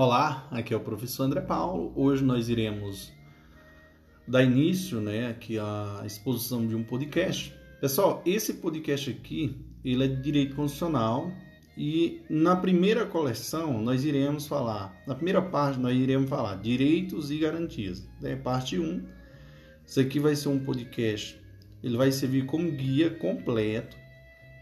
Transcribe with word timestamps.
Olá, 0.00 0.46
aqui 0.52 0.72
é 0.72 0.76
o 0.76 0.80
professor 0.80 1.24
André 1.24 1.40
Paulo. 1.40 1.92
Hoje 1.96 2.22
nós 2.22 2.48
iremos 2.48 3.12
dar 4.28 4.44
início, 4.44 5.00
né, 5.00 5.26
aqui 5.26 5.58
à 5.58 6.04
exposição 6.06 6.64
de 6.64 6.76
um 6.76 6.84
podcast. 6.84 7.52
Pessoal, 7.80 8.22
esse 8.24 8.54
podcast 8.54 9.10
aqui, 9.10 9.56
ele 9.84 10.04
é 10.04 10.06
de 10.06 10.22
direito 10.22 10.54
constitucional 10.54 11.32
e 11.76 12.22
na 12.30 12.54
primeira 12.54 13.06
coleção 13.06 13.82
nós 13.82 14.04
iremos 14.04 14.46
falar, 14.46 14.96
na 15.04 15.16
primeira 15.16 15.42
parte 15.42 15.80
nós 15.80 15.98
iremos 15.98 16.30
falar 16.30 16.54
direitos 16.62 17.32
e 17.32 17.38
garantias, 17.38 18.08
né? 18.20 18.36
Parte 18.36 18.78
1. 18.78 19.04
Isso 19.84 19.98
aqui 19.98 20.20
vai 20.20 20.36
ser 20.36 20.48
um 20.48 20.60
podcast, 20.60 21.36
ele 21.82 21.96
vai 21.96 22.12
servir 22.12 22.46
como 22.46 22.70
guia 22.70 23.10
completo 23.10 23.96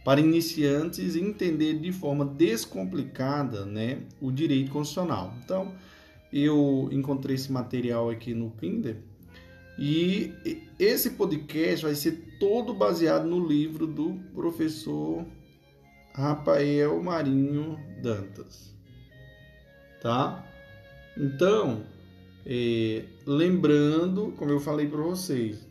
para 0.07 0.21
iniciantes 0.21 1.17
entender 1.17 1.81
de 1.81 1.91
forma 1.91 2.25
descomplicada 2.25 3.67
né, 3.67 4.03
o 4.21 4.31
direito 4.31 4.71
constitucional. 4.71 5.35
Então, 5.45 5.75
eu 6.33 6.89
encontrei 6.93 7.35
esse 7.35 7.51
material 7.51 8.09
aqui 8.09 8.33
no 8.33 8.49
Pinder 8.49 8.99
e 9.77 10.33
esse 10.79 11.11
podcast 11.11 11.85
vai 11.85 11.97
ser 11.97 12.37
todo 12.39 12.73
baseado 12.73 13.27
no 13.27 13.45
livro 13.45 13.85
do 13.85 14.15
professor 14.33 15.27
Rafael 16.15 17.03
Marinho 17.03 17.77
Dantas. 18.01 18.73
Tá? 20.01 20.47
Então, 21.19 21.85
é, 22.47 23.03
lembrando, 23.27 24.33
como 24.37 24.53
eu 24.53 24.61
falei 24.61 24.87
para 24.87 25.03
vocês, 25.03 25.67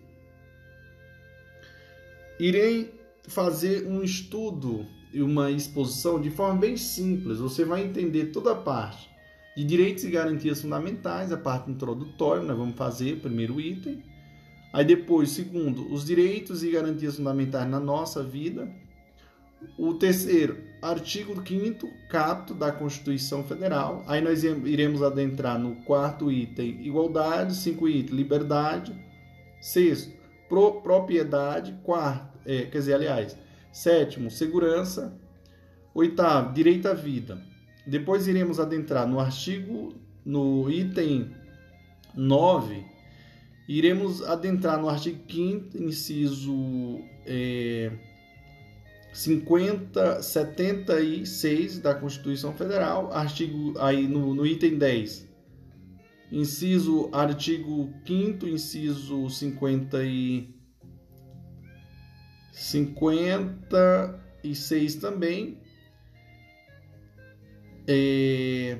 irei 2.38 2.95
fazer 3.27 3.88
um 3.88 4.03
estudo 4.03 4.85
e 5.13 5.21
uma 5.21 5.49
exposição 5.52 6.20
de 6.20 6.29
forma 6.29 6.59
bem 6.59 6.77
simples. 6.77 7.39
Você 7.39 7.63
vai 7.63 7.84
entender 7.84 8.27
toda 8.27 8.51
a 8.51 8.55
parte 8.55 9.09
de 9.55 9.63
direitos 9.63 10.03
e 10.03 10.09
garantias 10.09 10.61
fundamentais, 10.61 11.31
a 11.31 11.38
parte 11.38 11.71
introdutória, 11.71 12.43
nós 12.43 12.57
vamos 12.57 12.76
fazer 12.76 13.13
o 13.13 13.20
primeiro 13.21 13.59
item. 13.59 14.03
Aí 14.73 14.84
depois, 14.84 15.29
segundo, 15.29 15.90
os 15.93 16.05
direitos 16.05 16.62
e 16.62 16.70
garantias 16.70 17.15
fundamentais 17.15 17.70
na 17.70 17.79
nossa 17.79 18.21
vida. 18.21 18.70
O 19.77 19.93
terceiro, 19.93 20.57
artigo 20.81 21.34
5 21.35 21.90
capto 22.09 22.53
da 22.53 22.73
Constituição 22.73 23.41
Federal. 23.46 24.03
Aí 24.05 24.21
nós 24.21 24.43
iremos 24.43 25.01
adentrar 25.01 25.57
no 25.57 25.77
quarto 25.77 26.29
item, 26.29 26.85
igualdade, 26.85 27.55
cinco 27.55 27.87
item, 27.87 28.18
liberdade. 28.18 28.93
Sexto, 29.62 30.12
pro, 30.49 30.81
propriedade. 30.81 31.73
Quarto, 31.84 32.34
é, 32.46 32.63
quer 32.63 32.77
dizer, 32.77 32.93
aliás, 32.93 33.38
sétimo, 33.71 34.29
segurança. 34.29 35.18
Oitavo, 35.93 36.54
direito 36.54 36.87
à 36.87 36.93
vida. 36.93 37.41
Depois 37.87 38.27
iremos 38.27 38.60
adentrar 38.60 39.07
no 39.07 39.20
artigo, 39.20 39.93
no 40.26 40.70
item 40.70 41.32
9, 42.15 42.84
iremos 43.68 44.24
adentrar 44.24 44.79
no 44.79 44.90
artigo 44.90 45.20
5 45.29 45.77
inciso 45.77 46.99
é, 47.26 47.91
50, 49.13 50.21
76 50.21 51.80
da 51.80 51.93
Constituição 51.93 52.54
Federal, 52.54 53.13
artigo 53.13 53.74
aí 53.80 54.07
no, 54.07 54.34
no 54.34 54.46
item 54.46 54.77
10, 54.77 55.27
inciso 56.32 57.09
artigo 57.12 57.93
5 58.05 58.48
inciso 58.48 59.30
50 59.30 60.04
e 60.04 60.54
56 62.55 64.95
também. 64.95 65.57
É, 67.85 68.78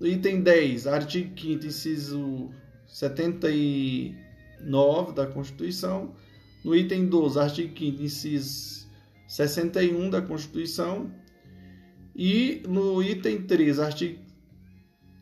item 0.00 0.42
10, 0.42 0.88
artigo 0.88 1.40
5 1.40 1.66
inciso 1.66 2.50
79 2.88 5.12
da 5.12 5.28
Constituição. 5.28 6.12
No 6.64 6.74
item 6.74 7.06
12, 7.06 7.38
artigo 7.38 7.78
5 7.78 8.02
inciso 8.02 8.88
61 9.28 10.10
da 10.10 10.20
Constituição. 10.20 11.08
E 12.16 12.64
no 12.68 13.00
item 13.00 13.42
3, 13.42 13.78
artigo 13.78 14.18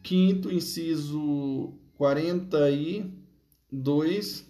5 0.02 0.50
inciso 0.50 1.74
42 1.98 4.49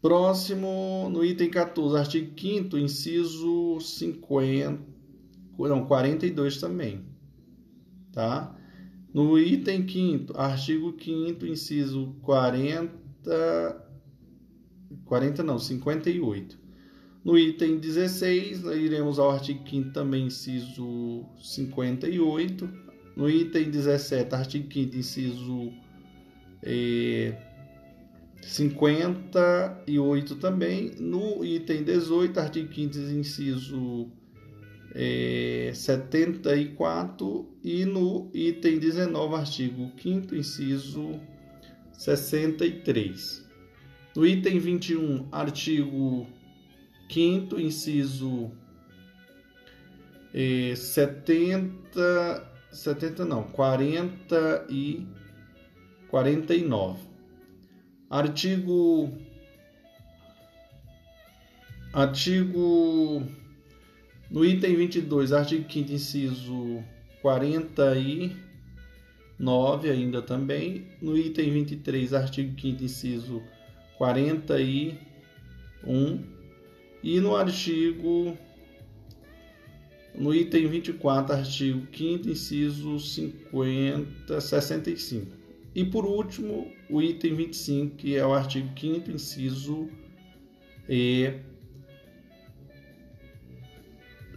Próximo, 0.00 1.08
no 1.10 1.24
item 1.24 1.50
14, 1.50 1.96
artigo 1.96 2.32
5 2.38 2.78
inciso 2.78 3.80
50, 3.80 4.78
não, 5.58 5.86
42 5.86 6.60
também, 6.60 7.04
tá? 8.12 8.56
No 9.12 9.36
item 9.36 9.88
5 9.88 10.38
artigo 10.38 10.94
5 10.96 11.44
inciso 11.46 12.14
40, 12.22 12.90
40 15.04 15.42
não, 15.42 15.58
58. 15.58 16.58
No 17.24 17.36
item 17.36 17.78
16, 17.78 18.62
nós 18.62 18.76
iremos 18.76 19.18
ao 19.18 19.32
artigo 19.32 19.68
5 19.68 19.90
também, 19.90 20.26
inciso 20.26 21.24
58. 21.42 22.70
No 23.16 23.28
item 23.28 23.68
17, 23.68 24.32
artigo 24.32 24.72
5 24.72 24.96
inciso 24.96 25.72
eh, 26.62 27.47
58 28.42 30.36
também. 30.36 30.92
No 30.98 31.44
item 31.44 31.82
18, 31.82 32.38
artigo 32.38 32.72
5 32.72 32.98
inciso 32.98 34.10
é, 34.94 35.70
74 35.74 37.46
e 37.62 37.84
no 37.84 38.30
item 38.32 38.78
19, 38.78 39.34
artigo 39.34 39.92
5 40.00 40.34
inciso 40.34 41.20
63. 41.92 43.46
No 44.16 44.26
item 44.26 44.58
21, 44.58 45.28
artigo 45.30 46.26
5 47.10 47.60
inciso 47.60 48.50
é, 50.32 50.74
70, 50.74 52.50
70 52.70 53.24
não, 53.24 53.44
40 53.44 54.66
e 54.68 55.06
49. 56.08 57.07
Artigo 58.10 59.12
artigo 61.92 63.22
no 64.30 64.44
item 64.44 64.76
22, 64.76 65.32
artigo 65.32 65.64
5 65.70 65.92
inciso 65.92 66.82
49 67.20 69.90
ainda 69.90 70.22
também, 70.22 70.86
no 71.02 71.18
item 71.18 71.52
23, 71.52 72.14
artigo 72.14 72.58
5 72.58 72.84
inciso 72.84 73.42
41 73.98 76.24
e 77.02 77.20
no 77.20 77.36
artigo 77.36 78.38
no 80.14 80.34
item 80.34 80.66
24, 80.66 81.36
artigo 81.36 81.86
5 81.92 82.28
inciso 82.28 82.98
50 82.98 84.40
65. 84.40 85.36
E 85.74 85.84
por 85.84 86.06
último, 86.06 86.77
o 86.90 87.02
item 87.02 87.34
25, 87.34 87.96
que 87.96 88.16
é 88.16 88.26
o 88.26 88.32
artigo 88.32 88.68
5 88.78 89.10
inciso 89.10 89.88
e 90.88 91.32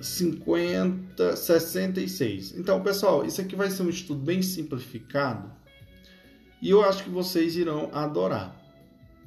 50, 0.01 1.35
66. 1.35 2.57
Então, 2.57 2.81
pessoal, 2.81 3.25
isso 3.25 3.39
aqui 3.39 3.55
vai 3.55 3.69
ser 3.69 3.83
um 3.83 3.89
estudo 3.89 4.21
bem 4.21 4.41
simplificado 4.41 5.51
e 6.61 6.69
eu 6.69 6.83
acho 6.83 7.03
que 7.03 7.09
vocês 7.09 7.55
irão 7.55 7.89
adorar, 7.93 8.55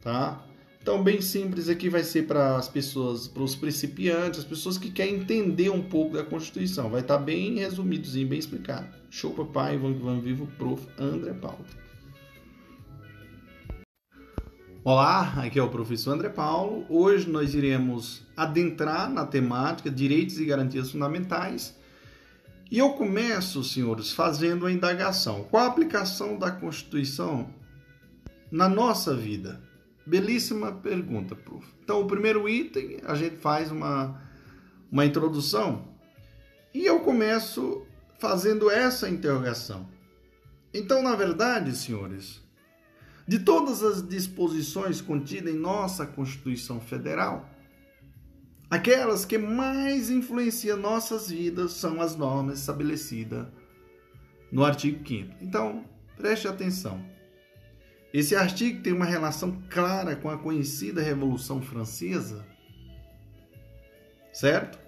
tá? 0.00 0.44
Então, 0.80 1.02
bem 1.02 1.20
simples 1.20 1.70
aqui 1.70 1.88
vai 1.88 2.04
ser 2.04 2.26
para 2.26 2.56
as 2.56 2.68
pessoas, 2.68 3.26
para 3.26 3.42
os 3.42 3.56
principiantes, 3.56 4.41
as 4.41 4.44
pessoas 4.44 4.76
que 4.76 4.91
querem 4.91 5.14
entender 5.14 5.70
um 5.70 5.82
pouco 5.82 6.14
da 6.14 6.22
Constituição. 6.22 6.91
Vai 6.91 7.00
estar 7.00 7.16
bem 7.16 7.54
resumidozinho, 7.54 8.28
bem 8.28 8.38
explicado. 8.38 8.86
Show, 9.09 9.32
papai, 9.32 9.78
vamos, 9.78 9.98
vamos 10.03 10.22
vivo, 10.22 10.47
prof. 10.59 10.86
André 10.98 11.32
Paulo. 11.32 11.65
Olá, 14.86 15.42
aqui 15.42 15.59
é 15.59 15.63
o 15.63 15.71
professor 15.71 16.13
André 16.13 16.28
Paulo. 16.28 16.84
Hoje 16.91 17.27
nós 17.27 17.54
iremos 17.54 18.22
adentrar 18.36 19.10
na 19.10 19.25
temática 19.25 19.91
Direitos 19.91 20.39
e 20.39 20.45
Garantias 20.45 20.91
Fundamentais. 20.91 21.75
E 22.71 22.77
eu 22.77 22.91
começo, 22.91 23.65
senhores, 23.65 24.13
fazendo 24.13 24.66
a 24.66 24.71
indagação. 24.71 25.45
Qual 25.45 25.65
a 25.65 25.69
aplicação 25.69 26.39
da 26.39 26.51
Constituição 26.51 27.48
na 28.53 28.69
nossa 28.69 29.16
vida? 29.16 29.59
Belíssima 30.04 30.72
pergunta, 30.72 31.34
prof. 31.34 31.66
Então, 31.83 32.03
o 32.03 32.07
primeiro 32.07 32.47
item, 32.47 32.98
a 33.07 33.15
gente 33.15 33.39
faz 33.39 33.71
uma, 33.71 34.21
uma 34.92 35.07
introdução 35.07 35.89
e 36.75 36.84
eu 36.84 37.01
começo 37.01 37.87
fazendo 38.19 38.71
essa 38.71 39.09
interrogação. 39.09 39.89
Então, 40.75 41.03
na 41.03 41.16
verdade, 41.16 41.75
senhores, 41.75 42.43
de 43.26 43.38
todas 43.38 43.82
as 43.82 44.06
disposições 44.06 45.00
contidas 45.00 45.54
em 45.54 45.59
nossa 45.59 46.06
Constituição 46.06 46.80
Federal, 46.80 47.48
aquelas 48.71 49.24
que 49.24 49.38
mais 49.38 50.10
influenciam 50.10 50.76
nossas 50.76 51.30
vidas 51.30 51.72
são 51.72 52.00
as 52.00 52.16
normas 52.16 52.60
estabelecidas 52.60 53.47
no 54.53 54.65
artigo 54.65 55.06
5 55.06 55.34
Então, 55.41 55.84
preste 56.16 56.47
atenção. 56.47 57.03
Esse 58.12 58.36
artigo 58.36 58.80
tem 58.82 58.92
uma 58.92 59.04
relação 59.04 59.60
clara 59.68 60.15
com 60.15 60.30
a 60.30 60.38
conhecida 60.38 61.03
Revolução 61.03 61.60
Francesa, 61.60 62.47
certo? 64.32 64.78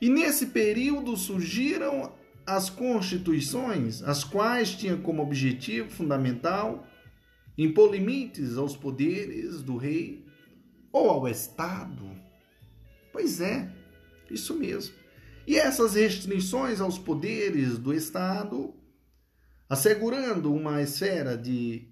E 0.00 0.08
nesse 0.08 0.46
período 0.46 1.16
surgiram 1.16 2.12
as 2.44 2.68
constituições, 2.68 4.02
as 4.02 4.24
quais 4.24 4.74
tinham 4.74 5.00
como 5.00 5.22
objetivo 5.22 5.90
fundamental 5.90 6.86
impor 7.56 7.92
limites 7.92 8.56
aos 8.56 8.76
poderes 8.76 9.62
do 9.62 9.76
rei 9.76 10.26
ou 10.92 11.10
ao 11.10 11.28
Estado. 11.28 12.08
Pois 13.12 13.40
é, 13.40 13.70
isso 14.30 14.54
mesmo. 14.54 14.94
E 15.46 15.56
essas 15.56 15.94
restrições 15.94 16.80
aos 16.80 16.98
poderes 16.98 17.78
do 17.78 17.94
Estado, 17.94 18.74
assegurando 19.68 20.52
uma 20.52 20.82
esfera 20.82 21.36
de, 21.36 21.88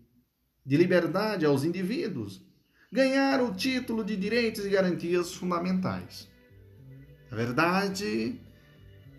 de 0.67 0.77
liberdade 0.77 1.47
aos 1.47 1.65
indivíduos, 1.65 2.45
ganharam 2.91 3.49
o 3.49 3.55
título 3.55 4.05
de 4.05 4.17
direitos 4.17 4.65
e 4.65 4.69
garantias 4.69 5.33
fundamentais. 5.33 6.29
Na 7.31 7.37
verdade, 7.37 8.41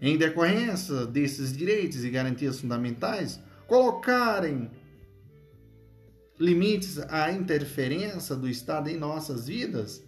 em 0.01 0.18
decorrência 0.18 1.06
desses 1.06 1.56
direitos 1.56 2.03
e 2.03 2.09
garantias 2.09 2.59
fundamentais, 2.59 3.39
colocarem 3.68 4.69
limites 6.39 6.99
à 6.99 7.31
interferência 7.31 8.35
do 8.35 8.49
Estado 8.49 8.89
em 8.89 8.97
nossas 8.97 9.47
vidas, 9.47 10.03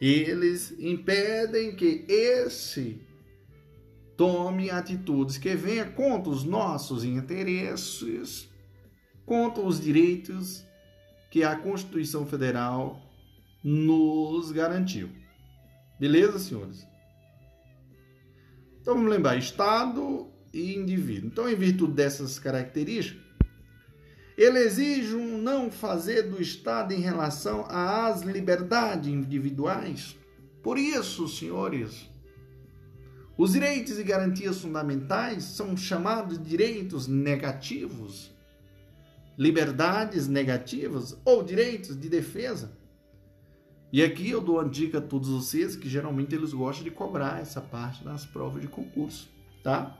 eles 0.00 0.74
impedem 0.78 1.74
que 1.76 2.04
esse 2.08 3.00
tome 4.16 4.70
atitudes 4.70 5.38
que 5.38 5.54
venham 5.54 5.90
contra 5.92 6.30
os 6.30 6.44
nossos 6.44 7.04
interesses, 7.04 8.48
contra 9.24 9.62
os 9.62 9.80
direitos 9.80 10.64
que 11.30 11.42
a 11.42 11.56
Constituição 11.56 12.26
Federal 12.26 13.00
nos 13.62 14.52
garantiu. 14.52 15.08
Beleza, 15.98 16.38
senhores? 16.38 16.86
Então 18.80 18.94
vamos 18.94 19.10
lembrar: 19.10 19.36
Estado 19.36 20.28
e 20.52 20.74
indivíduo. 20.74 21.28
Então, 21.28 21.48
em 21.48 21.56
virtude 21.56 21.94
dessas 21.94 22.38
características, 22.38 23.23
ele 24.36 24.58
exige 24.58 25.14
um 25.14 25.38
não 25.38 25.70
fazer 25.70 26.22
do 26.22 26.42
Estado 26.42 26.92
em 26.92 27.00
relação 27.00 27.64
às 27.68 28.22
liberdades 28.22 29.08
individuais. 29.08 30.16
Por 30.62 30.76
isso, 30.76 31.28
senhores, 31.28 32.08
os 33.36 33.52
direitos 33.52 33.98
e 33.98 34.02
garantias 34.02 34.60
fundamentais 34.60 35.44
são 35.44 35.76
chamados 35.76 36.38
de 36.38 36.44
direitos 36.44 37.06
negativos, 37.06 38.32
liberdades 39.38 40.26
negativas 40.26 41.16
ou 41.24 41.42
direitos 41.42 41.98
de 41.98 42.08
defesa. 42.08 42.76
E 43.92 44.02
aqui 44.02 44.30
eu 44.30 44.40
dou 44.40 44.56
uma 44.56 44.68
dica 44.68 44.98
a 44.98 45.00
todos 45.00 45.28
vocês 45.28 45.76
que 45.76 45.88
geralmente 45.88 46.34
eles 46.34 46.52
gostam 46.52 46.82
de 46.82 46.90
cobrar 46.90 47.40
essa 47.40 47.60
parte 47.60 48.04
nas 48.04 48.26
provas 48.26 48.60
de 48.60 48.66
concurso, 48.66 49.28
tá? 49.62 49.96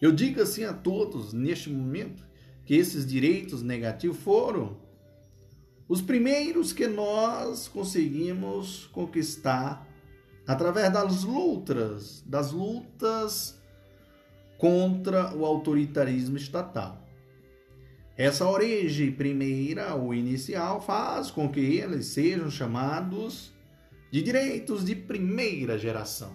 Eu 0.00 0.12
digo 0.12 0.42
assim 0.42 0.64
a 0.64 0.74
todos 0.74 1.32
neste 1.32 1.70
momento 1.70 2.22
que 2.64 2.74
esses 2.74 3.06
direitos 3.06 3.62
negativos 3.62 4.18
foram 4.18 4.76
os 5.88 6.00
primeiros 6.00 6.72
que 6.72 6.86
nós 6.86 7.68
conseguimos 7.68 8.86
conquistar 8.92 9.86
através 10.46 10.92
das 10.92 11.24
lutas, 11.24 12.22
das 12.26 12.52
lutas 12.52 13.60
contra 14.58 15.34
o 15.34 15.44
autoritarismo 15.44 16.36
estatal. 16.36 17.02
Essa 18.16 18.48
origem 18.48 19.10
primeira 19.12 19.94
ou 19.94 20.14
inicial 20.14 20.80
faz 20.80 21.30
com 21.30 21.48
que 21.48 21.60
eles 21.60 22.06
sejam 22.06 22.50
chamados 22.50 23.52
de 24.10 24.22
direitos 24.22 24.84
de 24.84 24.94
primeira 24.94 25.76
geração. 25.76 26.32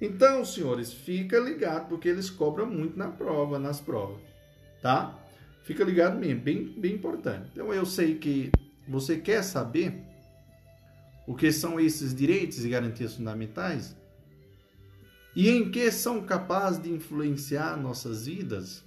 Então, 0.00 0.44
senhores, 0.44 0.92
fica 0.92 1.38
ligado 1.38 1.88
porque 1.88 2.08
eles 2.08 2.28
cobram 2.28 2.66
muito 2.66 2.98
na 2.98 3.08
prova, 3.08 3.58
nas 3.58 3.80
provas, 3.80 4.20
tá? 4.82 5.18
Fica 5.64 5.82
ligado 5.82 6.18
mesmo, 6.18 6.42
bem, 6.42 6.74
bem 6.76 6.94
importante. 6.94 7.48
Então 7.52 7.72
eu 7.72 7.86
sei 7.86 8.16
que 8.16 8.52
você 8.86 9.16
quer 9.18 9.42
saber 9.42 10.04
o 11.26 11.34
que 11.34 11.50
são 11.50 11.80
esses 11.80 12.14
direitos 12.14 12.62
e 12.62 12.68
garantias 12.68 13.14
fundamentais 13.14 13.96
e 15.34 15.48
em 15.48 15.70
que 15.70 15.90
são 15.90 16.22
capazes 16.22 16.82
de 16.82 16.90
influenciar 16.90 17.78
nossas 17.78 18.26
vidas. 18.26 18.84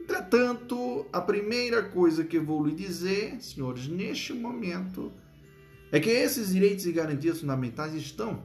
Entretanto, 0.00 1.06
a 1.12 1.20
primeira 1.20 1.82
coisa 1.82 2.24
que 2.24 2.38
eu 2.38 2.44
vou 2.44 2.66
lhe 2.66 2.74
dizer, 2.74 3.40
senhores, 3.40 3.86
neste 3.86 4.32
momento, 4.32 5.12
é 5.92 6.00
que 6.00 6.08
esses 6.08 6.52
direitos 6.52 6.86
e 6.86 6.92
garantias 6.92 7.40
fundamentais 7.40 7.94
estão 7.94 8.42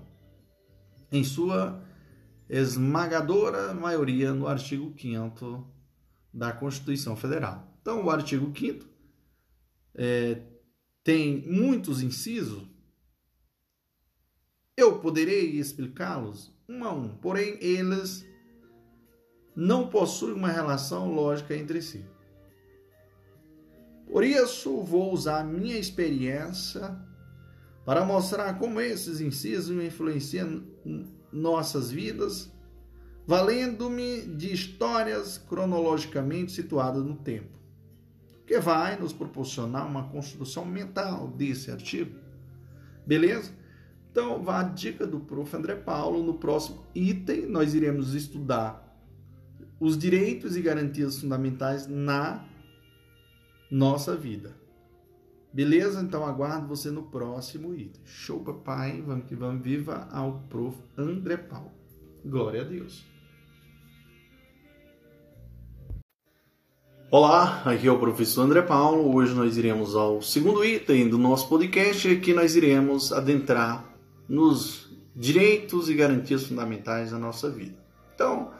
em 1.10 1.24
sua 1.24 1.82
esmagadora 2.50 3.74
maioria 3.74 4.34
no 4.34 4.46
artigo 4.46 4.94
5 5.00 5.75
da 6.36 6.52
Constituição 6.52 7.16
Federal. 7.16 7.66
Então, 7.82 8.04
o 8.04 8.10
artigo 8.10 8.52
5 8.54 8.86
é, 9.96 10.42
tem 11.02 11.48
muitos 11.48 12.04
incisos. 12.04 12.68
Eu 14.76 15.00
poderei 15.00 15.52
explicá-los 15.52 16.54
um 16.68 16.84
a 16.84 16.92
um, 16.92 17.16
porém, 17.16 17.58
eles 17.62 18.28
não 19.56 19.88
possuem 19.88 20.34
uma 20.34 20.50
relação 20.50 21.14
lógica 21.14 21.56
entre 21.56 21.82
si. 21.82 22.06
Por 24.06 24.26
isso, 24.26 24.84
vou 24.84 25.14
usar 25.14 25.46
minha 25.46 25.78
experiência 25.78 27.00
para 27.86 28.04
mostrar 28.04 28.60
como 28.60 28.82
esses 28.82 29.22
incisos 29.22 29.82
influenciam 29.82 30.66
nossas 31.32 31.92
vidas 31.92 32.52
valendo-me 33.26 34.22
de 34.22 34.54
histórias 34.54 35.38
cronologicamente 35.38 36.52
situadas 36.52 37.04
no 37.04 37.16
tempo, 37.16 37.58
que 38.46 38.60
vai 38.60 39.00
nos 39.00 39.14
proporcionar 39.14 39.88
uma 39.88 40.10
construção 40.10 40.66
mental 40.66 41.28
desse 41.28 41.72
artigo. 41.72 42.16
Beleza? 43.06 43.52
Então, 44.12 44.42
vá 44.42 44.62
a 44.62 44.64
dica 44.64 45.06
do 45.06 45.20
prof. 45.20 45.56
André 45.56 45.76
Paulo. 45.76 46.24
No 46.24 46.36
próximo 46.36 46.86
item, 46.96 47.48
nós 47.48 47.74
iremos 47.74 48.14
estudar 48.14 48.86
os 49.80 49.98
direitos 49.98 50.56
e 50.56 50.62
garantias 50.62 51.20
fundamentais 51.20 51.88
na 51.88 52.46
nossa 53.70 54.16
vida. 54.16 54.56
Beleza? 55.52 56.02
Então 56.02 56.26
aguardo 56.26 56.68
você 56.68 56.92
no 56.92 57.04
próximo 57.04 57.74
item. 57.74 58.02
Show, 58.06 58.42
papai. 58.42 59.02
Vamos 59.02 59.26
que 59.26 59.36
vamos. 59.36 59.64
Viva 59.64 60.08
ao 60.12 60.42
prof. 60.50 60.78
André 60.98 61.38
Paulo. 61.38 61.72
Glória 62.26 62.62
a 62.62 62.66
Deus. 62.66 63.15
Olá, 67.18 67.62
aqui 67.64 67.88
é 67.88 67.92
o 67.94 67.98
professor 67.98 68.42
André 68.42 68.62
Paulo. 68.62 69.16
Hoje 69.16 69.34
nós 69.34 69.56
iremos 69.56 69.96
ao 69.96 70.22
segundo 70.22 70.66
item 70.66 71.08
do 71.08 71.18
nosso 71.18 71.48
podcast, 71.48 72.14
que 72.18 72.34
nós 72.34 72.58
iremos 72.58 73.14
adentrar 73.14 73.86
nos 74.28 74.92
direitos 75.16 75.90
e 75.90 75.94
garantias 75.94 76.46
fundamentais 76.46 77.12
da 77.12 77.18
nossa 77.18 77.50
vida. 77.50 77.82
Então, 78.14 78.52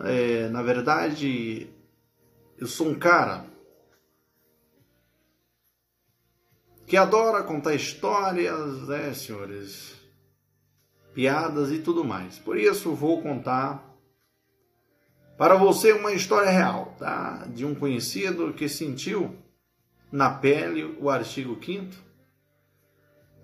é, 0.00 0.50
na 0.50 0.62
verdade, 0.62 1.70
eu 2.58 2.66
sou 2.66 2.88
um 2.88 2.94
cara 2.94 3.46
que 6.86 6.94
adora 6.94 7.42
contar 7.42 7.74
histórias, 7.74 8.86
né, 8.86 9.14
senhores? 9.14 9.94
Piadas 11.14 11.72
e 11.72 11.78
tudo 11.78 12.04
mais. 12.04 12.38
Por 12.38 12.58
isso, 12.58 12.94
vou 12.94 13.22
contar 13.22 13.91
para 15.42 15.56
você, 15.56 15.90
uma 15.90 16.12
história 16.12 16.48
real, 16.48 16.94
tá? 16.96 17.48
De 17.48 17.66
um 17.66 17.74
conhecido 17.74 18.52
que 18.52 18.68
sentiu 18.68 19.36
na 20.12 20.30
pele 20.30 20.96
o 21.00 21.10
artigo 21.10 21.58
5 21.60 21.96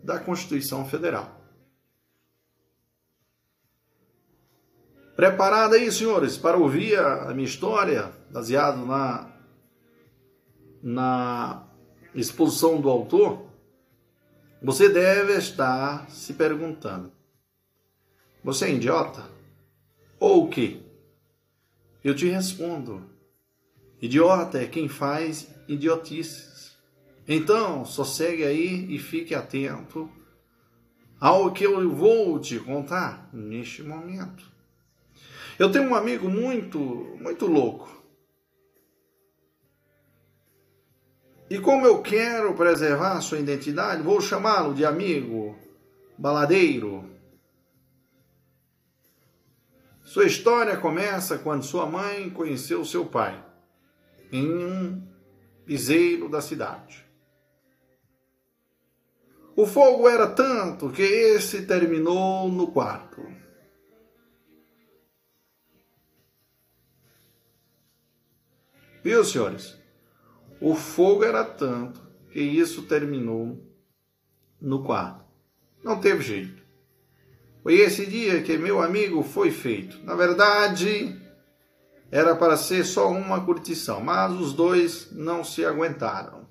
da 0.05 0.21
Constituição 0.21 0.85
Federal. 0.85 1.28
Preparado 5.17 5.75
aí, 5.75 5.90
senhores, 5.90 6.37
para 6.37 6.57
ouvir 6.57 6.97
a 7.00 7.35
minha 7.35 7.49
história, 7.49 8.12
baseado 8.31 8.87
na, 8.87 9.33
na 10.81 11.67
exposição 12.14 12.81
do 12.81 12.88
autor? 12.88 13.45
Você 14.62 14.88
deve 14.88 15.33
estar 15.33 16.09
se 16.09 16.35
perguntando: 16.35 17.11
você 18.45 18.67
é 18.67 18.71
idiota? 18.73 19.28
Ou 20.21 20.45
o 20.45 20.49
quê? 20.49 20.88
Eu 22.02 22.14
te 22.14 22.26
respondo: 22.26 23.02
idiota 24.00 24.59
é 24.59 24.67
quem 24.67 24.88
faz 24.88 25.49
idiotices. 25.67 26.76
Então, 27.26 27.85
sossegue 27.85 28.45
aí 28.45 28.95
e 28.95 28.99
fique 28.99 29.35
atento 29.35 30.11
ao 31.21 31.52
que 31.52 31.64
eu 31.64 31.90
vou 31.95 32.38
te 32.38 32.59
contar 32.59 33.28
neste 33.33 33.83
momento. 33.83 34.45
Eu 35.59 35.71
tenho 35.71 35.90
um 35.90 35.95
amigo 35.95 36.28
muito, 36.28 36.78
muito 37.21 37.47
louco. 37.47 37.99
E 41.50 41.59
como 41.59 41.87
eu 41.87 42.02
quero 42.02 42.55
preservar 42.55 43.21
sua 43.21 43.38
identidade, 43.38 44.02
vou 44.02 44.21
chamá-lo 44.21 44.75
de 44.75 44.85
amigo 44.85 45.57
baladeiro. 46.17 47.17
Sua 50.09 50.25
história 50.25 50.75
começa 50.79 51.37
quando 51.37 51.62
sua 51.62 51.85
mãe 51.85 52.31
conheceu 52.31 52.83
seu 52.83 53.05
pai 53.05 53.45
em 54.33 54.49
um 54.49 55.07
piseiro 55.67 56.31
da 56.31 56.41
cidade. 56.41 57.07
O 59.55 59.67
fogo 59.67 60.09
era 60.09 60.27
tanto 60.27 60.88
que 60.88 61.03
esse 61.03 61.67
terminou 61.67 62.50
no 62.50 62.73
quarto. 62.73 63.21
Viu, 69.05 69.23
senhores? 69.23 69.79
O 70.59 70.75
fogo 70.75 71.23
era 71.23 71.45
tanto 71.45 72.00
que 72.33 72.41
isso 72.41 72.87
terminou 72.87 73.62
no 74.59 74.83
quarto. 74.83 75.27
Não 75.85 76.00
teve 76.00 76.23
jeito. 76.23 76.58
Foi 77.68 77.80
esse 77.80 78.06
dia 78.06 78.42
que 78.42 78.56
meu 78.56 78.80
amigo 78.80 79.22
foi 79.22 79.50
feito. 79.50 80.02
Na 80.02 80.14
verdade, 80.14 81.14
era 82.10 82.34
para 82.34 82.56
ser 82.56 82.82
só 82.82 83.10
uma 83.10 83.44
curtição, 83.44 84.00
mas 84.00 84.32
os 84.32 84.54
dois 84.54 85.12
não 85.12 85.44
se 85.44 85.66
aguentaram. 85.66 86.48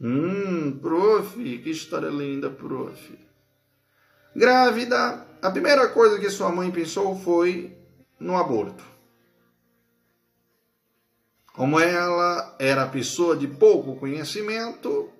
Hum, 0.00 0.78
prof, 0.80 1.36
que 1.36 1.68
história 1.68 2.08
linda, 2.08 2.48
prof. 2.48 3.18
Grávida, 4.34 5.26
a 5.42 5.50
primeira 5.50 5.90
coisa 5.90 6.18
que 6.18 6.30
sua 6.30 6.50
mãe 6.50 6.70
pensou 6.70 7.14
foi 7.18 7.76
no 8.18 8.34
aborto. 8.34 8.82
Como 11.52 11.78
ela 11.78 12.56
era 12.58 12.88
pessoa 12.88 13.36
de 13.36 13.46
pouco 13.46 13.96
conhecimento, 13.96 15.10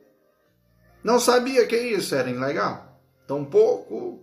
não 1.05 1.21
sabia 1.21 1.67
que 1.67 1.77
isso 1.77 2.15
era 2.15 2.31
ilegal. 2.31 2.99
Tampouco 3.27 4.22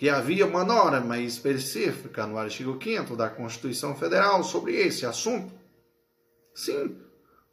que 0.00 0.08
havia 0.08 0.46
uma 0.46 0.64
norma 0.64 1.18
específica 1.18 2.26
no 2.26 2.38
artigo 2.38 2.82
5 2.82 3.14
da 3.14 3.28
Constituição 3.28 3.94
Federal 3.94 4.42
sobre 4.42 4.74
esse 4.74 5.04
assunto. 5.04 5.52
Sim, 6.54 6.96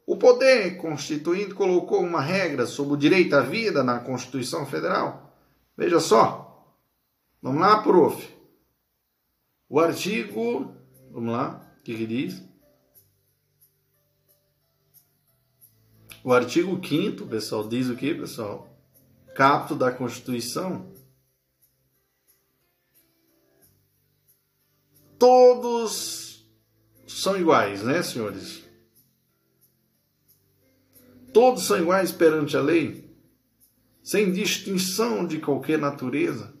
o 0.06 0.16
poder 0.16 0.78
constituinte 0.78 1.52
colocou 1.52 2.00
uma 2.00 2.22
regra 2.22 2.64
sobre 2.64 2.94
o 2.94 2.96
direito 2.96 3.34
à 3.36 3.42
vida 3.42 3.84
na 3.84 4.00
Constituição 4.00 4.64
Federal. 4.64 5.38
Veja 5.76 6.00
só. 6.00 6.74
Vamos 7.42 7.60
lá, 7.60 7.82
prof. 7.82 8.34
O 9.68 9.78
artigo, 9.78 10.74
vamos 11.12 11.30
lá, 11.30 11.70
o 11.80 11.82
que, 11.82 11.94
que 11.94 12.06
diz? 12.06 12.42
O 16.24 16.32
artigo 16.32 16.80
5 16.82 17.26
pessoal, 17.26 17.68
diz 17.68 17.90
o 17.90 17.94
que, 17.94 18.14
pessoal? 18.14 18.66
Capto 19.34 19.74
da 19.74 19.92
Constituição. 19.92 20.96
Todos 25.18 26.46
são 27.06 27.36
iguais, 27.36 27.82
né, 27.82 28.02
senhores? 28.02 28.64
Todos 31.32 31.66
são 31.66 31.78
iguais 31.78 32.12
perante 32.12 32.54
a 32.56 32.60
lei, 32.60 33.10
sem 34.02 34.30
distinção 34.30 35.26
de 35.26 35.38
qualquer 35.38 35.78
natureza, 35.78 36.54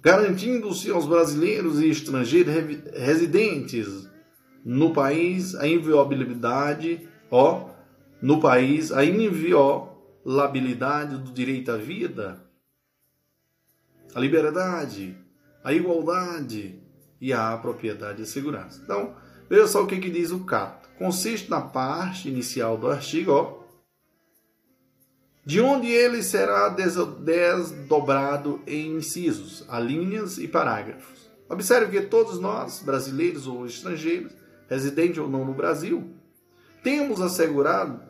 garantindo-se 0.00 0.88
aos 0.90 1.06
brasileiros 1.06 1.80
e 1.80 1.90
estrangeiros 1.90 2.54
residentes 2.94 4.08
no 4.64 4.92
país 4.92 5.56
a 5.56 5.66
inviolabilidade, 5.66 7.08
ó, 7.28 7.70
no 8.22 8.40
país 8.40 8.92
a 8.92 9.04
inviolabilidade 9.04 11.18
do 11.18 11.32
direito 11.32 11.72
à 11.72 11.76
vida, 11.76 12.40
a 14.14 14.20
liberdade, 14.20 15.18
a 15.64 15.72
igualdade 15.72 16.80
e 17.20 17.32
a 17.32 17.56
propriedade 17.56 18.22
e 18.22 18.26
segurança. 18.26 18.80
Então, 18.82 19.14
veja 19.48 19.66
só 19.66 19.82
o 19.82 19.86
que, 19.86 19.98
que 19.98 20.10
diz 20.10 20.30
o 20.30 20.44
capto. 20.44 20.88
Consiste 20.98 21.50
na 21.50 21.60
parte 21.60 22.28
inicial 22.28 22.76
do 22.78 22.88
artigo, 22.88 23.32
ó, 23.32 23.60
de 25.44 25.60
onde 25.60 25.88
ele 25.88 26.22
será 26.22 26.68
desdobrado 26.68 28.60
em 28.66 28.96
incisos, 28.96 29.64
alíneas 29.68 30.38
e 30.38 30.46
parágrafos. 30.46 31.30
Observe 31.48 31.98
que 31.98 32.06
todos 32.06 32.38
nós, 32.38 32.80
brasileiros 32.80 33.46
ou 33.46 33.66
estrangeiros, 33.66 34.32
residentes 34.68 35.18
ou 35.18 35.28
não 35.28 35.44
no 35.44 35.52
Brasil, 35.52 36.14
temos 36.82 37.20
assegurado 37.20 38.00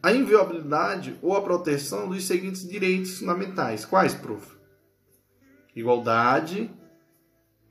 a 0.00 0.12
inviolabilidade 0.12 1.18
ou 1.20 1.34
a 1.34 1.42
proteção 1.42 2.08
dos 2.08 2.24
seguintes 2.24 2.68
direitos 2.68 3.18
fundamentais. 3.18 3.84
Quais, 3.84 4.14
prof? 4.14 4.53
Igualdade, 5.74 6.70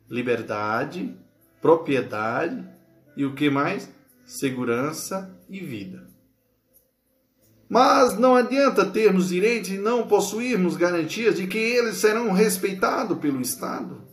liberdade, 0.10 1.17
propriedade 1.62 2.67
e 3.15 3.25
o 3.25 3.33
que 3.33 3.50
mais? 3.50 3.89
Segurança 4.25 5.38
e 5.50 5.60
vida. 5.60 6.07
Mas 7.69 8.17
não 8.19 8.36
adianta 8.36 8.86
termos 8.86 9.29
direitos 9.29 9.72
e 9.72 9.77
não 9.77 10.07
possuirmos 10.07 10.75
garantias 10.75 11.36
de 11.36 11.48
que 11.48 11.57
eles 11.57 11.98
serão 11.98 12.31
respeitados 12.31 13.17
pelo 13.17 13.41
Estado. 13.41 14.03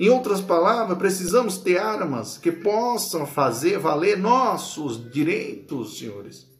Em 0.00 0.08
outras 0.08 0.40
palavras, 0.40 0.98
precisamos 0.98 1.58
ter 1.58 1.78
armas 1.78 2.38
que 2.38 2.50
possam 2.50 3.24
fazer 3.24 3.78
valer 3.78 4.18
nossos 4.18 5.10
direitos, 5.12 5.98
senhores. 5.98 6.51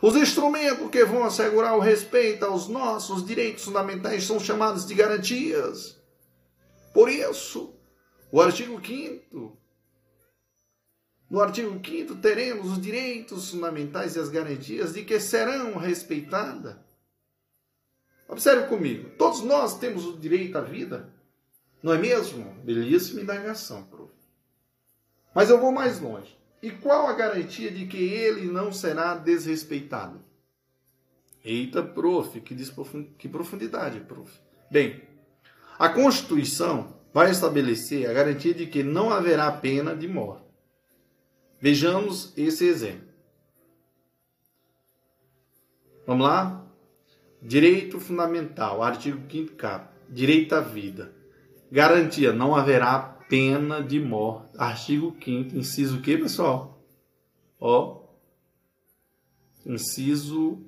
Os 0.00 0.14
instrumentos 0.14 0.90
que 0.90 1.04
vão 1.04 1.24
assegurar 1.24 1.76
o 1.76 1.80
respeito 1.80 2.44
aos 2.44 2.68
nossos 2.68 3.24
direitos 3.26 3.64
fundamentais 3.64 4.24
são 4.24 4.38
chamados 4.38 4.86
de 4.86 4.94
garantias. 4.94 5.96
Por 6.94 7.08
isso, 7.08 7.74
o 8.30 8.40
artigo 8.40 8.80
5 8.84 9.58
no 11.30 11.42
artigo 11.42 11.78
5 11.84 12.16
teremos 12.16 12.72
os 12.72 12.80
direitos 12.80 13.50
fundamentais 13.50 14.16
e 14.16 14.20
as 14.20 14.30
garantias 14.30 14.94
de 14.94 15.04
que 15.04 15.20
serão 15.20 15.76
respeitadas. 15.76 16.76
Observe 18.26 18.66
comigo, 18.66 19.10
todos 19.18 19.42
nós 19.42 19.78
temos 19.78 20.06
o 20.06 20.16
direito 20.16 20.56
à 20.56 20.62
vida, 20.62 21.12
não 21.82 21.92
é 21.92 21.98
mesmo? 21.98 22.54
Belíssima 22.64 23.20
indagação, 23.20 23.84
prof. 23.84 24.12
Mas 25.34 25.50
eu 25.50 25.60
vou 25.60 25.70
mais 25.70 26.00
longe. 26.00 26.37
E 26.62 26.70
qual 26.70 27.06
a 27.06 27.12
garantia 27.12 27.70
de 27.70 27.86
que 27.86 28.02
ele 28.02 28.46
não 28.46 28.72
será 28.72 29.14
desrespeitado? 29.14 30.20
Eita, 31.44 31.82
prof, 31.82 32.40
que, 32.40 32.54
que 33.16 33.28
profundidade, 33.28 34.00
prof. 34.00 34.30
Bem, 34.70 35.02
a 35.78 35.88
Constituição 35.88 36.98
vai 37.12 37.30
estabelecer 37.30 38.08
a 38.08 38.12
garantia 38.12 38.52
de 38.52 38.66
que 38.66 38.82
não 38.82 39.10
haverá 39.10 39.50
pena 39.52 39.94
de 39.94 40.08
morte. 40.08 40.44
Vejamos 41.60 42.32
esse 42.36 42.66
exemplo. 42.66 43.08
Vamos 46.06 46.26
lá? 46.26 46.66
Direito 47.40 48.00
fundamental, 48.00 48.82
artigo 48.82 49.20
5 49.30 49.54
cap. 49.54 49.88
Direito 50.08 50.54
à 50.54 50.60
vida. 50.60 51.12
Garantia, 51.70 52.32
não 52.32 52.54
haverá 52.54 53.17
pena 53.28 53.82
de 53.82 54.00
morte. 54.00 54.56
Artigo 54.56 55.14
5 55.22 55.54
inciso 55.56 56.00
que, 56.00 56.16
pessoal? 56.16 56.82
Ó. 57.60 57.98
Inciso 59.66 60.64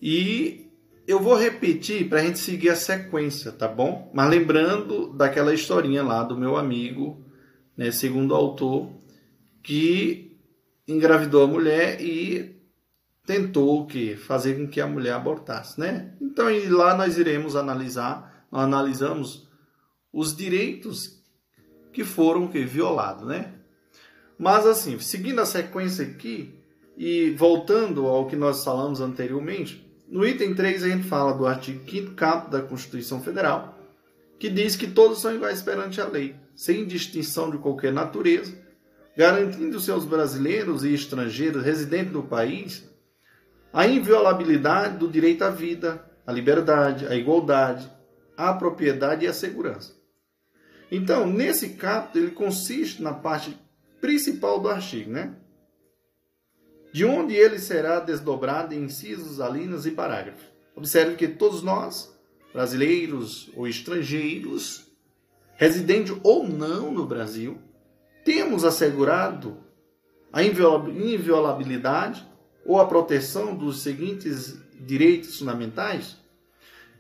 E 0.02 0.72
eu 1.06 1.20
vou 1.20 1.36
repetir 1.36 2.08
para 2.08 2.22
a 2.22 2.24
gente 2.24 2.40
seguir 2.40 2.70
a 2.70 2.78
sequência, 2.78 3.52
tá 3.52 3.68
bom? 3.68 4.10
Mas 4.14 4.30
lembrando 4.30 5.12
daquela 5.12 5.54
historinha 5.54 6.02
lá 6.02 6.24
do 6.24 6.38
meu 6.38 6.56
amigo, 6.56 7.22
né, 7.76 7.92
segundo 7.92 8.32
o 8.32 8.36
autor, 8.36 8.90
que 9.62 10.38
engravidou 10.88 11.44
a 11.44 11.48
mulher 11.48 12.00
e 12.00 12.58
tentou 13.30 13.82
o 13.82 13.86
quê? 13.86 14.18
Fazer 14.18 14.56
com 14.56 14.68
que 14.68 14.82
a 14.82 14.88
mulher 14.88 15.14
abortasse, 15.14 15.80
né? 15.80 16.14
Então 16.20 16.48
lá 16.72 16.98
nós 16.98 17.16
iremos 17.16 17.56
analisar, 17.56 18.44
nós 18.52 18.64
analisamos 18.64 19.48
os 20.12 20.36
direitos 20.36 21.22
que 21.94 22.04
foram 22.04 22.48
que 22.48 22.66
violados, 22.66 23.28
né? 23.28 23.54
Mas 24.36 24.66
assim, 24.66 24.98
seguindo 24.98 25.42
a 25.42 25.46
sequência 25.46 26.04
aqui 26.04 26.60
e 26.98 27.30
voltando 27.38 28.08
ao 28.08 28.26
que 28.26 28.36
nós 28.36 28.64
falamos 28.64 29.00
anteriormente, 29.00 29.88
no 30.08 30.26
item 30.26 30.56
3 30.56 30.86
a 30.86 30.90
gente 30.90 31.04
fala 31.04 31.32
do 31.32 31.46
artigo 31.46 31.88
5 31.88 32.16
caput 32.16 32.50
da 32.50 32.64
Constituição 32.64 33.22
Federal, 33.22 33.78
que 34.40 34.50
diz 34.50 34.76
que 34.76 34.88
todos 34.88 35.22
são 35.22 35.36
iguais 35.36 35.62
perante 35.62 36.02
a 36.02 36.08
lei, 36.08 36.36
sem 36.56 36.84
distinção 36.84 37.52
de 37.52 37.60
qualquer 37.60 37.94
natureza, 37.94 38.58
garantindo 39.16 39.80
seus 39.80 40.04
brasileiros 40.04 40.84
e 40.84 40.96
estrangeiros 40.96 41.64
residentes 41.64 42.12
do 42.12 42.24
país 42.24 42.89
a 43.72 43.88
inviolabilidade 43.88 44.98
do 44.98 45.08
direito 45.08 45.44
à 45.44 45.50
vida, 45.50 46.04
à 46.26 46.32
liberdade, 46.32 47.08
à 47.08 47.16
igualdade, 47.16 47.92
à 48.36 48.54
propriedade 48.54 49.26
e 49.26 49.28
à 49.28 49.34
segurança. 49.34 49.94
Então, 50.92 51.28
nesse 51.28 51.70
caput, 51.70 52.18
ele 52.18 52.32
consiste 52.32 53.02
na 53.02 53.14
parte 53.14 53.56
principal 54.02 54.60
do 54.60 54.70
artigo, 54.70 55.12
né? 55.12 55.36
De 56.92 57.06
onde 57.06 57.36
ele 57.36 57.60
será 57.60 58.00
desdobrado 58.00 58.74
em 58.74 58.86
incisos, 58.86 59.40
alíneas 59.40 59.86
e 59.86 59.92
parágrafos. 59.92 60.46
Observe 60.76 61.16
que 61.16 61.28
todos 61.28 61.62
nós, 61.62 62.18
brasileiros 62.52 63.52
ou 63.56 63.68
estrangeiros, 63.68 64.88
residentes 65.56 66.16
ou 66.24 66.48
não 66.48 66.92
no 66.92 67.06
Brasil, 67.06 67.60
temos 68.26 68.64
assegurado 68.64 69.58
a 70.32 70.42
inviolabilidade 70.44 72.28
ou 72.66 72.80
a 72.80 72.88
proteção 72.88 73.56
dos 73.56 73.82
seguintes 73.82 74.58
direitos 74.80 75.38
fundamentais? 75.40 76.18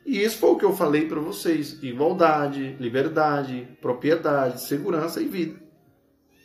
E 0.05 0.23
isso 0.23 0.37
foi 0.37 0.49
o 0.49 0.55
que 0.57 0.65
eu 0.65 0.75
falei 0.75 1.07
para 1.07 1.19
vocês: 1.19 1.77
igualdade, 1.83 2.75
liberdade, 2.79 3.67
propriedade, 3.81 4.63
segurança 4.63 5.21
e 5.21 5.25
vida. 5.25 5.59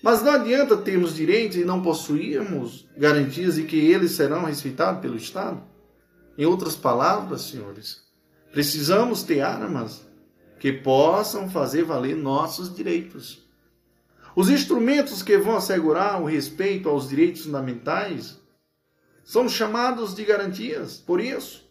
Mas 0.03 0.23
não 0.23 0.33
adianta 0.33 0.77
termos 0.77 1.15
direitos 1.15 1.57
e 1.57 1.65
não 1.65 1.81
possuirmos 1.81 2.87
garantias 2.95 3.55
de 3.55 3.63
que 3.63 3.77
eles 3.77 4.13
serão 4.13 4.45
respeitados 4.45 5.01
pelo 5.01 5.17
Estado. 5.17 5.63
Em 6.37 6.45
outras 6.45 6.77
palavras, 6.77 7.43
senhores, 7.43 8.03
precisamos 8.53 9.23
ter 9.23 9.41
armas 9.41 10.07
que 10.61 10.73
possam 10.73 11.49
fazer 11.49 11.85
valer 11.85 12.17
nossos 12.17 12.75
direitos. 12.75 13.43
Os 14.37 14.51
instrumentos 14.51 15.23
que 15.23 15.39
vão 15.39 15.57
assegurar 15.57 16.21
o 16.21 16.27
respeito 16.27 16.89
aos 16.89 17.09
direitos 17.09 17.45
fundamentais 17.45 18.39
são 19.25 19.49
chamados 19.49 20.15
de 20.15 20.25
garantias. 20.25 20.99
Por 20.99 21.21
isso, 21.21 21.65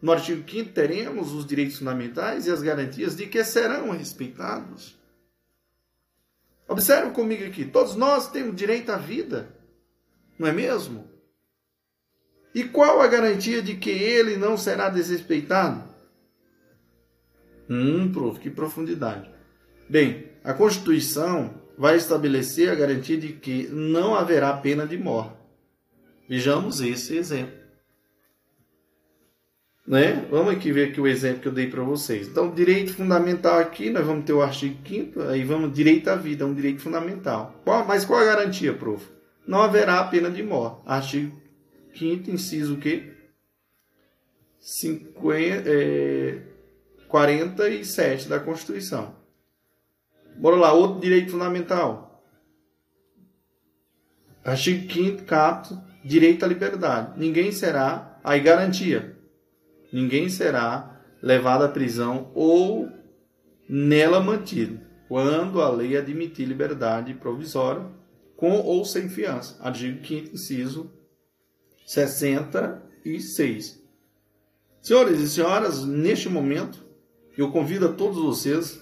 no 0.00 0.12
artigo 0.12 0.48
5 0.48 0.72
teremos 0.72 1.32
os 1.32 1.46
direitos 1.46 1.78
fundamentais 1.78 2.46
e 2.46 2.50
as 2.50 2.62
garantias 2.62 3.16
de 3.16 3.26
que 3.26 3.42
serão 3.42 3.90
respeitados. 3.90 4.98
Observe 6.68 7.10
comigo 7.10 7.44
aqui, 7.44 7.64
todos 7.64 7.96
nós 7.96 8.30
temos 8.30 8.54
direito 8.54 8.90
à 8.90 8.96
vida, 8.96 9.52
não 10.38 10.46
é 10.46 10.52
mesmo? 10.52 11.08
E 12.54 12.64
qual 12.64 13.00
a 13.00 13.08
garantia 13.08 13.60
de 13.60 13.76
que 13.76 13.90
ele 13.90 14.36
não 14.36 14.56
será 14.56 14.88
desrespeitado? 14.88 15.82
Hum, 17.68 18.12
prof, 18.12 18.38
que 18.38 18.50
profundidade. 18.50 19.30
Bem, 19.88 20.30
a 20.44 20.52
Constituição 20.52 21.54
vai 21.76 21.96
estabelecer 21.96 22.70
a 22.70 22.74
garantia 22.74 23.16
de 23.16 23.32
que 23.32 23.68
não 23.68 24.14
haverá 24.14 24.56
pena 24.56 24.86
de 24.86 24.98
morte. 24.98 25.39
Vejamos 26.30 26.80
esse 26.80 27.16
exemplo. 27.16 27.58
Né? 29.84 30.24
Vamos 30.30 30.54
aqui 30.54 30.70
ver 30.70 30.90
aqui 30.90 31.00
o 31.00 31.06
exemplo 31.08 31.42
que 31.42 31.48
eu 31.48 31.52
dei 31.52 31.68
para 31.68 31.82
vocês. 31.82 32.28
Então, 32.28 32.54
direito 32.54 32.94
fundamental 32.94 33.58
aqui, 33.58 33.90
nós 33.90 34.06
vamos 34.06 34.24
ter 34.24 34.32
o 34.32 34.40
artigo 34.40 34.78
5 34.86 35.22
aí 35.22 35.42
vamos 35.42 35.74
direito 35.74 36.06
à 36.06 36.14
vida, 36.14 36.44
é 36.44 36.46
um 36.46 36.54
direito 36.54 36.82
fundamental. 36.82 37.60
Qual, 37.64 37.84
mas 37.84 38.04
qual 38.04 38.20
a 38.20 38.24
garantia, 38.24 38.72
prof? 38.72 39.04
Não 39.44 39.60
haverá 39.60 40.04
pena 40.04 40.30
de 40.30 40.40
morte. 40.40 40.82
Artigo 40.86 41.36
5 41.98 42.30
inciso 42.30 42.74
o 42.74 42.78
quê? 42.78 43.12
50, 44.60 45.64
é, 45.66 46.42
47 47.08 48.28
da 48.28 48.38
Constituição. 48.38 49.16
Bora 50.36 50.54
lá, 50.54 50.72
outro 50.72 51.00
direito 51.00 51.32
fundamental. 51.32 52.24
Artigo 54.44 54.92
5 54.92 55.24
capto, 55.24 55.89
direito 56.04 56.44
à 56.44 56.48
liberdade. 56.48 57.18
Ninguém 57.18 57.52
será, 57.52 58.18
aí 58.22 58.40
garantia, 58.40 59.16
ninguém 59.92 60.28
será 60.28 61.00
levado 61.22 61.64
à 61.64 61.68
prisão 61.68 62.30
ou 62.34 62.88
nela 63.68 64.20
mantido, 64.20 64.80
quando 65.08 65.60
a 65.60 65.70
lei 65.70 65.96
admitir 65.96 66.46
liberdade 66.46 67.14
provisória, 67.14 67.84
com 68.36 68.52
ou 68.52 68.84
sem 68.84 69.08
fiança. 69.08 69.56
Artigo 69.60 70.04
5 70.04 70.34
inciso 70.34 70.90
66. 71.86 73.80
Senhores 74.80 75.20
e 75.20 75.28
senhoras, 75.28 75.84
neste 75.84 76.28
momento, 76.28 76.82
eu 77.36 77.50
convido 77.50 77.86
a 77.86 77.92
todos 77.92 78.16
vocês 78.18 78.80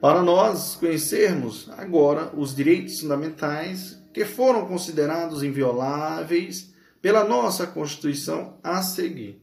para 0.00 0.22
nós 0.22 0.76
conhecermos 0.76 1.68
agora 1.76 2.30
os 2.36 2.54
direitos 2.54 3.00
fundamentais 3.00 3.97
que 4.12 4.24
foram 4.24 4.66
considerados 4.66 5.42
invioláveis 5.42 6.74
pela 7.00 7.24
nossa 7.24 7.66
Constituição 7.66 8.58
a 8.62 8.82
seguir. 8.82 9.42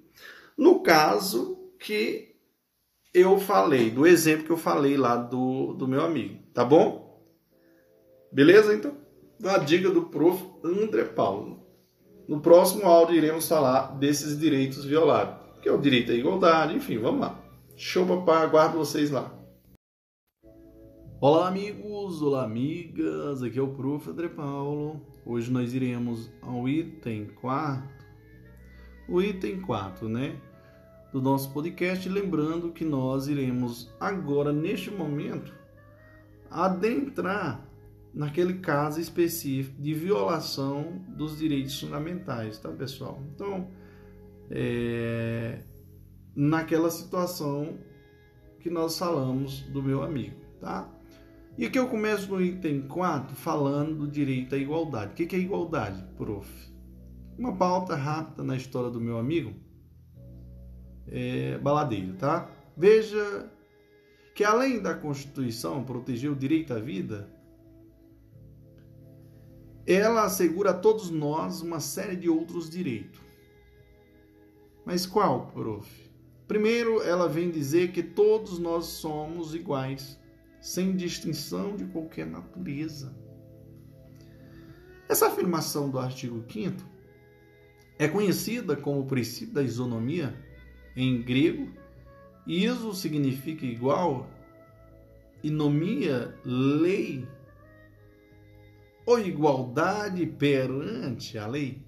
No 0.58 0.82
caso 0.82 1.58
que 1.80 2.36
eu 3.14 3.40
falei, 3.40 3.90
do 3.90 4.06
exemplo 4.06 4.46
que 4.46 4.52
eu 4.52 4.58
falei 4.58 4.98
lá 4.98 5.16
do, 5.16 5.74
do 5.74 5.88
meu 5.88 6.04
amigo, 6.04 6.40
tá 6.54 6.66
bom? 6.66 7.06
Beleza? 8.32 8.74
Então, 8.74 8.98
a 9.46 9.58
dica 9.58 9.90
do 9.90 10.04
prof. 10.04 10.44
André 10.64 11.06
Paulo. 11.06 11.64
No 12.28 12.42
próximo 12.42 12.86
áudio 12.86 13.16
iremos 13.16 13.48
falar 13.48 13.98
desses 13.98 14.38
direitos 14.38 14.84
violados, 14.84 15.36
que 15.62 15.70
é 15.70 15.72
o 15.72 15.78
direito 15.78 16.12
à 16.12 16.16
igualdade, 16.16 16.76
enfim, 16.76 16.98
vamos 16.98 17.22
lá. 17.22 17.40
Show, 17.78 18.06
papai, 18.06 18.44
aguardo 18.44 18.78
vocês 18.78 19.12
lá. 19.12 19.32
Olá, 21.22 21.48
amigos, 21.48 22.22
olá, 22.22 22.44
amigas, 22.44 23.42
aqui 23.42 23.58
é 23.58 23.62
o 23.62 23.70
Prof. 23.70 24.10
André 24.10 24.28
Paulo. 24.28 25.00
Hoje 25.26 25.50
nós 25.50 25.74
iremos 25.74 26.30
ao 26.42 26.68
item 26.68 27.28
4, 27.28 27.90
o 29.08 29.22
item 29.22 29.62
4, 29.62 30.10
né, 30.10 30.38
do 31.14 31.22
nosso 31.22 31.54
podcast. 31.54 32.10
Lembrando 32.10 32.74
que 32.74 32.84
nós 32.84 33.30
iremos 33.30 33.90
agora, 33.98 34.52
neste 34.52 34.92
momento, 34.92 35.54
adentrar 36.52 37.66
naquele 38.14 38.56
caso 38.56 39.00
específico 39.00 39.82
de 39.82 39.94
violação 39.94 41.02
dos 41.08 41.38
direitos 41.38 41.80
fundamentais, 41.80 42.60
tá, 42.60 42.70
pessoal? 42.72 43.24
Então, 43.34 43.70
é, 44.52 45.60
naquela 46.36 46.92
situação 46.92 47.80
que 48.60 48.70
nós 48.70 49.00
falamos 49.00 49.62
do 49.62 49.82
meu 49.82 50.04
amigo, 50.04 50.36
tá? 50.60 50.92
E 51.58 51.66
aqui 51.66 51.80
eu 51.80 51.88
começo 51.88 52.30
no 52.30 52.42
item 52.42 52.82
4 52.82 53.34
falando 53.34 54.00
do 54.00 54.08
direito 54.10 54.54
à 54.56 54.58
igualdade. 54.58 55.14
O 55.14 55.16
que 55.16 55.34
é 55.34 55.40
igualdade, 55.40 56.04
prof? 56.18 56.50
Uma 57.38 57.56
pauta 57.56 57.96
rápida 57.96 58.44
na 58.44 58.58
história 58.58 58.90
do 58.90 59.00
meu 59.00 59.18
amigo 59.18 59.54
é, 61.08 61.58
Baladeiro, 61.58 62.14
tá? 62.16 62.52
Veja 62.76 63.50
que 64.36 64.44
além 64.44 64.82
da 64.82 64.94
Constituição 64.94 65.82
proteger 65.86 66.30
o 66.30 66.36
direito 66.36 66.74
à 66.74 66.80
vida, 66.80 67.30
ela 69.88 70.26
assegura 70.26 70.72
a 70.72 70.78
todos 70.78 71.10
nós 71.10 71.62
uma 71.62 71.80
série 71.80 72.18
de 72.18 72.28
outros 72.30 72.70
direitos. 72.70 73.22
Mas 74.84 75.06
qual, 75.06 75.48
prof? 75.48 75.90
Primeiro, 76.50 77.02
ela 77.02 77.30
vem 77.30 77.50
dizer 77.50 77.94
que 77.94 78.04
todos 78.04 78.60
nós 78.60 78.88
somos 78.88 79.56
iguais 79.56 80.20
sem 80.66 80.96
distinção 80.96 81.76
de 81.76 81.86
qualquer 81.86 82.26
natureza. 82.26 83.16
Essa 85.08 85.28
afirmação 85.28 85.92
do 85.92 86.00
artigo 86.00 86.44
5 86.52 86.84
é 88.00 88.08
conhecida 88.08 88.76
como 88.76 89.02
o 89.02 89.06
princípio 89.06 89.54
da 89.54 89.62
isonomia 89.62 90.36
em 90.96 91.22
grego. 91.22 91.72
Iso 92.48 92.96
significa 92.96 93.64
igual, 93.64 94.28
inomia, 95.44 96.36
lei, 96.44 97.28
ou 99.06 99.20
igualdade 99.20 100.26
perante 100.26 101.38
a 101.38 101.46
lei. 101.46 101.86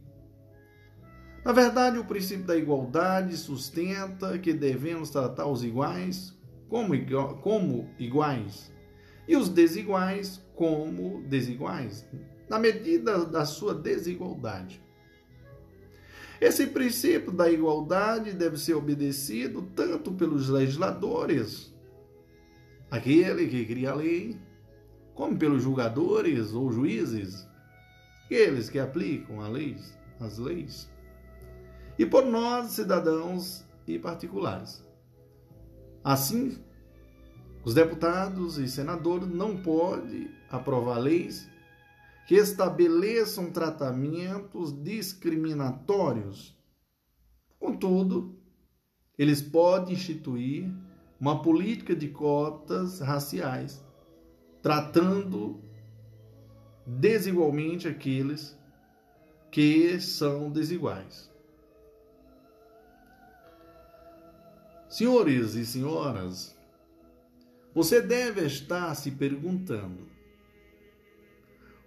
Na 1.43 1.51
verdade, 1.51 1.97
o 1.97 2.05
princípio 2.05 2.45
da 2.45 2.55
igualdade 2.55 3.35
sustenta 3.37 4.37
que 4.37 4.53
devemos 4.53 5.09
tratar 5.09 5.47
os 5.47 5.63
iguais 5.63 6.36
como, 6.69 6.93
como 7.41 7.89
iguais 7.97 8.71
e 9.27 9.35
os 9.35 9.49
desiguais 9.49 10.41
como 10.55 11.21
desiguais, 11.23 12.07
na 12.49 12.57
medida 12.57 13.25
da 13.25 13.45
sua 13.45 13.73
desigualdade. 13.73 14.81
Esse 16.39 16.67
princípio 16.67 17.31
da 17.31 17.49
igualdade 17.49 18.31
deve 18.31 18.57
ser 18.57 18.75
obedecido 18.75 19.63
tanto 19.75 20.11
pelos 20.11 20.49
legisladores, 20.49 21.73
aquele 22.89 23.47
que 23.47 23.65
cria 23.65 23.91
a 23.91 23.95
lei, 23.95 24.39
como 25.13 25.37
pelos 25.37 25.63
julgadores 25.63 26.53
ou 26.53 26.71
juízes, 26.71 27.47
aqueles 28.25 28.69
que 28.69 28.79
aplicam 28.79 29.41
a 29.41 29.47
as 30.19 30.37
leis 30.37 30.89
e 31.97 32.05
por 32.05 32.25
nós, 32.25 32.71
cidadãos 32.71 33.65
e 33.87 33.97
particulares. 33.97 34.85
Assim, 36.03 36.57
os 37.63 37.73
deputados 37.73 38.57
e 38.57 38.67
senadores 38.67 39.27
não 39.27 39.61
podem 39.61 40.31
aprovar 40.49 40.97
leis 40.97 41.49
que 42.27 42.35
estabeleçam 42.35 43.51
tratamentos 43.51 44.71
discriminatórios. 44.83 46.57
Contudo, 47.59 48.37
eles 49.17 49.41
podem 49.41 49.95
instituir 49.95 50.71
uma 51.19 51.41
política 51.41 51.95
de 51.95 52.09
cotas 52.09 52.99
raciais, 52.99 53.83
tratando 54.61 55.61
desigualmente 56.85 57.87
aqueles 57.87 58.57
que 59.51 59.99
são 59.99 60.51
desiguais. 60.51 61.31
Senhores 64.89 65.55
e 65.55 65.65
senhoras, 65.65 66.57
você 67.73 68.01
deve 68.01 68.45
estar 68.45 68.95
se 68.95 69.11
perguntando: 69.11 70.07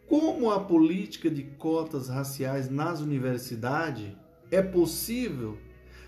como 0.07 0.51
a 0.51 0.65
política 0.65 1.31
de 1.31 1.45
cotas 1.45 2.09
raciais 2.09 2.69
nas 2.69 3.01
universidades 3.01 4.13
é 4.51 4.61
possível 4.61 5.57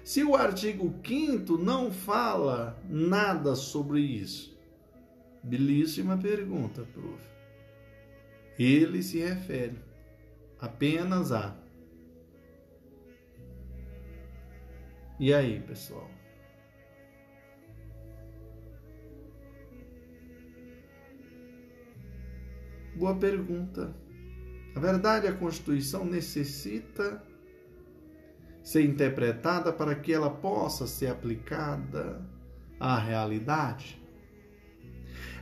se 0.04 0.24
o 0.24 0.34
artigo 0.34 0.92
5 1.06 1.56
não 1.56 1.92
fala 1.92 2.80
nada 2.88 3.54
sobre 3.54 4.00
isso? 4.00 4.58
Belíssima 5.42 6.18
pergunta, 6.18 6.82
prof. 6.92 7.22
Ele 8.58 9.02
se 9.02 9.18
refere 9.18 9.78
apenas 10.60 11.32
a. 11.32 11.56
E 15.18 15.32
aí, 15.32 15.60
pessoal? 15.60 16.10
Boa 22.94 23.14
pergunta. 23.14 23.96
Na 24.74 24.80
verdade, 24.80 25.26
a 25.26 25.32
Constituição 25.32 26.04
necessita 26.04 27.22
ser 28.62 28.84
interpretada 28.84 29.72
para 29.72 29.94
que 29.94 30.12
ela 30.12 30.28
possa 30.28 30.86
ser 30.86 31.06
aplicada 31.06 32.22
à 32.78 32.98
realidade. 32.98 34.00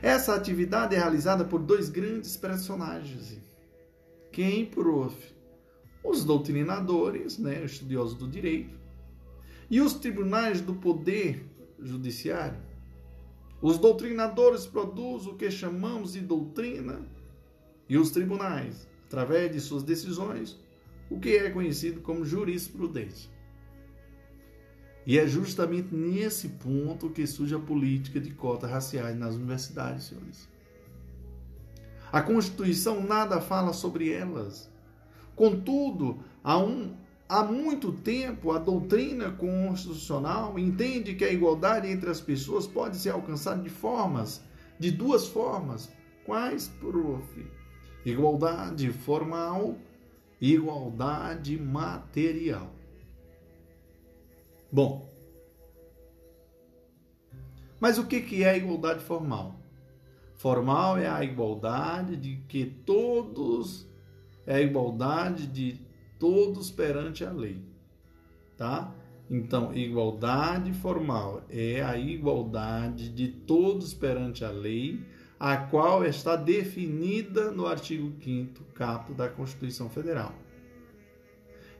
Essa 0.01 0.33
atividade 0.33 0.95
é 0.95 0.97
realizada 0.97 1.43
por 1.43 1.59
dois 1.59 1.89
grandes 1.89 2.37
personagens. 2.37 3.39
Quem, 4.31 4.65
prof? 4.65 5.15
Os 6.03 6.23
doutrinadores, 6.23 7.37
né, 7.37 7.63
estudiosos 7.65 8.17
do 8.17 8.29
direito, 8.29 8.79
e 9.69 9.81
os 9.81 9.93
tribunais 9.93 10.61
do 10.61 10.75
poder 10.75 11.45
judiciário. 11.79 12.59
Os 13.61 13.77
doutrinadores 13.77 14.65
produzem 14.65 15.33
o 15.33 15.35
que 15.35 15.51
chamamos 15.51 16.13
de 16.13 16.21
doutrina 16.21 17.05
e 17.91 17.97
os 17.97 18.09
tribunais, 18.09 18.87
através 19.05 19.51
de 19.51 19.59
suas 19.59 19.83
decisões, 19.83 20.57
o 21.09 21.19
que 21.19 21.35
é 21.35 21.49
conhecido 21.49 21.99
como 21.99 22.23
jurisprudência. 22.23 23.29
E 25.05 25.19
é 25.19 25.27
justamente 25.27 25.93
nesse 25.93 26.47
ponto 26.47 27.09
que 27.09 27.27
surge 27.27 27.53
a 27.53 27.59
política 27.59 28.17
de 28.17 28.31
cotas 28.31 28.71
raciais 28.71 29.19
nas 29.19 29.35
universidades, 29.35 30.05
senhores. 30.05 30.47
A 32.13 32.21
Constituição 32.21 33.03
nada 33.03 33.41
fala 33.41 33.73
sobre 33.73 34.09
elas. 34.09 34.71
Contudo, 35.35 36.23
há, 36.41 36.57
um, 36.57 36.95
há 37.27 37.43
muito 37.43 37.91
tempo, 37.91 38.51
a 38.51 38.57
doutrina 38.57 39.31
constitucional 39.31 40.57
entende 40.57 41.13
que 41.13 41.25
a 41.25 41.33
igualdade 41.33 41.89
entre 41.89 42.09
as 42.09 42.21
pessoas 42.21 42.65
pode 42.65 42.95
ser 42.95 43.09
alcançada 43.09 43.61
de 43.61 43.69
formas, 43.69 44.41
de 44.79 44.91
duas 44.91 45.27
formas. 45.27 45.91
Quais, 46.25 46.69
prof? 46.79 47.60
Igualdade 48.05 48.91
formal 48.91 49.77
igualdade 50.41 51.55
material. 51.57 52.73
Bom, 54.71 55.07
mas 57.79 57.97
o 57.97 58.07
que 58.07 58.43
é 58.43 58.49
a 58.49 58.57
igualdade 58.57 59.03
formal? 59.03 59.59
Formal 60.35 60.97
é 60.97 61.07
a 61.07 61.23
igualdade 61.23 62.15
de 62.15 62.37
que 62.47 62.65
todos 62.65 63.87
é 64.45 64.55
a 64.55 64.61
igualdade 64.61 65.45
de 65.45 65.79
todos 66.17 66.71
perante 66.71 67.23
a 67.23 67.31
lei, 67.31 67.63
tá? 68.57 68.95
Então, 69.29 69.73
igualdade 69.73 70.73
formal 70.73 71.43
é 71.49 71.81
a 71.81 71.97
igualdade 71.97 73.09
de 73.09 73.27
todos 73.27 73.93
perante 73.93 74.43
a 74.43 74.49
lei 74.49 75.05
a 75.43 75.57
qual 75.57 76.05
está 76.05 76.35
definida 76.35 77.49
no 77.49 77.65
artigo 77.65 78.13
5 78.23 78.63
caput 78.75 79.17
da 79.17 79.27
Constituição 79.27 79.89
Federal. 79.89 80.35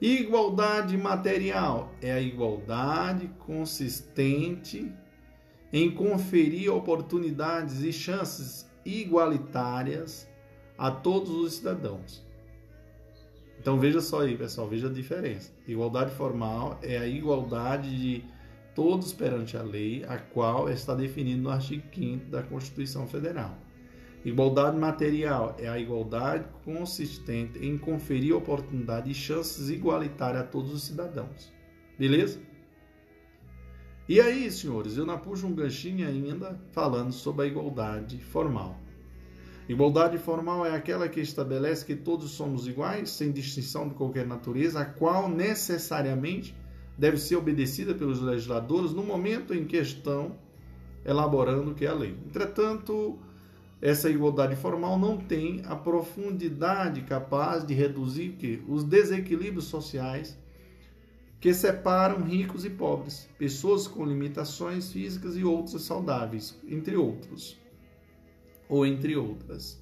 Igualdade 0.01 0.97
material 0.97 1.93
é 2.01 2.11
a 2.11 2.19
igualdade 2.19 3.27
consistente 3.37 4.91
em 5.71 5.91
conferir 5.91 6.73
oportunidades 6.73 7.83
e 7.83 7.93
chances 7.93 8.67
igualitárias 8.83 10.27
a 10.75 10.89
todos 10.89 11.29
os 11.29 11.53
cidadãos. 11.53 12.25
Então 13.59 13.79
veja 13.79 14.01
só 14.01 14.21
aí, 14.21 14.35
pessoal, 14.35 14.67
veja 14.67 14.87
a 14.87 14.91
diferença. 14.91 15.53
Igualdade 15.67 16.09
formal 16.15 16.79
é 16.81 16.97
a 16.97 17.05
igualdade 17.05 17.95
de 17.95 18.23
todos 18.75 19.13
perante 19.13 19.57
a 19.57 19.63
lei, 19.63 20.03
a 20.07 20.17
qual 20.17 20.69
está 20.69 20.95
definido 20.95 21.41
no 21.41 21.49
artigo 21.49 21.83
5 21.93 22.29
da 22.29 22.43
Constituição 22.43 23.07
Federal. 23.07 23.57
Igualdade 24.23 24.77
material 24.77 25.55
é 25.57 25.67
a 25.67 25.79
igualdade 25.79 26.45
consistente 26.63 27.57
em 27.59 27.77
conferir 27.77 28.35
oportunidade 28.35 29.09
e 29.09 29.15
chances 29.15 29.69
igualitárias 29.69 30.43
a 30.43 30.47
todos 30.47 30.71
os 30.73 30.83
cidadãos. 30.83 31.51
Beleza? 31.97 32.39
E 34.07 34.19
aí, 34.19 34.51
senhores, 34.51 34.97
eu 34.97 35.05
não 35.05 35.17
puxo 35.17 35.47
um 35.47 35.55
ganchinho 35.55 36.07
ainda 36.07 36.59
falando 36.71 37.11
sobre 37.11 37.45
a 37.45 37.47
igualdade 37.47 38.21
formal. 38.21 38.77
Igualdade 39.67 40.17
formal 40.17 40.65
é 40.65 40.75
aquela 40.75 41.07
que 41.07 41.21
estabelece 41.21 41.85
que 41.85 41.95
todos 41.95 42.31
somos 42.31 42.67
iguais, 42.67 43.09
sem 43.09 43.31
distinção 43.31 43.87
de 43.87 43.95
qualquer 43.95 44.27
natureza, 44.27 44.81
a 44.81 44.85
qual 44.85 45.29
necessariamente 45.29 46.55
deve 47.01 47.17
ser 47.17 47.35
obedecida 47.35 47.95
pelos 47.95 48.21
legisladores 48.21 48.91
no 48.91 49.03
momento 49.03 49.55
em 49.55 49.65
que 49.65 49.75
estão 49.75 50.35
elaborando 51.03 51.71
o 51.71 51.73
que 51.73 51.83
é 51.83 51.87
a 51.87 51.95
lei. 51.95 52.15
Entretanto, 52.27 53.17
essa 53.81 54.07
igualdade 54.07 54.55
formal 54.55 54.99
não 54.99 55.17
tem 55.17 55.63
a 55.65 55.75
profundidade 55.75 57.01
capaz 57.01 57.65
de 57.65 57.73
reduzir 57.73 58.33
que 58.33 58.61
os 58.67 58.83
desequilíbrios 58.83 59.65
sociais 59.65 60.37
que 61.39 61.51
separam 61.55 62.21
ricos 62.21 62.65
e 62.65 62.69
pobres, 62.69 63.27
pessoas 63.35 63.87
com 63.87 64.05
limitações 64.05 64.91
físicas 64.91 65.35
e 65.35 65.43
outras 65.43 65.81
saudáveis, 65.81 66.55
entre 66.69 66.95
outros, 66.95 67.59
ou 68.69 68.85
entre 68.85 69.17
outras. 69.17 69.81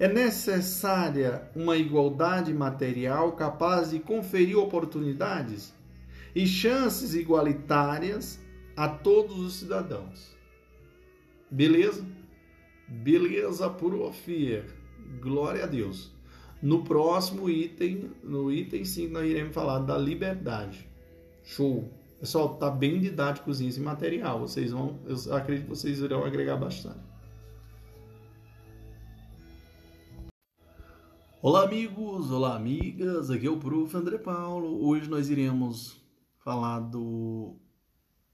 É 0.00 0.12
necessária 0.12 1.48
uma 1.54 1.76
igualdade 1.76 2.52
material 2.52 3.30
capaz 3.36 3.92
de 3.92 4.00
conferir 4.00 4.58
oportunidades 4.58 5.78
e 6.34 6.46
chances 6.46 7.14
igualitárias 7.14 8.40
a 8.76 8.88
todos 8.88 9.38
os 9.38 9.54
cidadãos. 9.54 10.36
Beleza? 11.50 12.06
Beleza, 12.88 13.68
prof. 13.68 14.62
Glória 15.20 15.64
a 15.64 15.66
Deus. 15.66 16.12
No 16.62 16.84
próximo 16.84 17.48
item, 17.48 18.10
no 18.22 18.52
item 18.52 18.84
5, 18.84 19.12
nós 19.12 19.28
iremos 19.28 19.54
falar 19.54 19.80
da 19.80 19.96
liberdade. 19.96 20.88
Show! 21.42 21.90
Pessoal, 22.20 22.56
tá 22.56 22.70
bem 22.70 23.00
didático 23.00 23.50
esse 23.50 23.80
material. 23.80 24.40
Vocês 24.40 24.72
vão, 24.72 25.00
eu 25.06 25.34
acredito 25.34 25.64
que 25.64 25.70
vocês 25.70 26.00
irão 26.00 26.22
agregar 26.24 26.56
bastante. 26.56 27.00
Olá, 31.40 31.64
amigos! 31.64 32.30
Olá, 32.30 32.54
amigas! 32.54 33.30
Aqui 33.30 33.46
é 33.46 33.50
o 33.50 33.56
Prof. 33.56 33.96
André 33.96 34.18
Paulo. 34.18 34.86
Hoje 34.86 35.08
nós 35.08 35.30
iremos 35.30 35.99
falar 36.50 36.80
do, 36.80 37.60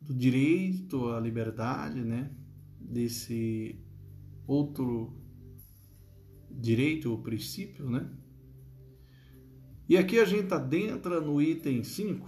do 0.01 0.15
direito 0.15 1.11
à 1.11 1.21
liberdade, 1.21 2.01
né? 2.01 2.31
Desse 2.81 3.79
outro 4.47 5.15
direito 6.51 7.11
ou 7.11 7.19
princípio, 7.19 7.91
né? 7.91 8.11
E 9.87 9.99
aqui 9.99 10.19
a 10.19 10.25
gente 10.25 10.53
adentra 10.55 11.21
no 11.21 11.43
item 11.43 11.85
5. 11.85 12.27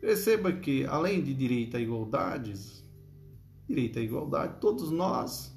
Perceba 0.00 0.52
que, 0.52 0.84
além 0.84 1.22
de 1.22 1.32
direito 1.32 1.76
à 1.76 1.80
igualdade, 1.80 2.52
direito 3.68 4.00
à 4.00 4.02
igualdade, 4.02 4.60
todos 4.60 4.90
nós 4.90 5.56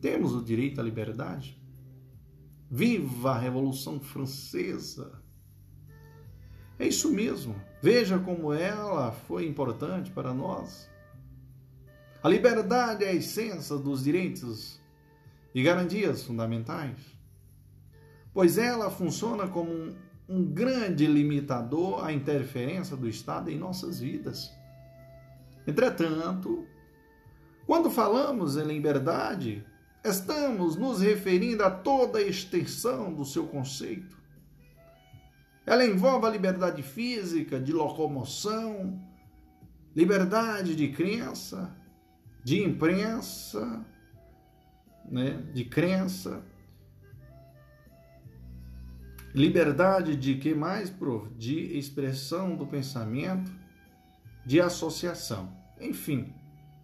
temos 0.00 0.34
o 0.34 0.42
direito 0.42 0.80
à 0.80 0.82
liberdade. 0.82 1.56
Viva 2.68 3.30
a 3.30 3.38
Revolução 3.38 4.00
Francesa! 4.00 5.22
É 6.76 6.88
isso 6.88 7.12
mesmo. 7.12 7.67
Veja 7.80 8.18
como 8.18 8.52
ela 8.52 9.12
foi 9.12 9.46
importante 9.46 10.10
para 10.10 10.34
nós. 10.34 10.90
A 12.22 12.28
liberdade 12.28 13.04
é 13.04 13.10
a 13.10 13.14
essência 13.14 13.76
dos 13.76 14.02
direitos 14.02 14.80
e 15.54 15.62
garantias 15.62 16.24
fundamentais, 16.24 16.98
pois 18.34 18.58
ela 18.58 18.90
funciona 18.90 19.46
como 19.46 19.70
um, 19.70 19.94
um 20.28 20.44
grande 20.44 21.06
limitador 21.06 22.04
à 22.04 22.12
interferência 22.12 22.96
do 22.96 23.08
Estado 23.08 23.50
em 23.50 23.56
nossas 23.56 24.00
vidas. 24.00 24.52
Entretanto, 25.64 26.66
quando 27.64 27.88
falamos 27.90 28.56
em 28.56 28.64
liberdade, 28.64 29.64
estamos 30.04 30.74
nos 30.74 31.00
referindo 31.00 31.62
a 31.62 31.70
toda 31.70 32.18
a 32.18 32.22
extensão 32.22 33.14
do 33.14 33.24
seu 33.24 33.46
conceito. 33.46 34.17
Ela 35.68 35.84
envolve 35.84 36.24
a 36.24 36.30
liberdade 36.30 36.82
física, 36.82 37.60
de 37.60 37.74
locomoção, 37.74 38.98
liberdade 39.94 40.74
de 40.74 40.88
crença, 40.88 41.76
de 42.42 42.64
imprensa, 42.64 43.84
né, 45.04 45.42
de 45.52 45.66
crença, 45.66 46.42
liberdade 49.34 50.16
de 50.16 50.36
que 50.36 50.54
mais, 50.54 50.88
prof? 50.88 51.28
De 51.34 51.76
expressão 51.76 52.56
do 52.56 52.66
pensamento, 52.66 53.52
de 54.46 54.62
associação. 54.62 55.52
Enfim, 55.78 56.32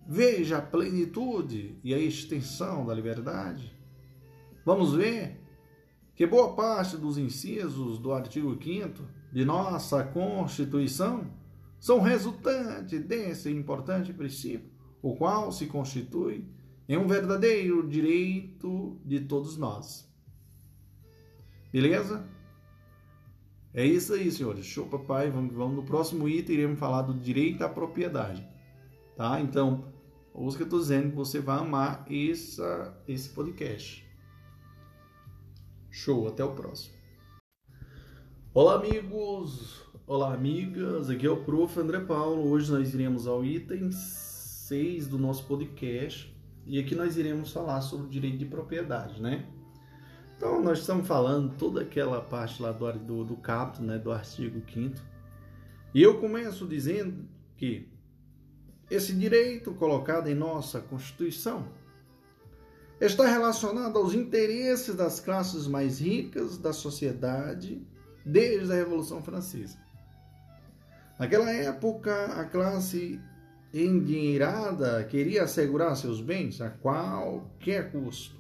veja 0.07 0.59
a 0.59 0.63
plenitude 0.63 1.81
e 1.83 1.95
a 1.95 1.99
extensão 1.99 2.85
da 2.85 2.93
liberdade. 2.93 3.75
Vamos 4.63 4.95
ver 4.95 5.43
que 6.15 6.27
boa 6.27 6.55
parte 6.55 6.97
dos 6.97 7.19
incisos 7.19 7.99
do 7.99 8.13
artigo 8.13 8.57
5 8.63 9.03
de 9.33 9.45
nossa 9.45 10.05
Constituição 10.05 11.27
são 11.79 12.01
resultante 12.01 12.99
desse 12.99 13.51
importante 13.51 14.13
princípio, 14.13 14.71
o 15.03 15.17
qual 15.17 15.51
se 15.51 15.67
constitui 15.67 16.49
é 16.87 16.99
um 16.99 17.07
verdadeiro 17.07 17.87
direito 17.89 19.01
de 19.05 19.21
todos 19.21 19.57
nós. 19.57 20.09
Beleza? 21.73 22.25
É 23.73 23.85
isso 23.85 24.15
aí, 24.15 24.31
senhores. 24.31 24.65
Show, 24.65 24.87
papai. 24.87 25.31
Vamos, 25.31 25.53
vamos 25.53 25.75
no 25.75 25.83
próximo 25.83 26.29
item, 26.29 26.55
iremos 26.55 26.79
falar 26.79 27.03
do 27.03 27.15
direito 27.15 27.63
à 27.65 27.69
propriedade. 27.69 28.47
Tá? 29.17 29.41
Então, 29.41 29.93
ouça 30.33 30.57
que 30.57 30.63
eu 30.63 30.67
estou 30.67 30.79
dizendo 30.79 31.15
você 31.15 31.41
vai 31.41 31.59
amar 31.59 32.07
essa, 32.09 32.97
esse 33.09 33.31
podcast. 33.31 34.04
Show, 35.97 36.27
até 36.27 36.43
o 36.43 36.51
próximo. 36.51 36.93
Olá, 38.53 38.75
amigos! 38.75 39.81
Olá, 40.09 40.35
amigas! 40.35 41.09
Aqui 41.09 41.25
é 41.25 41.31
o 41.31 41.45
Prof. 41.45 41.79
André 41.79 42.01
Paulo. 42.01 42.51
Hoje 42.51 42.73
nós 42.73 42.93
iremos 42.93 43.29
ao 43.29 43.45
item 43.45 43.93
6 43.93 45.07
do 45.07 45.19
nosso 45.19 45.47
podcast 45.47 46.37
e 46.67 46.81
aqui 46.81 46.97
nós 46.97 47.17
iremos 47.17 47.53
falar 47.53 47.81
sobre 47.81 48.07
o 48.07 48.11
direito 48.11 48.39
de 48.39 48.45
propriedade, 48.45 49.23
né? 49.23 49.47
Então, 50.37 50.61
nós 50.61 50.81
estamos 50.81 51.07
falando 51.07 51.55
toda 51.57 51.83
aquela 51.83 52.21
parte 52.21 52.61
lá 52.61 52.73
do, 52.73 52.93
do, 52.99 53.25
do 53.25 53.37
capto, 53.37 53.81
né, 53.81 53.97
do 53.97 54.11
artigo 54.11 54.61
5 54.69 54.97
E 55.95 56.03
eu 56.03 56.19
começo 56.19 56.67
dizendo 56.67 57.25
que 57.57 57.89
esse 58.91 59.15
direito 59.15 59.73
colocado 59.75 60.27
em 60.27 60.35
nossa 60.35 60.81
Constituição 60.81 61.69
está 63.01 63.27
relacionado 63.27 63.99
aos 63.99 64.15
interesses 64.15 64.95
das 64.95 65.21
classes 65.21 65.67
mais 65.67 66.01
ricas 66.01 66.59
da 66.59 66.73
sociedade 66.73 67.87
desde 68.25 68.73
a 68.73 68.77
Revolução 68.77 69.23
Francesa. 69.23 69.79
Naquela 71.19 71.51
época, 71.51 72.27
a 72.27 72.45
classe 72.45 73.21
endinheirada 73.73 75.05
queria 75.05 75.45
assegurar 75.45 75.97
seus 75.97 76.21
bens 76.21 76.61
a 76.61 76.71
qualquer 76.71 77.91
custo, 77.91 78.37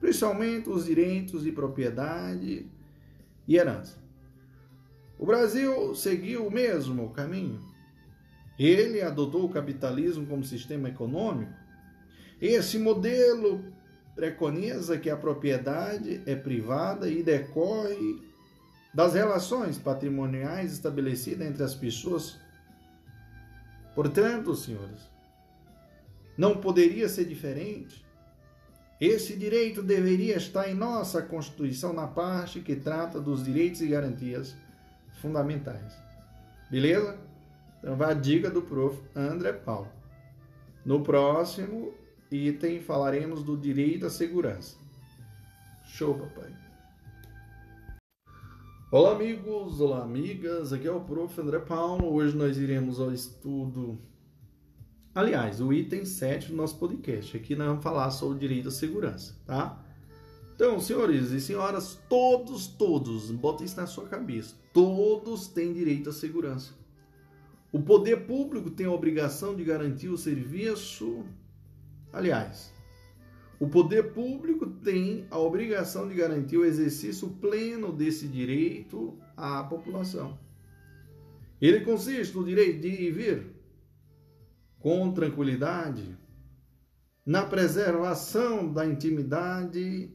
principalmente 0.00 0.68
os 0.68 0.84
direitos 0.84 1.44
de 1.44 1.52
propriedade 1.52 2.70
e 3.46 3.56
herança. 3.56 3.98
O 5.18 5.24
Brasil 5.24 5.94
seguiu 5.94 6.46
o 6.46 6.50
mesmo 6.50 7.10
caminho. 7.10 7.60
Ele 8.58 9.00
adotou 9.00 9.44
o 9.44 9.48
capitalismo 9.48 10.26
como 10.26 10.44
sistema 10.44 10.88
econômico. 10.88 11.52
Esse 12.40 12.78
modelo 12.78 13.64
preconiza 14.14 14.98
que 14.98 15.10
a 15.10 15.16
propriedade 15.16 16.22
é 16.26 16.34
privada 16.34 17.08
e 17.08 17.22
decorre 17.22 18.22
das 18.94 19.14
relações 19.14 19.78
patrimoniais 19.78 20.72
estabelecidas 20.72 21.46
entre 21.46 21.62
as 21.62 21.74
pessoas 21.74 22.38
Portanto, 23.96 24.54
senhores, 24.54 25.10
não 26.36 26.58
poderia 26.58 27.08
ser 27.08 27.24
diferente. 27.24 28.04
Esse 29.00 29.34
direito 29.34 29.82
deveria 29.82 30.36
estar 30.36 30.68
em 30.68 30.74
nossa 30.74 31.22
Constituição 31.22 31.94
na 31.94 32.06
parte 32.06 32.60
que 32.60 32.76
trata 32.76 33.18
dos 33.18 33.42
direitos 33.42 33.80
e 33.80 33.86
garantias 33.86 34.54
fundamentais. 35.22 35.96
Beleza? 36.70 37.18
Então 37.78 37.96
vai 37.96 38.10
a 38.10 38.14
dica 38.14 38.50
do 38.50 38.60
prof. 38.60 39.02
André 39.14 39.54
Paulo. 39.54 39.88
No 40.84 41.02
próximo 41.02 41.94
item 42.30 42.80
falaremos 42.80 43.42
do 43.42 43.56
direito 43.56 44.06
à 44.06 44.10
segurança. 44.10 44.76
Show, 45.84 46.14
papai. 46.14 46.52
Olá, 48.90 49.12
amigos, 49.12 49.80
olá, 49.80 50.02
amigas. 50.02 50.72
Aqui 50.72 50.86
é 50.86 50.92
o 50.92 51.00
Prof. 51.00 51.40
André 51.40 51.58
Paulo. 51.58 52.12
Hoje 52.12 52.36
nós 52.36 52.56
iremos 52.56 53.00
ao 53.00 53.12
estudo. 53.12 53.98
Aliás, 55.14 55.60
o 55.60 55.72
item 55.72 56.04
7 56.04 56.50
do 56.50 56.56
nosso 56.56 56.78
podcast. 56.78 57.36
Aqui 57.36 57.56
nós 57.56 57.68
vamos 57.68 57.82
falar 57.82 58.10
sobre 58.10 58.36
o 58.36 58.38
direito 58.38 58.68
à 58.68 58.70
segurança, 58.70 59.34
tá? 59.46 59.82
Então, 60.54 60.80
senhores 60.80 61.32
e 61.32 61.40
senhoras, 61.40 61.98
todos, 62.08 62.66
todos, 62.66 63.30
bota 63.30 63.62
isso 63.62 63.76
na 63.76 63.86
sua 63.86 64.06
cabeça. 64.06 64.54
Todos 64.72 65.48
têm 65.48 65.72
direito 65.72 66.10
à 66.10 66.12
segurança. 66.12 66.72
O 67.72 67.82
poder 67.82 68.26
público 68.26 68.70
tem 68.70 68.86
a 68.86 68.90
obrigação 68.90 69.54
de 69.54 69.64
garantir 69.64 70.08
o 70.08 70.16
serviço. 70.16 71.24
Aliás, 72.12 72.72
o 73.58 73.68
poder 73.68 74.12
público 74.12 74.66
tem 74.66 75.26
a 75.30 75.38
obrigação 75.38 76.08
de 76.08 76.14
garantir 76.14 76.58
o 76.58 76.64
exercício 76.64 77.28
pleno 77.28 77.92
desse 77.92 78.28
direito 78.28 79.18
à 79.36 79.64
população. 79.64 80.38
Ele 81.60 81.80
consiste 81.80 82.36
no 82.36 82.44
direito 82.44 82.80
de 82.80 82.88
ir 82.88 83.02
e 83.02 83.10
vir 83.10 83.56
com 84.78 85.12
tranquilidade, 85.12 86.16
na 87.24 87.44
preservação 87.44 88.72
da 88.72 88.86
intimidade 88.86 90.12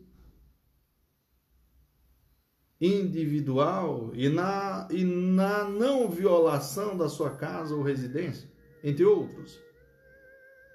individual 2.79 4.11
e 4.13 4.29
na, 4.29 4.87
e 4.89 5.03
na 5.03 5.63
não 5.63 6.09
violação 6.09 6.95
da 6.95 7.09
sua 7.09 7.31
casa 7.35 7.75
ou 7.75 7.83
residência, 7.83 8.49
entre 8.83 9.03
outros. 9.03 9.59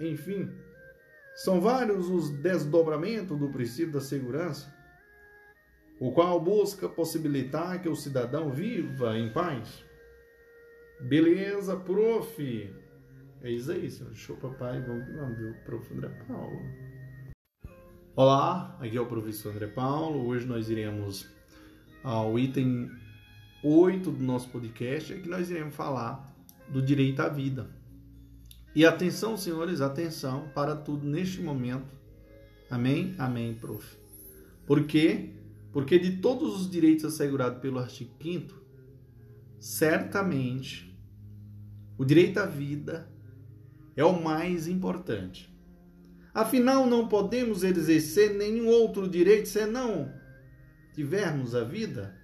Enfim, 0.00 0.50
são 1.36 1.60
vários 1.60 2.08
os 2.08 2.30
desdobramentos 2.30 3.38
do 3.38 3.50
princípio 3.50 3.92
da 3.92 4.00
segurança, 4.00 4.74
o 6.00 6.10
qual 6.10 6.40
busca 6.40 6.88
possibilitar 6.88 7.80
que 7.82 7.88
o 7.88 7.94
cidadão 7.94 8.50
viva 8.50 9.18
em 9.18 9.30
paz. 9.30 9.84
Beleza, 10.98 11.76
prof. 11.76 12.74
É 13.42 13.50
isso 13.50 13.70
aí, 13.70 13.90
senhor. 13.90 14.14
Show, 14.14 14.36
papai. 14.36 14.80
Vamos 14.80 15.14
lá, 15.14 15.28
meu 15.28 15.52
prof. 15.64 15.92
André 15.92 16.08
Paulo. 16.26 16.58
Olá, 18.14 18.78
aqui 18.80 18.96
é 18.96 19.00
o 19.00 19.06
professor 19.06 19.52
André 19.52 19.66
Paulo. 19.66 20.26
Hoje 20.26 20.46
nós 20.46 20.70
iremos 20.70 21.30
ao 22.02 22.38
item 22.38 22.90
8 23.62 24.10
do 24.10 24.24
nosso 24.24 24.48
podcast, 24.48 25.12
é 25.12 25.18
que 25.18 25.28
nós 25.28 25.50
iremos 25.50 25.74
falar 25.74 26.34
do 26.68 26.80
direito 26.80 27.20
à 27.20 27.28
vida. 27.28 27.68
E 28.76 28.84
atenção, 28.84 29.38
senhores, 29.38 29.80
atenção 29.80 30.50
para 30.54 30.76
tudo 30.76 31.06
neste 31.06 31.40
momento. 31.40 31.96
Amém? 32.68 33.14
Amém, 33.16 33.54
prof. 33.54 33.96
Por 34.66 34.84
quê? 34.84 35.30
Porque 35.72 35.98
de 35.98 36.18
todos 36.18 36.60
os 36.60 36.70
direitos 36.70 37.06
assegurados 37.06 37.58
pelo 37.62 37.78
artigo 37.78 38.10
5 38.22 38.54
certamente 39.58 40.94
o 41.96 42.04
direito 42.04 42.36
à 42.36 42.44
vida 42.44 43.10
é 43.96 44.04
o 44.04 44.22
mais 44.22 44.68
importante. 44.68 45.50
Afinal, 46.34 46.86
não 46.86 47.08
podemos 47.08 47.64
exercer 47.64 48.34
nenhum 48.34 48.68
outro 48.68 49.08
direito 49.08 49.48
senão 49.48 50.12
tivermos 50.92 51.54
a 51.54 51.64
vida, 51.64 52.14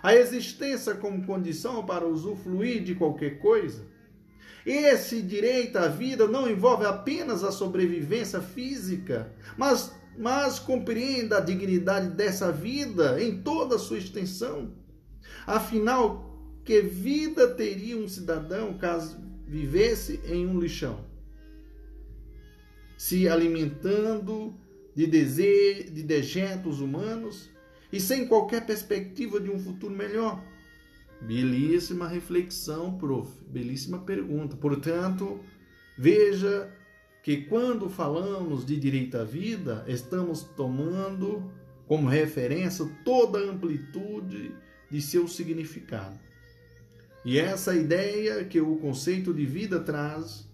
a 0.00 0.14
existência 0.14 0.94
como 0.94 1.26
condição 1.26 1.84
para 1.84 2.06
usufruir 2.06 2.84
de 2.84 2.94
qualquer 2.94 3.40
coisa. 3.40 3.84
Esse 4.70 5.22
direito 5.22 5.76
à 5.76 5.88
vida 5.88 6.26
não 6.26 6.48
envolve 6.48 6.84
apenas 6.84 7.42
a 7.42 7.50
sobrevivência 7.50 8.40
física, 8.40 9.32
mas, 9.56 9.92
mas 10.18 10.58
compreenda 10.58 11.38
a 11.38 11.40
dignidade 11.40 12.10
dessa 12.10 12.52
vida 12.52 13.22
em 13.22 13.40
toda 13.40 13.76
a 13.76 13.78
sua 13.78 13.98
extensão. 13.98 14.74
Afinal, 15.46 16.36
que 16.64 16.82
vida 16.82 17.48
teria 17.48 17.96
um 17.96 18.06
cidadão 18.06 18.76
caso 18.76 19.16
vivesse 19.46 20.20
em 20.26 20.46
um 20.46 20.60
lixão? 20.60 21.08
se 22.98 23.28
alimentando 23.28 24.52
de, 24.94 25.06
dese... 25.06 25.84
de 25.84 26.02
dejetos 26.02 26.80
humanos 26.80 27.48
e 27.92 28.00
sem 28.00 28.26
qualquer 28.26 28.66
perspectiva 28.66 29.38
de 29.40 29.48
um 29.48 29.58
futuro 29.58 29.94
melhor? 29.94 30.44
Belíssima 31.20 32.06
reflexão, 32.06 32.96
prof. 32.96 33.30
Belíssima 33.48 33.98
pergunta. 33.98 34.56
Portanto, 34.56 35.40
veja 35.96 36.72
que 37.22 37.42
quando 37.42 37.88
falamos 37.88 38.64
de 38.64 38.76
direito 38.76 39.18
à 39.18 39.24
vida, 39.24 39.84
estamos 39.88 40.42
tomando 40.42 41.52
como 41.86 42.08
referência 42.08 42.88
toda 43.04 43.38
a 43.38 43.50
amplitude 43.50 44.54
de 44.90 45.02
seu 45.02 45.26
significado. 45.26 46.18
E 47.24 47.38
essa 47.38 47.74
ideia 47.74 48.44
que 48.44 48.60
o 48.60 48.76
conceito 48.76 49.34
de 49.34 49.44
vida 49.44 49.80
traz 49.80 50.48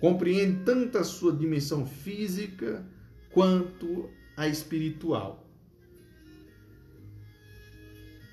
compreende 0.00 0.64
tanto 0.64 0.98
a 0.98 1.04
sua 1.04 1.32
dimensão 1.32 1.84
física 1.84 2.86
quanto 3.30 4.08
a 4.36 4.46
espiritual. 4.46 5.45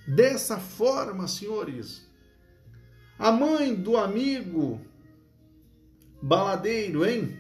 Dessa 0.08 0.60
forma, 0.60 1.28
senhores, 1.28 2.08
a 3.18 3.32
mãe 3.32 3.74
do 3.74 3.96
amigo 3.96 4.82
baladeiro, 6.22 7.06
hein, 7.06 7.38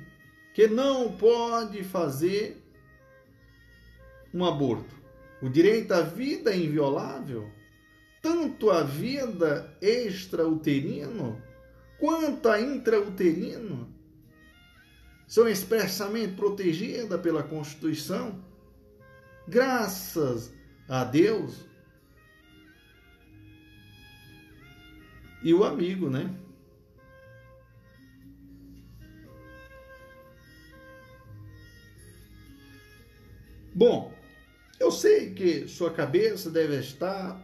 que 0.53 0.67
não 0.67 1.11
pode 1.17 1.83
fazer 1.83 2.61
um 4.33 4.45
aborto. 4.45 4.95
O 5.41 5.49
direito 5.49 5.93
à 5.93 6.01
vida 6.01 6.51
é 6.51 6.57
inviolável, 6.57 7.49
tanto 8.21 8.69
a 8.69 8.81
vida 8.83 9.75
extrauterino 9.81 11.41
quanto 11.99 12.47
a 12.47 12.61
intrauterino 12.61 13.93
são 15.27 15.47
expressamente 15.47 16.35
protegidas 16.35 17.19
pela 17.19 17.43
Constituição. 17.43 18.43
Graças 19.47 20.53
a 20.87 21.03
Deus. 21.03 21.65
E 25.43 25.53
o 25.53 25.63
amigo, 25.63 26.09
né? 26.09 26.33
Bom, 33.75 34.13
eu 34.79 34.91
sei 34.91 35.33
que 35.33 35.67
sua 35.67 35.91
cabeça 35.91 36.49
deve 36.49 36.77
estar 36.77 37.41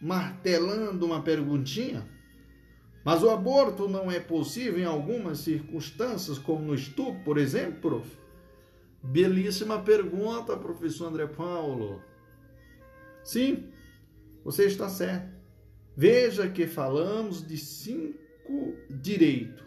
martelando 0.00 1.04
uma 1.04 1.22
perguntinha. 1.22 2.08
Mas 3.04 3.22
o 3.22 3.30
aborto 3.30 3.88
não 3.88 4.10
é 4.10 4.20
possível 4.20 4.78
em 4.78 4.84
algumas 4.84 5.40
circunstâncias, 5.40 6.38
como 6.38 6.64
no 6.64 6.74
estupro, 6.74 7.22
por 7.24 7.36
exemplo, 7.36 7.80
prof? 7.80 8.18
Belíssima 9.02 9.82
pergunta, 9.82 10.56
professor 10.56 11.08
André 11.08 11.26
Paulo. 11.26 12.00
Sim, 13.24 13.72
você 14.44 14.66
está 14.66 14.88
certo. 14.88 15.31
Veja 15.96 16.48
que 16.48 16.66
falamos 16.66 17.46
de 17.46 17.56
cinco 17.56 18.74
direitos. 18.90 19.64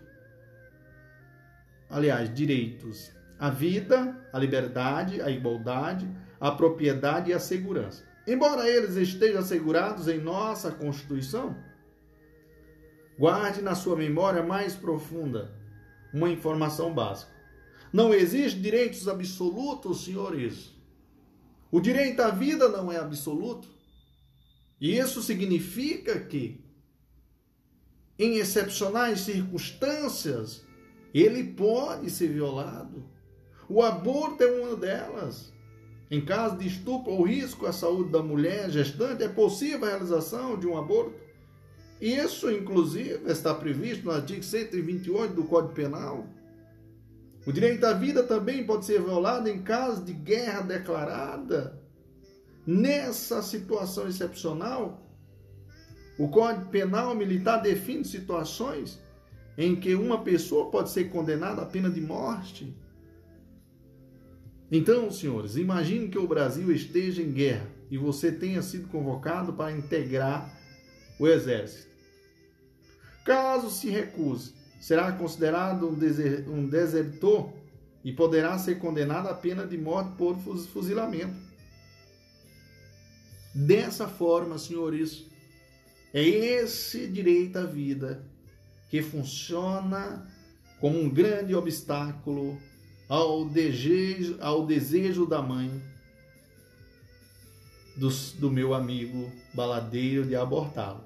Aliás, 1.90 2.34
direitos: 2.34 3.12
a 3.40 3.50
vida, 3.50 4.28
a 4.34 4.40
liberdade, 4.40 5.22
a 5.22 5.30
igualdade, 5.30 6.10
a 6.40 6.52
propriedade 6.52 7.32
e 7.32 7.34
a 7.34 7.40
segurança. 7.40 8.04
Embora 8.28 8.68
eles 8.68 8.96
estejam 8.96 9.40
assegurados 9.40 10.08
em 10.08 10.20
nossa 10.20 10.72
Constituição, 10.72 11.56
Guarde 13.18 13.62
na 13.62 13.76
sua 13.76 13.96
memória 13.96 14.44
mais 14.44 14.76
profunda 14.76 15.54
uma 16.14 16.30
informação 16.30 16.94
básica. 16.94 17.32
Não 17.92 18.14
existe 18.14 18.60
direitos 18.60 19.08
absolutos, 19.08 20.04
senhores. 20.04 20.74
O 21.72 21.80
direito 21.80 22.20
à 22.22 22.30
vida 22.30 22.68
não 22.68 22.92
é 22.92 22.98
absoluto. 22.98 23.70
E 24.80 24.98
isso 24.98 25.22
significa 25.22 26.20
que, 26.20 26.64
em 28.20 28.38
excepcionais 28.38 29.22
circunstâncias, 29.22 30.66
ele 31.14 31.44
pode 31.44 32.10
ser 32.10 32.28
violado. 32.28 33.06
O 33.70 33.82
aborto 33.82 34.44
é 34.44 34.62
uma 34.62 34.76
delas. 34.76 35.54
Em 36.12 36.24
caso 36.24 36.58
de 36.58 36.68
estupro 36.68 37.12
ou 37.12 37.24
risco 37.24 37.66
à 37.66 37.74
saúde 37.74 38.12
da 38.12 38.22
mulher 38.22 38.70
gestante, 38.70 39.24
é 39.24 39.30
possível 39.30 39.86
a 39.86 39.90
realização 39.90 40.58
de 40.60 40.68
um 40.68 40.78
aborto. 40.78 41.16
Isso, 42.00 42.52
inclusive, 42.52 43.32
está 43.32 43.54
previsto 43.54 44.06
no 44.06 44.12
artigo 44.12 44.44
128 44.44 45.34
do 45.34 45.46
Código 45.46 45.74
Penal. 45.74 46.28
O 47.46 47.52
direito 47.52 47.86
à 47.86 47.94
vida 47.94 48.24
também 48.24 48.66
pode 48.66 48.86
ser 48.86 49.02
violado 49.02 49.48
em 49.48 49.62
caso 49.62 50.04
de 50.04 50.14
guerra 50.14 50.62
declarada. 50.62 51.82
Nessa 52.66 53.42
situação 53.42 54.08
excepcional, 54.08 55.06
o 56.18 56.30
Código 56.30 56.70
Penal 56.70 57.14
Militar 57.14 57.62
define 57.62 58.04
situações 58.04 59.00
em 59.58 59.76
que 59.76 59.94
uma 59.94 60.24
pessoa 60.24 60.72
pode 60.72 60.90
ser 60.90 61.06
condenada 61.10 61.62
à 61.62 61.66
pena 61.66 61.90
de 61.90 62.02
morte. 62.02 62.76
Então, 64.72 65.12
senhores, 65.12 65.58
imagine 65.58 66.10
que 66.10 66.18
o 66.18 66.28
Brasil 66.28 66.72
esteja 66.72 67.22
em 67.22 67.32
guerra 67.32 67.68
e 67.92 67.98
você 67.98 68.32
tenha 68.32 68.62
sido 68.62 68.88
convocado 68.88 69.54
para 69.54 69.72
integrar 69.72 70.52
o 71.20 71.28
exército. 71.28 71.94
Caso 73.24 73.70
se 73.70 73.90
recuse, 73.90 74.54
será 74.82 75.12
considerado 75.12 75.88
um 75.88 76.68
desertor 76.68 77.54
e 78.04 78.12
poderá 78.12 78.58
ser 78.58 78.80
condenado 78.80 79.28
à 79.28 79.34
pena 79.34 79.68
de 79.68 79.78
morte 79.78 80.16
por 80.18 80.36
fuzilamento. 80.38 81.45
Dessa 83.56 84.06
forma, 84.06 84.58
senhores, 84.58 85.24
é 86.14 86.22
esse 86.22 87.08
direito 87.08 87.58
à 87.58 87.64
vida 87.64 88.22
que 88.90 89.02
funciona 89.02 90.30
como 90.82 91.00
um 91.00 91.10
grande 91.10 91.56
obstáculo 91.56 92.60
ao 93.08 93.46
desejo, 93.46 94.38
ao 94.42 94.66
desejo 94.66 95.26
da 95.26 95.42
mãe 95.42 95.72
do, 97.96 98.10
do 98.40 98.52
meu 98.52 98.74
amigo 98.74 99.32
baladeiro 99.54 100.26
de 100.26 100.36
abortá-lo. 100.36 101.06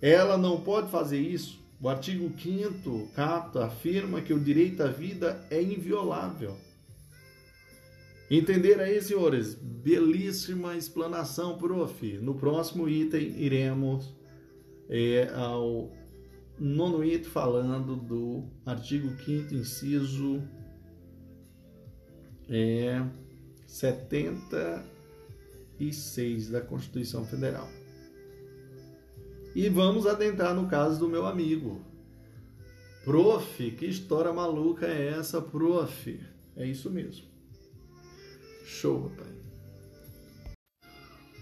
Ela 0.00 0.38
não 0.38 0.60
pode 0.60 0.92
fazer 0.92 1.20
isso. 1.20 1.60
O 1.80 1.88
artigo 1.88 2.32
5 2.38 3.08
capto 3.16 3.58
afirma 3.58 4.20
que 4.20 4.32
o 4.32 4.38
direito 4.38 4.80
à 4.84 4.86
vida 4.86 5.44
é 5.50 5.60
inviolável. 5.60 6.56
Entender 8.34 8.80
aí, 8.80 8.98
senhores? 9.02 9.52
Belíssima 9.54 10.74
explanação, 10.74 11.58
prof. 11.58 12.16
No 12.16 12.34
próximo 12.34 12.88
item, 12.88 13.38
iremos 13.38 14.16
é, 14.88 15.30
ao 15.34 15.92
nono 16.58 17.04
item 17.04 17.28
falando 17.28 17.94
do 17.94 18.44
artigo 18.64 19.10
5 19.22 19.54
inciso 19.54 20.42
é, 22.48 23.04
70 23.66 24.82
6 25.92 26.48
da 26.48 26.62
Constituição 26.62 27.26
Federal. 27.26 27.68
E 29.54 29.68
vamos 29.68 30.06
adentrar 30.06 30.54
no 30.54 30.68
caso 30.68 30.98
do 30.98 31.06
meu 31.06 31.26
amigo. 31.26 31.82
Prof, 33.04 33.70
que 33.72 33.84
história 33.84 34.32
maluca 34.32 34.86
é 34.86 35.08
essa, 35.08 35.42
prof? 35.42 36.18
É 36.56 36.64
isso 36.64 36.88
mesmo. 36.88 37.31
Show, 38.72 39.08
rapaz. 39.08 39.28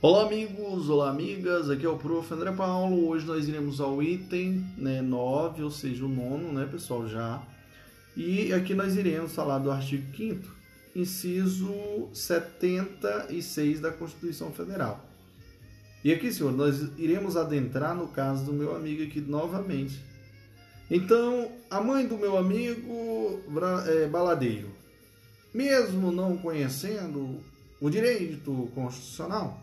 Olá 0.03 0.25
amigos, 0.25 0.91
olá 0.91 1.11
amigas, 1.11 1.71
aqui 1.71 1.87
é 1.87 1.89
o 1.89 1.97
Prof. 1.97 2.35
André 2.35 2.51
Paulo. 2.53 3.09
Hoje 3.09 3.25
nós 3.25 3.49
iremos 3.49 3.81
ao 3.81 4.03
item 4.03 4.67
né, 4.77 5.01
9, 5.01 5.63
ou 5.63 5.71
seja, 5.71 6.05
o 6.05 6.09
nono, 6.09 6.53
né, 6.53 6.69
pessoal, 6.71 7.09
já. 7.09 7.41
E 8.17 8.53
aqui 8.53 8.75
nós 8.75 8.97
iremos 8.97 9.33
falar 9.33 9.59
do 9.59 9.71
artigo 9.71 10.05
5 10.15 10.61
inciso 10.95 12.09
76 12.13 13.81
da 13.81 13.93
Constituição 13.93 14.51
Federal. 14.51 15.09
E 16.03 16.13
aqui, 16.13 16.33
senhor, 16.33 16.53
nós 16.53 16.91
iremos 16.99 17.37
adentrar 17.37 17.95
no 17.95 18.09
caso 18.09 18.45
do 18.45 18.53
meu 18.53 18.75
amigo 18.75 19.05
aqui 19.05 19.21
novamente. 19.21 20.05
Então, 20.91 21.53
a 21.71 21.81
mãe 21.81 22.07
do 22.09 22.19
meu 22.19 22.37
amigo 22.37 23.41
é, 23.87 24.09
baladeiro, 24.09 24.70
mesmo 25.53 26.13
não 26.13 26.37
conhecendo 26.39 27.41
o 27.81 27.91
direito 27.91 28.71
constitucional, 28.75 29.61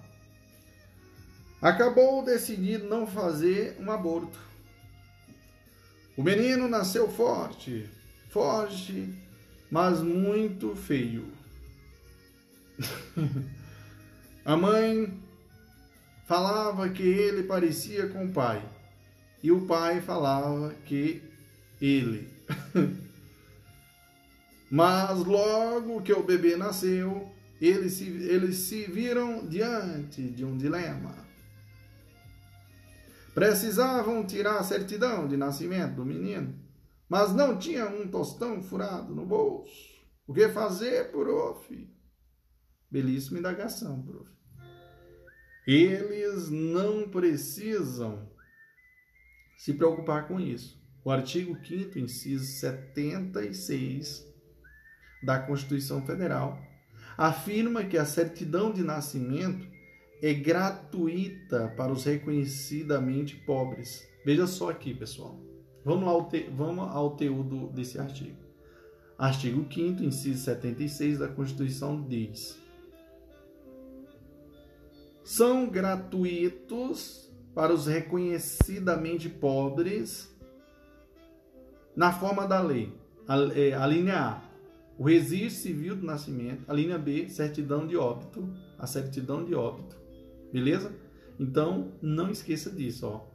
acabou 1.61 2.23
decidindo 2.23 2.88
não 2.88 3.07
fazer 3.07 3.77
um 3.79 3.91
aborto. 3.91 4.38
O 6.15 6.23
menino 6.23 6.67
nasceu 6.67 7.09
forte, 7.09 7.89
forte, 8.29 9.13
mas 9.69 10.01
muito 10.01 10.75
feio. 10.75 11.31
A 14.43 14.55
mãe 14.55 15.13
falava 16.25 16.89
que 16.89 17.03
ele 17.03 17.43
parecia 17.43 18.07
com 18.07 18.25
o 18.25 18.31
pai, 18.31 18.63
e 19.43 19.51
o 19.51 19.65
pai 19.67 20.01
falava 20.01 20.73
que 20.85 21.21
ele. 21.81 22.27
Mas 24.70 25.24
logo 25.24 26.01
que 26.01 26.11
o 26.11 26.24
bebê 26.24 26.57
nasceu, 26.57 27.32
eles 27.59 27.93
se, 27.93 28.05
eles 28.05 28.57
se 28.57 28.84
viram 28.84 29.47
diante 29.47 30.22
de 30.30 30.43
um 30.43 30.57
dilema. 30.57 31.26
Precisavam 33.34 34.26
tirar 34.26 34.57
a 34.57 34.63
certidão 34.63 35.28
de 35.28 35.38
nascimento 35.38 35.95
do 35.95 36.05
menino, 36.05 36.59
mas 37.07 37.34
não 37.34 37.57
tinha 37.57 37.88
um 37.88 38.07
tostão 38.07 38.61
furado 38.61 39.15
no 39.15 39.26
bolso. 39.26 39.95
O 40.26 40.34
que 40.34 40.49
fazer, 40.49 41.11
prof? 41.11 41.89
Belíssima 42.91 43.39
indagação, 43.39 44.01
prof. 44.01 44.30
Eles 45.65 46.49
não 46.49 47.09
precisam 47.09 48.30
se 49.57 49.74
preocupar 49.74 50.28
com 50.28 50.39
isso. 50.39 50.82
O 51.03 51.11
artigo 51.11 51.57
5 51.65 51.99
inciso 51.99 52.45
76 52.59 54.26
da 55.24 55.39
Constituição 55.39 56.05
Federal 56.05 56.57
afirma 57.18 57.84
que 57.84 57.97
a 57.97 58.05
certidão 58.05 58.72
de 58.72 58.84
nascimento 58.84 59.68
é 60.22 60.34
gratuita 60.34 61.74
para 61.76 61.91
os 61.91 62.03
reconhecidamente 62.05 63.36
pobres. 63.36 64.07
Veja 64.24 64.45
só 64.45 64.70
aqui, 64.70 64.93
pessoal. 64.93 65.39
Vamos, 65.84 66.07
ao, 66.07 66.28
te, 66.28 66.49
vamos 66.55 66.88
ao 66.89 67.15
teúdo 67.15 67.68
desse 67.70 67.97
artigo. 67.97 68.38
Artigo 69.18 69.65
5 69.74 70.03
inciso 70.03 70.43
76 70.43 71.20
da 71.20 71.28
Constituição 71.28 72.05
diz: 72.07 72.59
São 75.24 75.68
gratuitos 75.70 77.32
para 77.55 77.74
os 77.74 77.88
reconhecidamente 77.88 79.28
pobres 79.28 80.32
na 81.95 82.13
forma 82.13 82.47
da 82.47 82.61
lei. 82.61 82.93
A, 83.28 83.38
é, 83.55 83.74
a 83.74 83.88
linha 83.88 84.20
A, 84.20 84.41
o 84.98 85.04
registro 85.04 85.62
civil 85.62 85.95
do 85.95 86.06
nascimento. 86.06 86.64
A 86.68 86.74
linha 86.74 86.98
B, 86.98 87.30
certidão 87.30 87.86
de 87.86 87.95
óbito. 87.95 88.52
A 88.80 88.88
certidão 88.88 89.45
de 89.45 89.54
óbito. 89.54 89.95
Beleza? 90.52 90.91
Então, 91.39 91.93
não 92.02 92.32
esqueça 92.32 92.72
disso, 92.72 93.06
ó. 93.06 93.28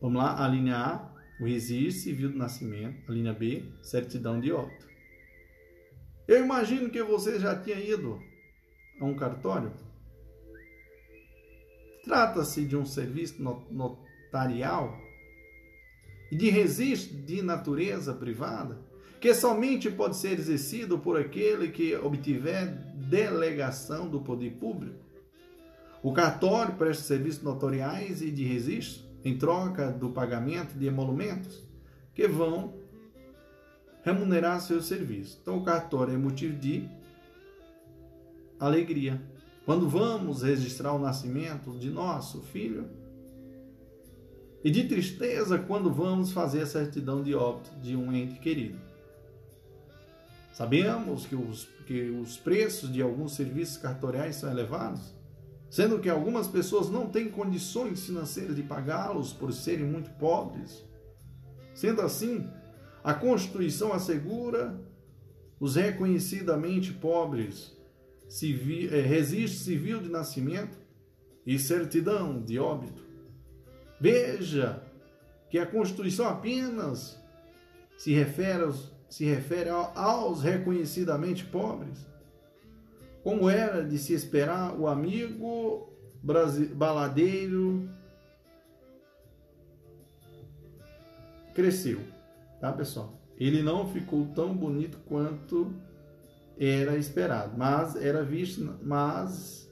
Vamos 0.00 0.18
lá, 0.18 0.44
a 0.44 0.48
linha 0.48 0.76
A, 0.76 1.14
o 1.40 1.44
registro 1.44 2.02
civil 2.02 2.30
do 2.30 2.38
nascimento. 2.38 3.08
A 3.08 3.14
linha 3.14 3.32
B, 3.32 3.64
certidão 3.82 4.40
de 4.40 4.50
óbito. 4.50 4.86
Eu 6.26 6.44
imagino 6.44 6.90
que 6.90 7.02
você 7.02 7.38
já 7.38 7.56
tinha 7.56 7.78
ido 7.78 8.20
a 9.00 9.04
um 9.04 9.14
cartório. 9.14 9.72
Trata-se 12.02 12.64
de 12.64 12.76
um 12.76 12.84
serviço 12.84 13.40
notarial 13.70 14.96
e 16.32 16.36
de 16.36 16.50
registro 16.50 17.16
de 17.18 17.42
natureza 17.42 18.12
privada 18.12 18.85
que 19.20 19.34
somente 19.34 19.90
pode 19.90 20.16
ser 20.16 20.38
exercido 20.38 20.98
por 20.98 21.18
aquele 21.18 21.68
que 21.68 21.94
obtiver 21.96 22.66
delegação 22.94 24.08
do 24.08 24.20
poder 24.20 24.52
público. 24.52 25.04
O 26.02 26.12
cartório 26.12 26.74
presta 26.74 27.02
serviços 27.02 27.42
notoriais 27.42 28.22
e 28.22 28.30
de 28.30 28.44
registro 28.44 29.06
em 29.24 29.36
troca 29.36 29.90
do 29.90 30.10
pagamento 30.10 30.78
de 30.78 30.86
emolumentos 30.86 31.64
que 32.14 32.28
vão 32.28 32.74
remunerar 34.04 34.60
seu 34.60 34.80
serviço. 34.80 35.38
Então, 35.42 35.58
o 35.58 35.64
cartório 35.64 36.14
é 36.14 36.16
motivo 36.16 36.56
de 36.56 36.88
alegria. 38.60 39.20
Quando 39.64 39.88
vamos 39.88 40.42
registrar 40.42 40.92
o 40.92 40.98
nascimento 40.98 41.76
de 41.76 41.90
nosso 41.90 42.40
filho, 42.42 42.88
e 44.66 44.70
de 44.70 44.82
tristeza 44.82 45.60
quando 45.60 45.92
vamos 45.92 46.32
fazer 46.32 46.62
a 46.62 46.66
certidão 46.66 47.22
de 47.22 47.32
óbito 47.36 47.70
de 47.80 47.94
um 47.94 48.12
ente 48.12 48.40
querido. 48.40 48.76
Sabemos 50.56 51.26
que 51.26 51.36
os, 51.36 51.68
que 51.86 52.08
os 52.08 52.38
preços 52.38 52.90
de 52.90 53.02
alguns 53.02 53.34
serviços 53.34 53.76
cartoriais 53.76 54.36
são 54.36 54.50
elevados, 54.50 55.12
sendo 55.68 55.98
que 55.98 56.08
algumas 56.08 56.48
pessoas 56.48 56.88
não 56.88 57.10
têm 57.10 57.28
condições 57.28 58.06
financeiras 58.06 58.56
de 58.56 58.62
pagá-los 58.62 59.34
por 59.34 59.52
serem 59.52 59.84
muito 59.84 60.08
pobres. 60.12 60.82
Sendo 61.74 62.00
assim, 62.00 62.50
a 63.04 63.12
Constituição 63.12 63.92
assegura 63.92 64.80
os 65.60 65.76
reconhecidamente 65.76 66.90
pobres 66.90 67.76
civil, 68.26 68.94
é, 68.94 69.02
registro 69.02 69.62
civil 69.62 70.00
de 70.00 70.08
nascimento 70.08 70.78
e 71.44 71.58
certidão 71.58 72.40
de 72.40 72.58
óbito. 72.58 73.04
Veja 74.00 74.82
que 75.50 75.58
a 75.58 75.66
Constituição 75.66 76.26
apenas 76.26 77.20
se 77.98 78.14
refere 78.14 78.62
aos 78.62 78.95
se 79.08 79.24
refere 79.24 79.70
aos 79.70 80.42
reconhecidamente 80.42 81.44
pobres. 81.44 82.06
Como 83.22 83.48
era 83.50 83.84
de 83.84 83.98
se 83.98 84.12
esperar, 84.14 84.78
o 84.78 84.86
amigo 84.86 85.88
baladeiro 86.74 87.88
cresceu, 91.54 92.00
tá 92.60 92.72
pessoal? 92.72 93.14
Ele 93.38 93.62
não 93.62 93.88
ficou 93.88 94.26
tão 94.34 94.54
bonito 94.54 94.98
quanto 95.06 95.72
era 96.58 96.96
esperado, 96.96 97.56
mas 97.56 97.96
era 97.96 98.22
visto 98.22 98.78
mas 98.82 99.68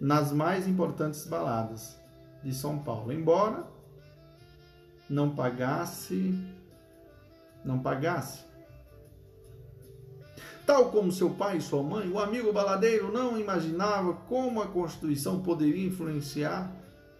nas 0.00 0.32
mais 0.32 0.68
importantes 0.68 1.26
baladas 1.26 1.98
de 2.42 2.54
São 2.54 2.78
Paulo, 2.78 3.12
embora 3.12 3.66
não 5.08 5.34
pagasse 5.34 6.34
não 7.64 7.78
pagasse 7.78 8.44
Tal 10.66 10.90
como 10.90 11.12
seu 11.12 11.30
pai 11.30 11.58
e 11.58 11.60
sua 11.60 11.82
mãe, 11.82 12.08
o 12.08 12.18
amigo 12.18 12.52
baladeiro 12.52 13.12
não 13.12 13.38
imaginava 13.38 14.14
como 14.28 14.62
a 14.62 14.66
Constituição 14.66 15.42
poderia 15.42 15.86
influenciar 15.86 16.72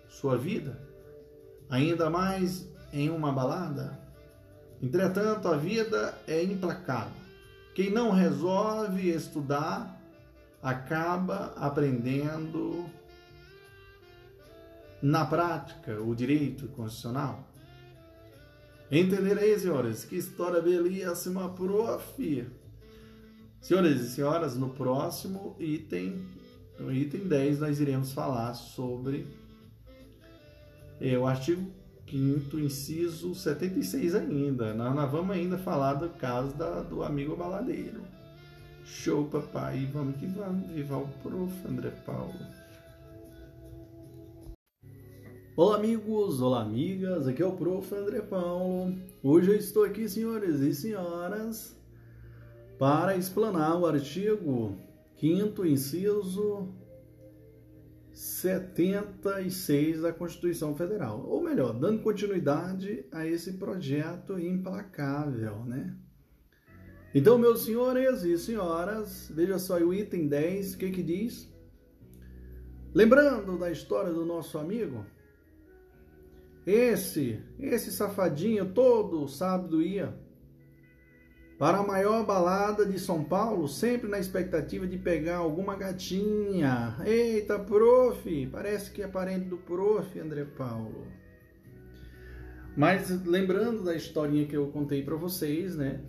sua 0.08 0.38
vida, 0.38 0.80
ainda 1.68 2.08
mais 2.08 2.66
em 2.92 3.10
uma 3.10 3.32
balada. 3.32 4.00
Entretanto, 4.82 5.48
a 5.48 5.56
vida 5.56 6.16
é 6.26 6.42
implacável. 6.42 7.12
Quem 7.74 7.90
não 7.90 8.12
resolve 8.12 9.10
estudar 9.10 10.00
acaba 10.62 11.52
aprendendo 11.56 12.86
na 15.02 15.26
prática 15.26 16.00
o 16.00 16.14
direito 16.14 16.66
constitucional. 16.68 17.44
Entendereis, 18.90 19.62
senhores, 19.62 20.04
que 20.04 20.16
história 20.16 20.62
belíssima, 20.62 21.50
prof. 21.50 22.46
Senhores 23.64 23.98
e 23.98 24.10
senhoras, 24.10 24.58
no 24.58 24.68
próximo 24.68 25.56
item, 25.58 26.22
no 26.78 26.92
item 26.92 27.26
10, 27.26 27.60
nós 27.60 27.80
iremos 27.80 28.12
falar 28.12 28.52
sobre 28.52 29.26
é, 31.00 31.16
o 31.16 31.26
artigo 31.26 31.72
5 32.06 32.58
inciso 32.58 33.34
76 33.34 34.16
ainda. 34.16 34.74
Nós, 34.74 34.94
nós 34.94 35.10
vamos 35.10 35.34
ainda 35.34 35.56
falar 35.56 35.94
do 35.94 36.10
caso 36.10 36.54
da, 36.54 36.82
do 36.82 37.02
amigo 37.02 37.34
baladeiro. 37.36 38.02
Show, 38.84 39.24
papai. 39.28 39.88
Vamos 39.90 40.16
que 40.16 40.26
vamos. 40.26 40.70
Viva 40.70 40.98
o 40.98 41.08
prof. 41.22 41.66
André 41.66 41.88
Paulo. 42.04 42.34
Olá, 45.56 45.76
amigos. 45.76 46.42
Olá, 46.42 46.60
amigas. 46.60 47.26
Aqui 47.26 47.42
é 47.42 47.46
o 47.46 47.52
prof. 47.52 47.94
André 47.94 48.20
Paulo. 48.20 48.94
Hoje 49.22 49.52
eu 49.52 49.56
estou 49.56 49.84
aqui, 49.84 50.06
senhores 50.06 50.60
e 50.60 50.74
senhoras, 50.74 51.74
para 52.78 53.16
explanar 53.16 53.78
o 53.78 53.86
artigo 53.86 54.76
5 55.18 55.66
inciso 55.66 56.74
76 58.12 60.02
da 60.02 60.12
Constituição 60.12 60.74
Federal. 60.74 61.24
Ou 61.26 61.42
melhor, 61.42 61.72
dando 61.72 62.02
continuidade 62.02 63.04
a 63.10 63.26
esse 63.26 63.54
projeto 63.54 64.38
implacável, 64.38 65.64
né? 65.64 65.96
Então, 67.14 67.38
meus 67.38 67.64
senhores 67.64 68.24
e 68.24 68.36
senhoras, 68.36 69.30
veja 69.34 69.58
só 69.58 69.78
o 69.78 69.94
item 69.94 70.26
10, 70.26 70.74
o 70.74 70.78
que 70.78 70.90
que 70.90 71.02
diz? 71.02 71.52
Lembrando 72.92 73.58
da 73.58 73.70
história 73.70 74.12
do 74.12 74.24
nosso 74.24 74.58
amigo, 74.58 75.04
esse, 76.66 77.40
esse 77.58 77.92
safadinho 77.92 78.72
todo 78.72 79.28
sábado 79.28 79.82
ia 79.82 80.14
para 81.58 81.78
a 81.78 81.86
maior 81.86 82.24
balada 82.26 82.84
de 82.84 82.98
São 82.98 83.22
Paulo, 83.22 83.68
sempre 83.68 84.08
na 84.08 84.18
expectativa 84.18 84.86
de 84.86 84.98
pegar 84.98 85.36
alguma 85.36 85.76
gatinha. 85.76 86.96
Eita, 87.04 87.58
prof, 87.58 88.48
parece 88.50 88.90
que 88.90 89.02
é 89.02 89.08
parente 89.08 89.46
do 89.46 89.56
prof, 89.56 90.18
André 90.18 90.44
Paulo. 90.44 91.06
Mas 92.76 93.08
lembrando 93.24 93.84
da 93.84 93.94
historinha 93.94 94.46
que 94.46 94.56
eu 94.56 94.66
contei 94.68 95.02
para 95.02 95.14
vocês, 95.14 95.76
né? 95.76 96.00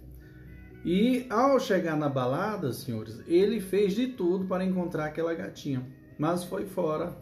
E 0.84 1.26
ao 1.30 1.60
chegar 1.60 1.96
na 1.96 2.10
balada, 2.10 2.72
senhores, 2.74 3.22
ele 3.28 3.60
fez 3.60 3.94
de 3.94 4.08
tudo 4.08 4.46
para 4.46 4.64
encontrar 4.64 5.06
aquela 5.06 5.34
gatinha, 5.34 5.86
mas 6.18 6.44
foi 6.44 6.66
fora. 6.66 7.16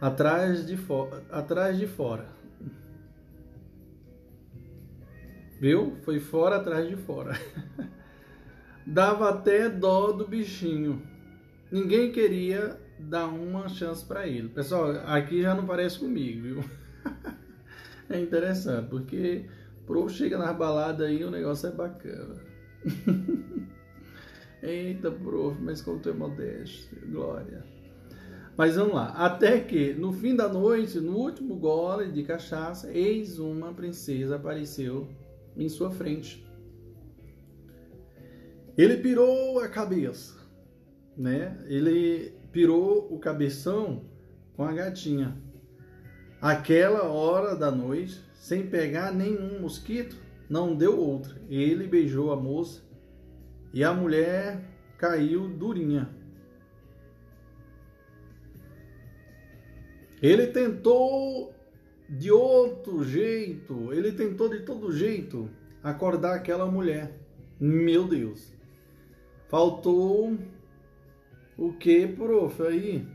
Atrás 0.00 0.66
de, 0.66 0.76
fora, 0.76 1.24
atrás 1.30 1.78
de 1.78 1.86
fora. 1.86 2.41
Viu? 5.62 5.94
Foi 6.02 6.18
fora 6.18 6.56
atrás 6.56 6.88
de 6.88 6.96
fora. 6.96 7.38
Dava 8.84 9.28
até 9.28 9.68
dó 9.68 10.10
do 10.10 10.26
bichinho. 10.26 11.00
Ninguém 11.70 12.10
queria 12.10 12.80
dar 12.98 13.28
uma 13.28 13.68
chance 13.68 14.04
para 14.04 14.26
ele. 14.26 14.48
Pessoal, 14.48 14.90
aqui 15.06 15.40
já 15.40 15.54
não 15.54 15.64
parece 15.64 16.00
comigo, 16.00 16.42
viu? 16.42 16.64
é 18.10 18.18
interessante, 18.18 18.88
porque 18.90 19.46
pro 19.86 20.08
chega 20.08 20.36
nas 20.36 20.56
baladas 20.56 21.06
aí 21.06 21.22
o 21.22 21.30
negócio 21.30 21.68
é 21.68 21.70
bacana. 21.70 22.42
Eita, 24.60 25.12
prof, 25.12 25.56
mas 25.62 25.80
como 25.80 26.00
tu 26.00 26.08
é 26.08 26.12
modesto, 26.12 26.96
glória. 27.06 27.62
Mas 28.56 28.74
vamos 28.74 28.94
lá. 28.94 29.10
Até 29.10 29.60
que, 29.60 29.94
no 29.94 30.12
fim 30.12 30.34
da 30.34 30.48
noite, 30.48 30.98
no 30.98 31.16
último 31.16 31.54
gole 31.54 32.10
de 32.10 32.24
cachaça, 32.24 32.90
eis 32.92 33.38
uma 33.38 33.72
princesa 33.72 34.34
apareceu 34.34 35.21
em 35.56 35.68
sua 35.68 35.90
frente. 35.90 36.46
Ele 38.76 38.96
pirou 38.96 39.58
a 39.60 39.68
cabeça, 39.68 40.34
né? 41.16 41.62
Ele 41.66 42.32
pirou 42.50 43.12
o 43.12 43.18
cabeção 43.18 44.04
com 44.54 44.64
a 44.64 44.72
gatinha. 44.72 45.36
Aquela 46.40 47.04
hora 47.04 47.54
da 47.54 47.70
noite, 47.70 48.20
sem 48.34 48.66
pegar 48.66 49.12
nenhum 49.12 49.60
mosquito, 49.60 50.16
não 50.48 50.74
deu 50.74 50.98
outra. 50.98 51.40
Ele 51.48 51.86
beijou 51.86 52.32
a 52.32 52.36
moça 52.36 52.82
e 53.72 53.84
a 53.84 53.92
mulher 53.92 54.60
caiu 54.98 55.48
durinha. 55.48 56.08
Ele 60.20 60.46
tentou 60.46 61.52
de 62.12 62.30
outro 62.30 63.02
jeito, 63.02 63.90
ele 63.90 64.12
tentou 64.12 64.46
de 64.50 64.60
todo 64.60 64.92
jeito 64.92 65.48
acordar 65.82 66.34
aquela 66.34 66.66
mulher. 66.66 67.18
Meu 67.58 68.06
Deus. 68.06 68.52
Faltou 69.48 70.36
o 71.56 71.72
que, 71.72 72.06
prof? 72.06 72.62
Aí, 72.62 73.06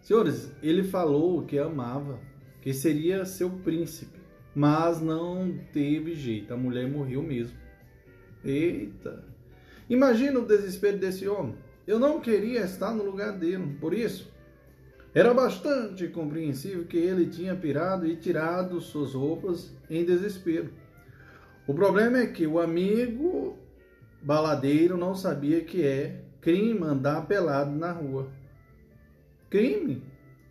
senhores, 0.00 0.52
ele 0.62 0.84
falou 0.84 1.44
que 1.44 1.58
amava, 1.58 2.20
que 2.62 2.72
seria 2.72 3.24
seu 3.24 3.50
príncipe, 3.50 4.20
mas 4.54 5.00
não 5.00 5.58
teve 5.72 6.14
jeito, 6.14 6.54
a 6.54 6.56
mulher 6.56 6.88
morreu 6.88 7.22
mesmo. 7.22 7.58
Eita! 8.44 9.24
Imagina 9.90 10.38
o 10.38 10.46
desespero 10.46 10.98
desse 10.98 11.26
homem. 11.26 11.56
Eu 11.86 11.98
não 11.98 12.20
queria 12.20 12.60
estar 12.60 12.92
no 12.92 13.04
lugar 13.04 13.32
dele, 13.32 13.76
por 13.80 13.92
isso 13.92 14.35
era 15.16 15.32
bastante 15.32 16.08
compreensível 16.08 16.84
que 16.84 16.98
ele 16.98 17.26
tinha 17.30 17.56
pirado 17.56 18.06
e 18.06 18.16
tirado 18.16 18.78
suas 18.82 19.14
roupas 19.14 19.74
em 19.88 20.04
desespero. 20.04 20.70
O 21.66 21.72
problema 21.72 22.18
é 22.18 22.26
que 22.26 22.46
o 22.46 22.60
amigo 22.60 23.56
baladeiro 24.22 24.94
não 24.98 25.14
sabia 25.14 25.64
que 25.64 25.82
é 25.82 26.22
crime 26.42 26.82
andar 26.82 27.26
pelado 27.26 27.70
na 27.70 27.92
rua. 27.92 28.30
Crime? 29.48 30.04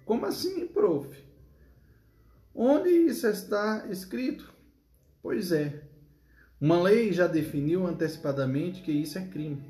Como 0.04 0.26
assim, 0.26 0.66
prof? 0.66 1.16
Onde 2.52 2.90
isso 2.90 3.28
está 3.28 3.86
escrito? 3.92 4.52
Pois 5.22 5.52
é, 5.52 5.84
uma 6.60 6.82
lei 6.82 7.14
já 7.14 7.28
definiu 7.28 7.86
antecipadamente 7.86 8.82
que 8.82 8.92
isso 8.92 9.20
é 9.20 9.28
crime. 9.28 9.64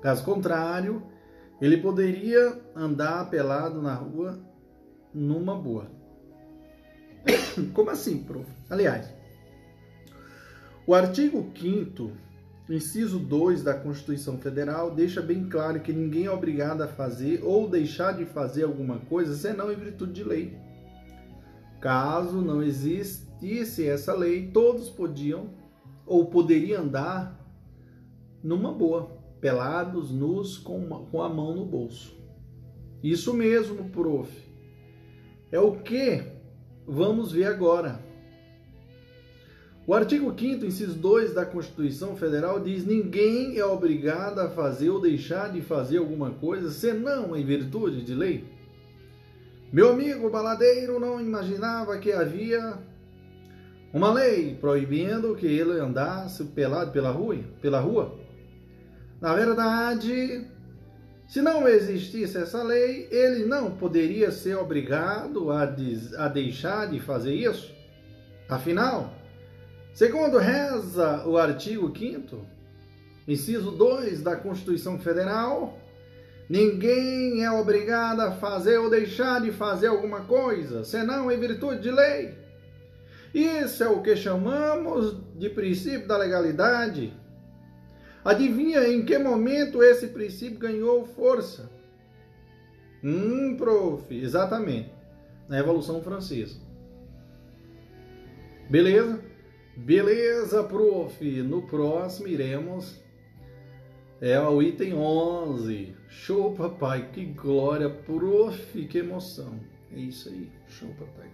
Caso 0.00 0.24
contrário, 0.24 1.06
ele 1.60 1.78
poderia 1.78 2.60
andar 2.74 3.30
pelado 3.30 3.80
na 3.80 3.94
rua 3.94 4.38
numa 5.12 5.54
boa. 5.56 5.90
Como 7.72 7.90
assim, 7.90 8.22
prof? 8.22 8.46
Aliás, 8.68 9.12
o 10.86 10.94
artigo 10.94 11.50
5 11.54 12.12
inciso 12.68 13.18
2 13.18 13.62
da 13.62 13.74
Constituição 13.74 14.38
Federal 14.38 14.90
deixa 14.90 15.22
bem 15.22 15.48
claro 15.48 15.80
que 15.80 15.92
ninguém 15.92 16.26
é 16.26 16.30
obrigado 16.30 16.82
a 16.82 16.88
fazer 16.88 17.40
ou 17.42 17.68
deixar 17.68 18.12
de 18.12 18.24
fazer 18.24 18.64
alguma 18.64 18.98
coisa 18.98 19.34
senão 19.34 19.72
em 19.72 19.76
virtude 19.76 20.12
de 20.12 20.24
lei. 20.24 20.58
Caso 21.80 22.40
não 22.40 22.62
existisse 22.62 23.86
essa 23.86 24.12
lei, 24.14 24.48
todos 24.48 24.88
podiam 24.88 25.50
ou 26.04 26.26
poderiam 26.26 26.82
andar 26.82 27.38
numa 28.42 28.72
boa 28.72 29.15
pelados, 29.40 30.10
nus, 30.10 30.58
com, 30.58 30.78
uma, 30.78 31.00
com 31.06 31.22
a 31.22 31.28
mão 31.28 31.54
no 31.54 31.64
bolso. 31.64 32.16
Isso 33.02 33.34
mesmo, 33.34 33.90
prof. 33.90 34.30
É 35.50 35.60
o 35.60 35.72
que 35.72 36.22
vamos 36.86 37.32
ver 37.32 37.44
agora. 37.44 38.00
O 39.86 39.94
artigo 39.94 40.34
5 40.36 40.64
inciso 40.64 40.98
2 40.98 41.32
da 41.32 41.46
Constituição 41.46 42.16
Federal 42.16 42.58
diz: 42.58 42.84
ninguém 42.84 43.56
é 43.56 43.64
obrigado 43.64 44.40
a 44.40 44.50
fazer 44.50 44.90
ou 44.90 45.00
deixar 45.00 45.52
de 45.52 45.60
fazer 45.60 45.98
alguma 45.98 46.32
coisa 46.32 46.70
senão 46.70 47.36
em 47.36 47.44
virtude 47.44 48.02
de 48.02 48.12
lei. 48.12 48.44
Meu 49.72 49.92
amigo 49.92 50.28
baladeiro 50.28 50.98
não 50.98 51.20
imaginava 51.20 51.98
que 51.98 52.10
havia 52.10 52.78
uma 53.92 54.12
lei 54.12 54.54
proibindo 54.54 55.36
que 55.36 55.46
ele 55.46 55.78
andasse 55.78 56.44
pelado 56.44 56.90
pela 56.90 57.10
rua, 57.10 57.38
pela 57.60 57.78
rua. 57.78 58.25
Na 59.20 59.34
verdade, 59.34 60.46
se 61.28 61.40
não 61.40 61.66
existisse 61.66 62.36
essa 62.36 62.62
lei, 62.62 63.08
ele 63.10 63.46
não 63.46 63.70
poderia 63.70 64.30
ser 64.30 64.56
obrigado 64.56 65.50
a, 65.50 65.62
a 66.18 66.28
deixar 66.28 66.88
de 66.88 67.00
fazer 67.00 67.34
isso. 67.34 67.74
Afinal, 68.48 69.12
segundo 69.92 70.38
reza 70.38 71.26
o 71.26 71.36
artigo 71.36 71.92
5, 71.96 72.46
inciso 73.26 73.72
2 73.72 74.22
da 74.22 74.36
Constituição 74.36 74.98
Federal, 75.00 75.76
ninguém 76.48 77.42
é 77.42 77.50
obrigado 77.50 78.20
a 78.20 78.32
fazer 78.32 78.78
ou 78.78 78.88
deixar 78.88 79.40
de 79.40 79.50
fazer 79.50 79.88
alguma 79.88 80.20
coisa, 80.20 80.84
senão 80.84 81.32
em 81.32 81.40
virtude 81.40 81.80
de 81.80 81.90
lei. 81.90 82.34
Isso 83.34 83.82
é 83.82 83.88
o 83.88 84.00
que 84.00 84.14
chamamos 84.14 85.16
de 85.34 85.50
princípio 85.50 86.06
da 86.06 86.16
legalidade 86.16 87.12
Adivinha 88.26 88.88
em 88.88 89.04
que 89.04 89.16
momento 89.18 89.80
esse 89.84 90.08
princípio 90.08 90.58
ganhou 90.58 91.06
força? 91.06 91.70
Hum, 93.00 93.56
prof, 93.56 94.12
exatamente. 94.12 94.90
Na 95.48 95.54
Revolução 95.54 96.02
Francesa. 96.02 96.58
Beleza? 98.68 99.22
Beleza, 99.76 100.64
prof. 100.64 101.42
No 101.42 101.68
próximo 101.68 102.26
iremos 102.26 103.00
é 104.20 104.40
o 104.40 104.60
item 104.60 104.94
11. 104.94 105.94
Show, 106.08 106.52
papai. 106.52 107.08
Que 107.12 107.26
glória, 107.26 107.88
prof. 107.88 108.86
Que 108.86 108.98
emoção. 108.98 109.60
É 109.92 110.00
isso 110.00 110.30
aí. 110.30 110.50
Show, 110.66 110.88
papai. 110.98 111.30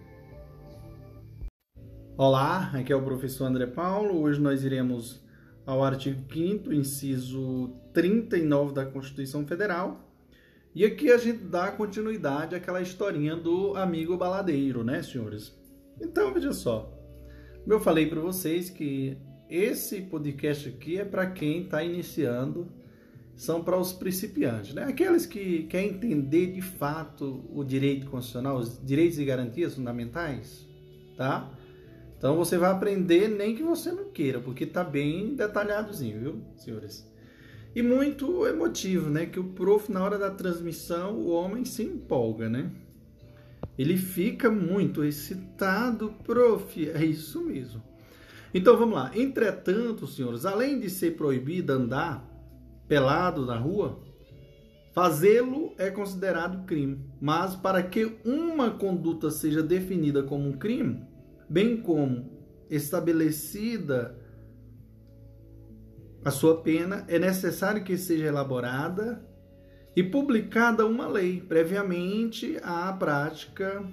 Olá, 2.15 2.69
aqui 2.75 2.93
é 2.93 2.95
o 2.95 3.01
professor 3.01 3.45
André 3.45 3.65
Paulo. 3.65 4.21
Hoje 4.21 4.39
nós 4.39 4.63
iremos 4.63 5.22
ao 5.65 5.83
artigo 5.83 6.21
5 6.31 6.73
inciso 6.73 7.69
39 7.93 8.73
da 8.73 8.85
Constituição 8.85 9.45
Federal. 9.45 10.09
E 10.75 10.83
aqui 10.83 11.11
a 11.11 11.17
gente 11.17 11.43
dá 11.43 11.71
continuidade 11.71 12.55
àquela 12.55 12.81
historinha 12.81 13.35
do 13.35 13.75
amigo 13.75 14.17
baladeiro, 14.17 14.83
né, 14.83 15.03
senhores? 15.03 15.55
Então, 16.01 16.33
veja 16.33 16.51
só. 16.51 16.91
Eu 17.65 17.79
falei 17.79 18.07
para 18.07 18.19
vocês 18.19 18.69
que 18.69 19.17
esse 19.49 20.01
podcast 20.01 20.67
aqui 20.67 20.97
é 20.97 21.05
para 21.05 21.27
quem 21.27 21.63
está 21.63 21.83
iniciando 21.83 22.67
são 23.35 23.63
para 23.63 23.77
os 23.77 23.93
principiantes, 23.93 24.73
né? 24.73 24.83
Aqueles 24.83 25.25
que 25.25 25.63
querem 25.63 25.89
entender 25.89 26.53
de 26.53 26.61
fato 26.61 27.45
o 27.51 27.63
direito 27.63 28.07
constitucional, 28.07 28.57
os 28.57 28.83
direitos 28.83 29.17
e 29.19 29.25
garantias 29.25 29.75
fundamentais, 29.75 30.67
tá? 31.17 31.51
Então 32.23 32.37
você 32.37 32.57
vai 32.57 32.71
aprender 32.71 33.27
nem 33.27 33.53
que 33.53 33.61
você 33.61 33.91
não 33.91 34.05
queira, 34.05 34.39
porque 34.39 34.65
tá 34.65 34.81
bem 34.81 35.35
detalhadozinho, 35.35 36.21
viu, 36.21 36.41
senhores? 36.55 37.05
E 37.75 37.81
muito 37.81 38.47
emotivo, 38.47 39.09
né? 39.09 39.25
Que 39.25 39.41
o 39.41 39.49
prof, 39.49 39.91
na 39.91 40.01
hora 40.01 40.17
da 40.17 40.31
transmissão, 40.31 41.17
o 41.17 41.31
homem 41.31 41.65
se 41.65 41.83
empolga, 41.83 42.47
né? 42.47 42.71
Ele 43.77 43.97
fica 43.97 44.49
muito 44.49 45.03
excitado, 45.03 46.13
prof. 46.23 46.89
É 46.91 47.03
isso 47.03 47.43
mesmo. 47.43 47.83
Então 48.53 48.77
vamos 48.77 48.95
lá. 48.95 49.11
Entretanto, 49.13 50.07
senhores, 50.07 50.45
além 50.45 50.79
de 50.79 50.89
ser 50.89 51.17
proibido 51.17 51.73
andar 51.73 52.25
pelado 52.87 53.45
na 53.45 53.57
rua, 53.57 53.99
fazê-lo 54.93 55.73
é 55.77 55.91
considerado 55.91 56.65
crime. 56.65 57.03
Mas 57.19 57.53
para 57.53 57.83
que 57.83 58.15
uma 58.23 58.71
conduta 58.71 59.29
seja 59.29 59.61
definida 59.61 60.23
como 60.23 60.47
um 60.47 60.53
crime, 60.53 61.11
bem 61.49 61.81
como 61.81 62.31
estabelecida 62.69 64.17
a 66.23 66.31
sua 66.31 66.61
pena, 66.61 67.05
é 67.07 67.19
necessário 67.19 67.83
que 67.83 67.97
seja 67.97 68.27
elaborada 68.27 69.25
e 69.95 70.01
publicada 70.01 70.85
uma 70.85 71.07
lei 71.07 71.41
previamente 71.41 72.57
à 72.63 72.91
prática 72.93 73.83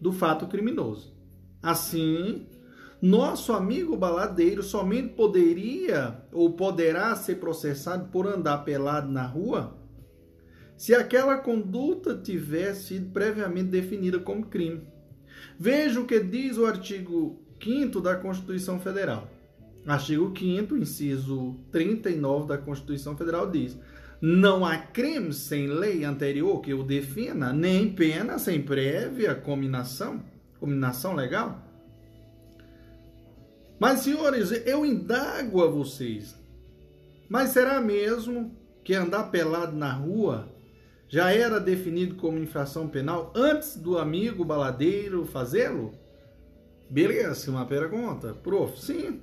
do 0.00 0.12
fato 0.12 0.46
criminoso. 0.46 1.16
Assim, 1.62 2.46
nosso 3.00 3.52
amigo 3.52 3.96
baladeiro 3.96 4.62
somente 4.62 5.14
poderia 5.14 6.22
ou 6.32 6.52
poderá 6.52 7.14
ser 7.16 7.36
processado 7.36 8.10
por 8.10 8.26
andar 8.26 8.58
pelado 8.58 9.10
na 9.10 9.26
rua 9.26 9.78
se 10.76 10.94
aquela 10.94 11.36
conduta 11.38 12.16
tivesse 12.16 12.84
sido 12.84 13.10
previamente 13.10 13.68
definida 13.68 14.20
como 14.20 14.46
crime. 14.46 14.86
Veja 15.58 16.00
o 16.00 16.06
que 16.06 16.20
diz 16.20 16.56
o 16.58 16.66
artigo 16.66 17.38
5 17.62 18.00
da 18.00 18.16
Constituição 18.16 18.78
Federal. 18.80 19.28
Artigo 19.86 20.32
5 20.36 20.76
inciso 20.76 21.56
39 21.72 22.46
da 22.46 22.58
Constituição 22.58 23.16
Federal 23.16 23.50
diz: 23.50 23.76
não 24.20 24.66
há 24.66 24.76
crime 24.76 25.32
sem 25.32 25.68
lei 25.68 26.04
anterior 26.04 26.60
que 26.60 26.74
o 26.74 26.82
defina, 26.82 27.52
nem 27.52 27.88
pena 27.88 28.36
sem 28.36 28.60
prévia 28.60 29.32
combinação, 29.32 30.20
combinação 30.58 31.14
legal. 31.14 31.64
Mas, 33.78 34.00
senhores, 34.00 34.50
eu 34.66 34.84
indago 34.84 35.62
a 35.62 35.68
vocês. 35.68 36.36
Mas 37.28 37.50
será 37.50 37.80
mesmo 37.80 38.52
que 38.82 38.92
andar 38.92 39.30
pelado 39.30 39.76
na 39.76 39.92
rua 39.92 40.48
já 41.08 41.32
era 41.32 41.58
definido 41.58 42.16
como 42.16 42.38
infração 42.38 42.86
penal 42.86 43.32
antes 43.34 43.76
do 43.76 43.96
amigo 43.96 44.44
baladeiro 44.44 45.24
fazê-lo? 45.24 45.94
Beleza, 46.90 47.50
uma 47.50 47.64
pergunta. 47.64 48.34
Prof, 48.34 48.78
sim. 48.78 49.22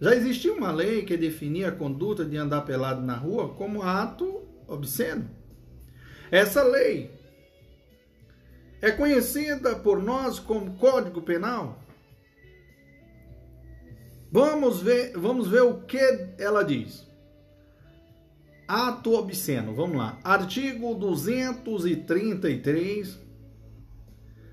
Já 0.00 0.14
existia 0.14 0.52
uma 0.52 0.72
lei 0.72 1.04
que 1.04 1.16
definia 1.16 1.68
a 1.68 1.72
conduta 1.72 2.24
de 2.24 2.36
andar 2.36 2.62
pelado 2.62 3.02
na 3.02 3.16
rua 3.16 3.54
como 3.54 3.82
ato 3.82 4.42
obsceno. 4.66 5.30
Essa 6.30 6.62
lei 6.62 7.10
é 8.80 8.90
conhecida 8.90 9.76
por 9.76 10.02
nós 10.02 10.38
como 10.38 10.76
Código 10.76 11.22
Penal. 11.22 11.78
Vamos 14.30 14.82
ver, 14.82 15.16
vamos 15.16 15.48
ver 15.48 15.62
o 15.62 15.82
que 15.82 15.98
ela 16.38 16.62
diz. 16.62 17.06
Ato 18.68 19.14
obsceno, 19.14 19.74
vamos 19.74 19.96
lá. 19.96 20.18
Artigo 20.24 20.94
233 20.94 23.18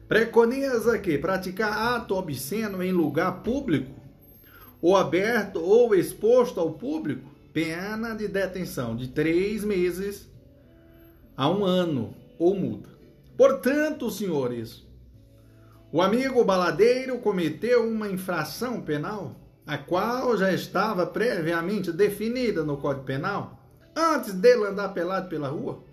preconiza 0.07 0.99
que 0.99 1.17
praticar 1.17 1.95
ato 1.95 2.15
obsceno 2.15 2.83
em 2.83 2.91
lugar 2.91 3.41
público 3.41 3.91
ou 4.79 4.95
aberto 4.95 5.59
ou 5.59 5.95
exposto 5.95 6.59
ao 6.59 6.73
público, 6.73 7.27
pena 7.51 8.13
de 8.13 8.27
detenção 8.27 8.95
de 8.95 9.07
três 9.07 9.63
meses 9.63 10.29
a 11.35 11.49
um 11.49 11.65
ano 11.65 12.13
ou 12.37 12.53
multa. 12.53 12.89
Portanto, 13.35 14.11
senhores, 14.11 14.85
o 15.91 15.99
amigo 16.01 16.43
baladeiro 16.43 17.17
cometeu 17.17 17.89
uma 17.89 18.09
infração 18.09 18.79
penal, 18.81 19.35
a 19.65 19.75
qual 19.77 20.37
já 20.37 20.51
estava 20.51 21.07
previamente 21.07 21.91
definida 21.91 22.63
no 22.63 22.77
Código 22.77 23.05
Penal, 23.05 23.62
antes 23.95 24.33
dele 24.33 24.65
andar 24.65 24.89
pelado 24.89 25.29
pela 25.29 25.47
rua. 25.47 25.83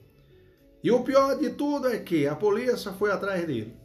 E 0.82 0.90
o 0.90 1.02
pior 1.02 1.38
de 1.38 1.50
tudo 1.50 1.88
é 1.88 1.98
que 1.98 2.26
a 2.26 2.34
polícia 2.34 2.92
foi 2.92 3.10
atrás 3.10 3.46
dele. 3.46 3.76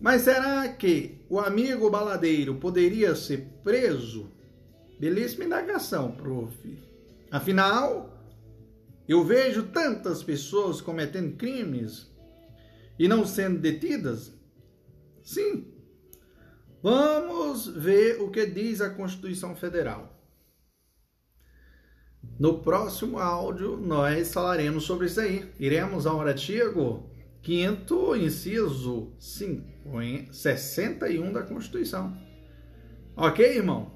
Mas 0.00 0.22
será 0.22 0.68
que 0.68 1.24
o 1.28 1.38
amigo 1.38 1.88
baladeiro 1.88 2.56
poderia 2.56 3.14
ser 3.14 3.46
preso? 3.62 4.30
Belíssima 4.98 5.44
indagação, 5.44 6.12
prof. 6.12 6.78
Afinal, 7.30 8.12
eu 9.08 9.24
vejo 9.24 9.64
tantas 9.64 10.22
pessoas 10.22 10.80
cometendo 10.80 11.36
crimes 11.36 12.10
e 12.98 13.08
não 13.08 13.24
sendo 13.24 13.58
detidas? 13.58 14.32
Sim. 15.22 15.72
Vamos 16.82 17.68
ver 17.68 18.20
o 18.20 18.30
que 18.30 18.44
diz 18.44 18.80
a 18.80 18.90
Constituição 18.90 19.54
Federal. 19.54 20.11
No 22.42 22.58
próximo 22.58 23.20
áudio, 23.20 23.76
nós 23.76 24.34
falaremos 24.34 24.82
sobre 24.82 25.06
isso 25.06 25.20
aí. 25.20 25.48
Iremos 25.60 26.08
ao 26.08 26.20
artigo 26.20 27.08
Quinto, 27.40 28.16
inciso 28.16 29.12
50, 29.16 30.32
61 30.32 31.32
da 31.32 31.44
Constituição. 31.44 32.12
Ok, 33.16 33.46
irmão? 33.46 33.92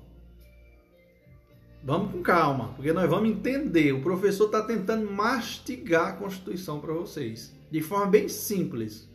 Vamos 1.83 2.13
com 2.13 2.23
calma, 2.23 2.73
porque 2.75 2.93
nós 2.93 3.11
vamos 3.11 3.31
entender. 3.31 3.91
O 3.91 4.01
professor 4.01 4.45
está 4.45 4.63
tentando 4.63 5.11
mastigar 5.11 6.11
a 6.11 6.13
Constituição 6.13 6.79
para 6.79 6.95
vocês, 6.95 7.53
de 7.69 7.81
forma 7.81 8.07
bem 8.07 8.29
simples. 8.29 9.11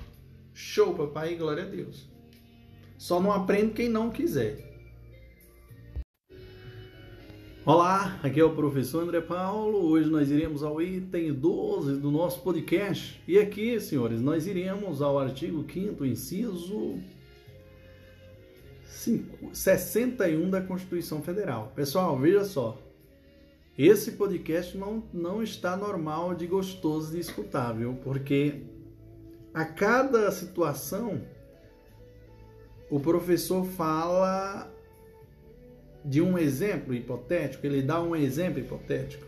Show, 0.53 0.93
papai, 0.93 1.35
glória 1.35 1.63
a 1.63 1.67
Deus. 1.67 2.05
Só 2.97 3.21
não 3.21 3.31
aprende 3.31 3.71
quem 3.71 3.87
não 3.87 4.09
quiser. 4.09 4.70
Olá, 7.63 8.19
aqui 8.23 8.39
é 8.39 8.43
o 8.43 8.55
professor 8.55 9.03
André 9.03 9.21
Paulo. 9.21 9.77
Hoje 9.91 10.09
nós 10.09 10.31
iremos 10.31 10.63
ao 10.63 10.81
item 10.81 11.31
12 11.31 11.97
do 11.97 12.09
nosso 12.09 12.41
podcast. 12.41 13.21
E 13.27 13.37
aqui, 13.37 13.79
senhores, 13.79 14.19
nós 14.19 14.47
iremos 14.47 14.99
ao 14.99 15.19
artigo 15.19 15.63
5 15.71 16.03
inciso 16.03 16.97
5, 18.83 19.53
61 19.53 20.49
da 20.49 20.59
Constituição 20.59 21.21
Federal. 21.21 21.71
Pessoal, 21.75 22.17
veja 22.17 22.43
só. 22.45 22.79
Esse 23.77 24.13
podcast 24.13 24.75
não, 24.75 25.03
não 25.13 25.43
está 25.43 25.77
normal 25.77 26.33
de 26.33 26.47
gostoso 26.47 27.11
de 27.11 27.19
escutar, 27.19 27.73
viu? 27.73 27.93
Porque 28.03 28.63
a 29.53 29.65
cada 29.65 30.31
situação 30.31 31.21
o 32.89 32.99
professor 32.99 33.63
fala 33.63 34.80
de 36.03 36.21
um 36.21 36.37
exemplo 36.37 36.93
hipotético, 36.93 37.65
ele 37.65 37.81
dá 37.81 38.01
um 38.01 38.15
exemplo 38.15 38.59
hipotético. 38.59 39.25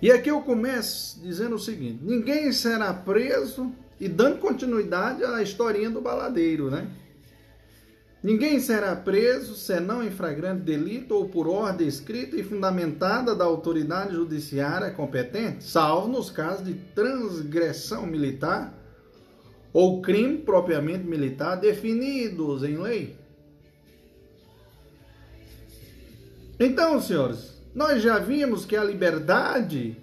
E 0.00 0.10
aqui 0.10 0.30
eu 0.30 0.40
começo 0.40 1.20
dizendo 1.20 1.56
o 1.56 1.60
seguinte: 1.60 2.00
ninguém 2.02 2.52
será 2.52 2.92
preso, 2.92 3.72
e 4.00 4.08
dando 4.08 4.38
continuidade 4.38 5.24
à 5.24 5.40
historinha 5.40 5.88
do 5.88 6.00
baladeiro, 6.00 6.68
né? 6.68 6.88
Ninguém 8.20 8.58
será 8.60 8.96
preso 8.96 9.54
senão 9.54 10.02
em 10.02 10.10
flagrante 10.10 10.62
delito 10.62 11.14
ou 11.14 11.28
por 11.28 11.48
ordem 11.48 11.86
escrita 11.86 12.36
e 12.36 12.42
fundamentada 12.42 13.34
da 13.34 13.44
autoridade 13.44 14.14
judiciária 14.14 14.90
competente, 14.90 15.64
salvo 15.64 16.08
nos 16.08 16.30
casos 16.30 16.64
de 16.64 16.74
transgressão 16.74 18.06
militar 18.06 18.72
ou 19.72 20.02
crime 20.02 20.38
propriamente 20.38 21.04
militar 21.04 21.56
definidos 21.56 22.62
em 22.62 22.76
lei. 22.76 23.21
Então, 26.64 27.00
senhores, 27.00 27.60
nós 27.74 28.00
já 28.00 28.20
vimos 28.20 28.64
que 28.64 28.76
a 28.76 28.84
liberdade 28.84 29.96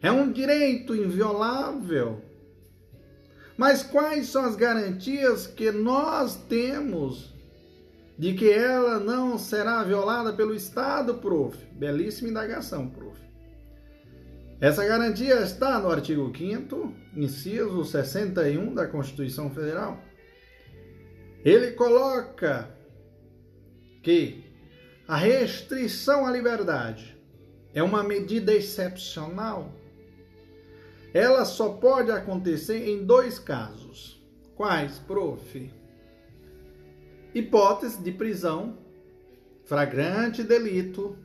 é 0.00 0.10
um 0.10 0.32
direito 0.32 0.96
inviolável. 0.96 2.22
Mas 3.54 3.82
quais 3.82 4.28
são 4.28 4.46
as 4.46 4.56
garantias 4.56 5.46
que 5.46 5.70
nós 5.70 6.36
temos 6.48 7.34
de 8.16 8.32
que 8.32 8.50
ela 8.50 8.98
não 8.98 9.36
será 9.36 9.84
violada 9.84 10.32
pelo 10.32 10.54
Estado, 10.54 11.16
prof? 11.16 11.54
Belíssima 11.72 12.30
indagação, 12.30 12.88
prof. 12.88 13.20
Essa 14.62 14.86
garantia 14.86 15.42
está 15.42 15.78
no 15.78 15.90
artigo 15.90 16.32
5 16.34 16.94
inciso 17.14 17.84
61 17.84 18.72
da 18.72 18.86
Constituição 18.86 19.50
Federal. 19.50 20.02
Ele 21.44 21.72
coloca 21.72 22.70
que 24.02 24.47
a 25.08 25.16
restrição 25.16 26.26
à 26.26 26.30
liberdade 26.30 27.18
é 27.72 27.82
uma 27.82 28.04
medida 28.04 28.52
excepcional? 28.52 29.72
Ela 31.14 31.46
só 31.46 31.70
pode 31.70 32.10
acontecer 32.10 32.86
em 32.86 33.06
dois 33.06 33.38
casos. 33.38 34.22
Quais, 34.54 34.98
prof? 34.98 35.72
Hipótese 37.34 38.02
de 38.02 38.12
prisão, 38.12 38.76
flagrante 39.64 40.42
delito. 40.42 41.16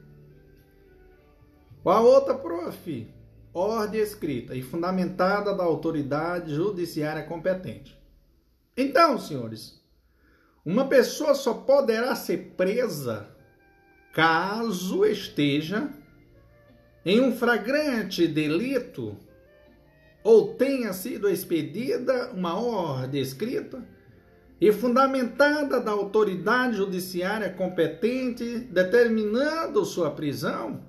Qual 1.83 2.05
outra, 2.05 2.35
prof? 2.35 3.13
Ordem 3.53 3.99
escrita 3.99 4.55
e 4.55 4.61
fundamentada 4.61 5.53
da 5.53 5.63
autoridade 5.65 6.55
judiciária 6.55 7.23
competente. 7.23 8.01
Então, 8.77 9.19
senhores, 9.19 9.83
uma 10.65 10.87
pessoa 10.87 11.35
só 11.35 11.53
poderá 11.53 12.15
ser 12.15 12.53
presa 12.55 13.32
caso 14.13 15.03
esteja 15.05 15.89
em 17.03 17.19
um 17.19 17.35
flagrante 17.35 18.27
delito 18.27 19.17
ou 20.23 20.53
tenha 20.53 20.93
sido 20.93 21.27
expedida 21.27 22.31
uma 22.31 22.57
ordem 22.57 23.19
escrita 23.19 23.83
e 24.61 24.71
fundamentada 24.71 25.81
da 25.81 25.91
autoridade 25.91 26.77
judiciária 26.77 27.49
competente 27.49 28.59
determinando 28.59 29.83
sua 29.83 30.11
prisão. 30.11 30.81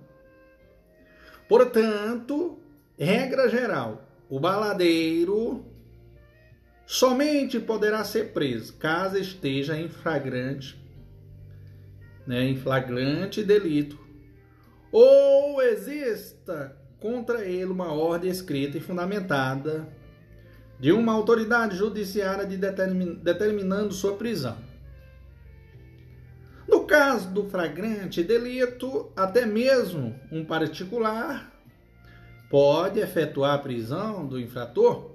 Portanto, 1.49 2.59
regra 2.97 3.49
geral, 3.49 4.07
o 4.29 4.39
baladeiro 4.39 5.65
somente 6.87 7.59
poderá 7.59 8.05
ser 8.05 8.33
preso 8.33 8.75
caso 8.75 9.17
esteja 9.19 9.77
em 9.77 9.89
flagrante, 9.89 10.84
né, 12.27 12.45
em 12.45 12.57
flagrante 12.57 13.43
delito, 13.43 13.99
ou 14.91 15.61
exista 15.63 16.77
contra 17.01 17.45
ele 17.45 17.71
uma 17.71 17.93
ordem 17.93 18.31
escrita 18.31 18.79
e 18.79 18.81
fundamentada 18.81 19.89
de 20.79 20.93
uma 20.93 21.13
autoridade 21.13 21.77
judiciária 21.77 22.47
de 22.47 22.57
determin, 22.57 23.15
determinando 23.15 23.93
sua 23.93 24.15
prisão. 24.17 24.57
No 26.67 26.85
caso 26.85 27.31
do 27.31 27.45
flagrante 27.45 28.23
delito, 28.23 29.13
até 29.17 29.45
mesmo 29.45 30.19
um 30.33 30.45
particular 30.45 31.53
pode 32.49 33.01
efetuar 33.01 33.55
a 33.55 33.59
prisão 33.59 34.27
do 34.27 34.41
infrator 34.41 35.15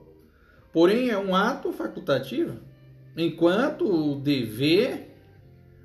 porém 0.71 1.09
é 1.09 1.17
um 1.17 1.35
ato 1.35 1.71
facultativo, 1.71 2.59
enquanto 3.17 3.85
o 3.85 4.15
dever 4.15 5.08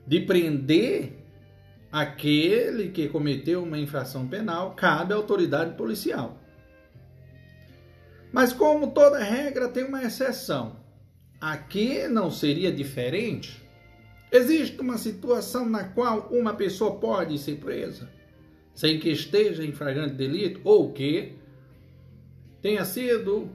de 0.06 0.20
prender 0.20 1.12
aquele 1.90 2.88
que 2.88 3.08
cometeu 3.08 3.62
uma 3.62 3.78
infração 3.78 4.26
penal 4.26 4.74
cabe 4.74 5.12
à 5.12 5.16
autoridade 5.16 5.76
policial. 5.76 6.38
Mas 8.32 8.52
como 8.52 8.90
toda 8.90 9.18
regra 9.18 9.68
tem 9.68 9.84
uma 9.84 10.02
exceção, 10.02 10.76
aqui 11.40 12.08
não 12.08 12.30
seria 12.30 12.72
diferente. 12.72 13.62
Existe 14.32 14.80
uma 14.80 14.98
situação 14.98 15.68
na 15.68 15.84
qual 15.84 16.28
uma 16.30 16.54
pessoa 16.54 16.96
pode 16.98 17.38
ser 17.38 17.56
presa 17.56 18.08
sem 18.74 18.98
que 18.98 19.08
esteja 19.08 19.64
em 19.64 19.72
flagrante 19.72 20.14
delito 20.14 20.60
ou 20.64 20.92
que 20.92 21.34
tenha 22.60 22.84
sido 22.84 23.48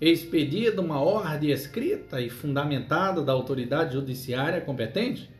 expedida 0.00 0.82
uma 0.82 1.00
ordem 1.00 1.50
escrita 1.50 2.20
e 2.20 2.28
fundamentada 2.28 3.22
da 3.22 3.32
autoridade 3.32 3.94
judiciária 3.94 4.60
competente 4.60 5.30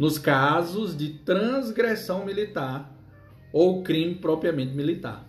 nos 0.00 0.16
casos 0.16 0.96
de 0.96 1.10
transgressão 1.10 2.24
militar 2.24 2.90
ou 3.52 3.82
crime 3.82 4.14
propriamente 4.14 4.74
militar. 4.74 5.28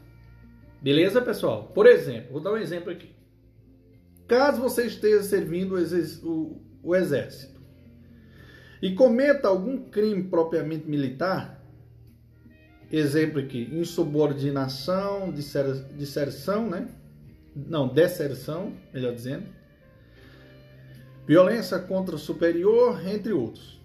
Beleza, 0.81 1.21
pessoal? 1.21 1.65
Por 1.75 1.85
exemplo, 1.85 2.31
vou 2.31 2.41
dar 2.41 2.53
um 2.53 2.57
exemplo 2.57 2.89
aqui. 2.89 3.13
Caso 4.25 4.61
você 4.61 4.85
esteja 4.85 5.23
servindo 5.23 5.75
o 6.81 6.95
exército 6.95 7.59
e 8.81 8.95
cometa 8.95 9.49
algum 9.49 9.89
crime 9.89 10.23
propriamente 10.23 10.89
militar, 10.89 11.61
exemplo 12.89 13.41
aqui, 13.41 13.69
insubordinação, 13.73 15.33
disserção, 15.97 16.69
né? 16.69 16.87
não, 17.53 17.89
deserção, 17.89 18.73
melhor 18.93 19.13
dizendo, 19.13 19.47
violência 21.27 21.77
contra 21.77 22.15
o 22.15 22.17
superior, 22.17 23.05
entre 23.05 23.33
outros. 23.33 23.80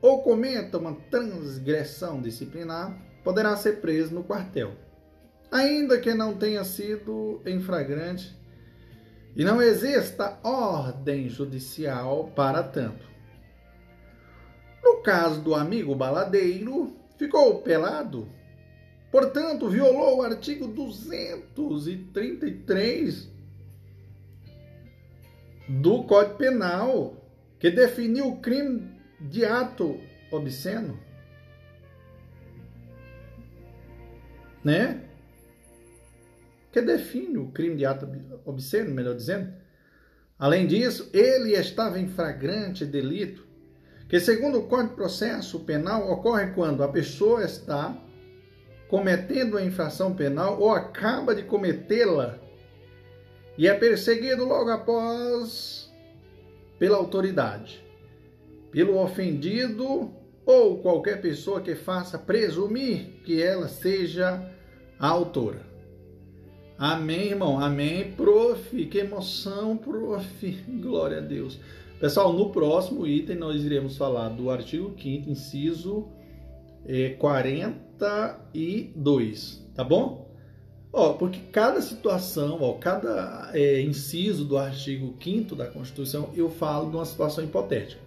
Ou 0.00 0.22
cometa 0.22 0.78
uma 0.78 0.94
transgressão 1.10 2.20
disciplinar, 2.20 2.96
poderá 3.22 3.56
ser 3.56 3.80
preso 3.80 4.14
no 4.14 4.24
quartel, 4.24 4.72
ainda 5.50 5.98
que 5.98 6.14
não 6.14 6.36
tenha 6.36 6.64
sido 6.64 7.42
em 7.44 7.60
flagrante 7.60 8.38
e 9.36 9.44
não 9.44 9.60
exista 9.60 10.38
ordem 10.42 11.28
judicial 11.28 12.32
para 12.34 12.62
tanto. 12.62 13.08
No 14.82 15.02
caso 15.02 15.40
do 15.40 15.54
amigo 15.54 15.94
baladeiro, 15.94 16.96
ficou 17.18 17.60
pelado 17.60 18.26
Portanto, 19.10 19.68
violou 19.68 20.18
o 20.18 20.22
artigo 20.22 20.68
233 20.68 23.28
do 25.68 26.04
Código 26.04 26.36
Penal, 26.36 27.16
que 27.58 27.68
definiu 27.70 28.28
o 28.28 28.40
crime 28.40 28.99
de 29.20 29.44
ato 29.44 30.00
obsceno. 30.30 30.98
Né? 34.64 35.04
Que 36.72 36.80
define 36.80 37.38
o 37.38 37.50
crime 37.50 37.76
de 37.76 37.84
ato 37.84 38.08
obsceno, 38.44 38.94
melhor 38.94 39.14
dizendo. 39.14 39.52
Além 40.38 40.66
disso, 40.66 41.10
ele 41.12 41.52
estava 41.52 41.98
em 41.98 42.08
flagrante 42.08 42.86
delito, 42.86 43.46
que 44.08 44.18
segundo 44.18 44.58
o 44.58 44.66
Código 44.66 44.90
de 44.90 44.96
Processo 44.96 45.60
Penal 45.60 46.10
ocorre 46.10 46.52
quando 46.52 46.82
a 46.82 46.88
pessoa 46.88 47.44
está 47.44 47.96
cometendo 48.88 49.56
a 49.56 49.64
infração 49.64 50.16
penal 50.16 50.60
ou 50.60 50.72
acaba 50.72 51.32
de 51.34 51.44
cometê-la 51.44 52.40
e 53.56 53.68
é 53.68 53.74
perseguido 53.74 54.44
logo 54.44 54.70
após 54.70 55.92
pela 56.78 56.96
autoridade, 56.96 57.84
pelo 58.70 59.02
ofendido 59.02 60.10
ou 60.46 60.78
qualquer 60.78 61.20
pessoa 61.20 61.60
que 61.60 61.74
faça 61.74 62.18
presumir 62.18 63.20
que 63.24 63.42
ela 63.42 63.68
seja 63.68 64.42
a 64.98 65.08
autora. 65.08 65.68
Amém, 66.78 67.28
irmão? 67.28 67.60
Amém, 67.60 68.12
prof. 68.12 68.86
Que 68.86 68.98
emoção, 68.98 69.76
prof. 69.76 70.50
Glória 70.80 71.18
a 71.18 71.20
Deus. 71.20 71.58
Pessoal, 72.00 72.32
no 72.32 72.50
próximo 72.50 73.06
item 73.06 73.36
nós 73.36 73.62
iremos 73.62 73.98
falar 73.98 74.30
do 74.30 74.48
artigo 74.48 74.94
5 74.98 75.28
inciso 75.28 76.08
é, 76.86 77.10
42, 77.10 79.62
tá 79.74 79.84
bom? 79.84 80.30
Ó, 80.92 81.12
porque 81.12 81.38
cada 81.52 81.80
situação, 81.82 82.58
ó, 82.62 82.72
cada 82.72 83.50
é, 83.52 83.80
inciso 83.82 84.44
do 84.44 84.56
artigo 84.56 85.14
5 85.22 85.54
da 85.54 85.66
Constituição, 85.66 86.30
eu 86.34 86.50
falo 86.50 86.90
de 86.90 86.96
uma 86.96 87.04
situação 87.04 87.44
hipotética, 87.44 88.00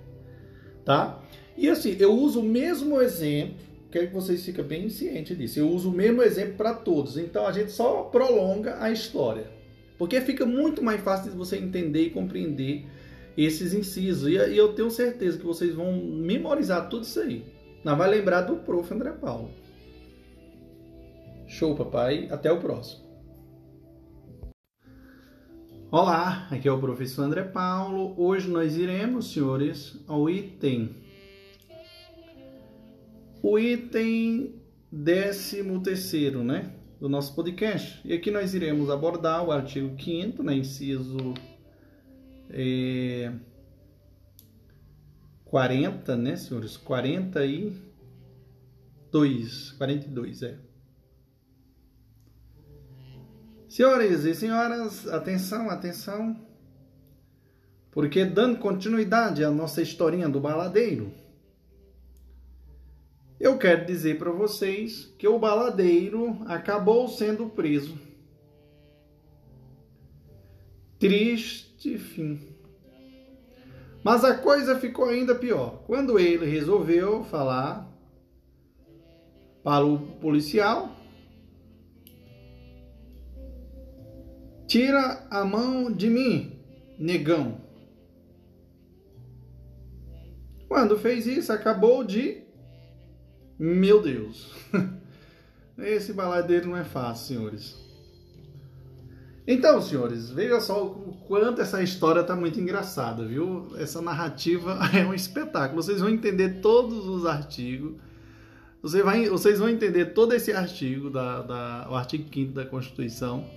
tá? 0.86 1.22
E 1.58 1.70
assim, 1.70 1.96
eu 2.00 2.14
uso 2.14 2.40
o 2.40 2.44
mesmo 2.44 3.00
exemplo, 3.02 3.56
quero 3.92 4.08
que 4.08 4.14
vocês 4.14 4.44
fiquem 4.44 4.64
bem 4.64 4.90
cientes 4.90 5.38
disso, 5.38 5.60
eu 5.60 5.70
uso 5.70 5.90
o 5.90 5.94
mesmo 5.94 6.22
exemplo 6.22 6.56
para 6.56 6.74
todos, 6.74 7.18
então 7.18 7.46
a 7.46 7.52
gente 7.52 7.72
só 7.72 8.04
prolonga 8.04 8.78
a 8.82 8.92
história, 8.92 9.48
porque 9.98 10.20
fica 10.22 10.46
muito 10.46 10.84
mais 10.84 11.02
fácil 11.02 11.32
de 11.32 11.38
você 11.38 11.58
entender 11.58 12.08
e 12.08 12.10
compreender 12.10 12.86
esses 13.38 13.74
incisos, 13.74 14.28
e 14.28 14.36
eu 14.36 14.74
tenho 14.74 14.90
certeza 14.92 15.38
que 15.38 15.46
vocês 15.46 15.74
vão 15.74 15.94
memorizar 15.94 16.90
tudo 16.90 17.04
isso 17.04 17.20
aí. 17.20 17.46
Não 17.84 17.98
vai 17.98 18.10
lembrar 18.10 18.42
do 18.42 18.58
prof. 18.58 18.94
André 18.94 19.12
Paulo. 19.12 19.50
Show, 21.48 21.76
papai. 21.76 22.28
Até 22.32 22.52
o 22.52 22.60
próximo. 22.60 23.03
Olá, 25.96 26.48
aqui 26.50 26.68
é 26.68 26.72
o 26.72 26.80
professor 26.80 27.22
André 27.22 27.44
Paulo. 27.44 28.16
Hoje 28.18 28.50
nós 28.50 28.76
iremos, 28.76 29.32
senhores, 29.32 29.96
ao 30.08 30.28
item. 30.28 30.90
O 33.44 33.60
item 33.60 34.56
13 34.90 35.62
terceiro, 35.84 36.44
né? 36.44 36.74
Do 37.00 37.08
nosso 37.08 37.36
podcast. 37.36 38.02
E 38.04 38.12
aqui 38.12 38.32
nós 38.32 38.56
iremos 38.56 38.90
abordar 38.90 39.46
o 39.46 39.52
artigo 39.52 39.96
5 40.02 40.42
né? 40.42 40.56
Inciso... 40.56 41.36
É 42.50 43.32
40, 45.46 46.16
né, 46.16 46.36
senhores? 46.36 46.76
42. 46.76 49.72
42, 49.78 50.42
é. 50.42 50.58
Senhores 53.74 54.24
e 54.24 54.36
senhoras, 54.36 55.08
atenção, 55.08 55.68
atenção. 55.68 56.40
Porque 57.90 58.24
dando 58.24 58.60
continuidade 58.60 59.44
à 59.44 59.50
nossa 59.50 59.82
historinha 59.82 60.30
do 60.30 60.40
baladeiro, 60.40 61.12
eu 63.40 63.58
quero 63.58 63.84
dizer 63.84 64.20
para 64.20 64.30
vocês 64.30 65.12
que 65.18 65.28
o 65.28 65.40
baladeiro 65.40 66.38
acabou 66.46 67.08
sendo 67.08 67.48
preso. 67.48 67.98
Triste 71.00 71.98
fim. 71.98 72.56
Mas 74.04 74.24
a 74.24 74.38
coisa 74.38 74.80
ficou 74.80 75.06
ainda 75.06 75.34
pior. 75.34 75.82
Quando 75.88 76.20
ele 76.20 76.46
resolveu 76.46 77.24
falar 77.24 77.92
para 79.64 79.84
o 79.84 79.98
policial, 80.18 80.96
tira 84.74 85.28
a 85.30 85.46
mão 85.46 85.92
de 85.92 86.10
mim, 86.10 86.60
negão. 86.98 87.62
Quando 90.68 90.98
fez 90.98 91.28
isso, 91.28 91.54
acabou 91.54 92.04
de 92.04 92.42
meu 93.60 94.02
Deus. 94.02 94.52
Esse 95.78 96.12
baladeiro 96.12 96.70
não 96.70 96.76
é 96.76 96.84
fácil, 96.84 97.36
senhores. 97.36 97.78
Então, 99.46 99.80
senhores, 99.80 100.32
veja 100.32 100.60
só 100.60 100.84
o 100.84 101.20
quanto 101.28 101.62
essa 101.62 101.84
história 101.84 102.22
está 102.22 102.36
muito 102.36 102.60
engraçada, 102.60 103.24
viu? 103.24 103.68
Essa 103.78 104.02
narrativa 104.02 104.80
é 104.92 105.06
um 105.06 105.14
espetáculo. 105.14 105.84
Vocês 105.84 106.02
vão 106.02 106.10
entender 106.10 106.62
todos 106.62 107.06
os 107.06 107.28
artigos. 107.28 107.94
Você 108.82 109.04
vai, 109.04 109.30
vocês 109.30 109.60
vão 109.60 109.70
entender 109.70 110.16
todo 110.16 110.34
esse 110.34 110.52
artigo, 110.52 111.12
da, 111.12 111.44
da, 111.44 111.88
o 111.92 111.94
artigo 111.94 112.28
5 112.34 112.54
da 112.54 112.66
Constituição, 112.66 113.48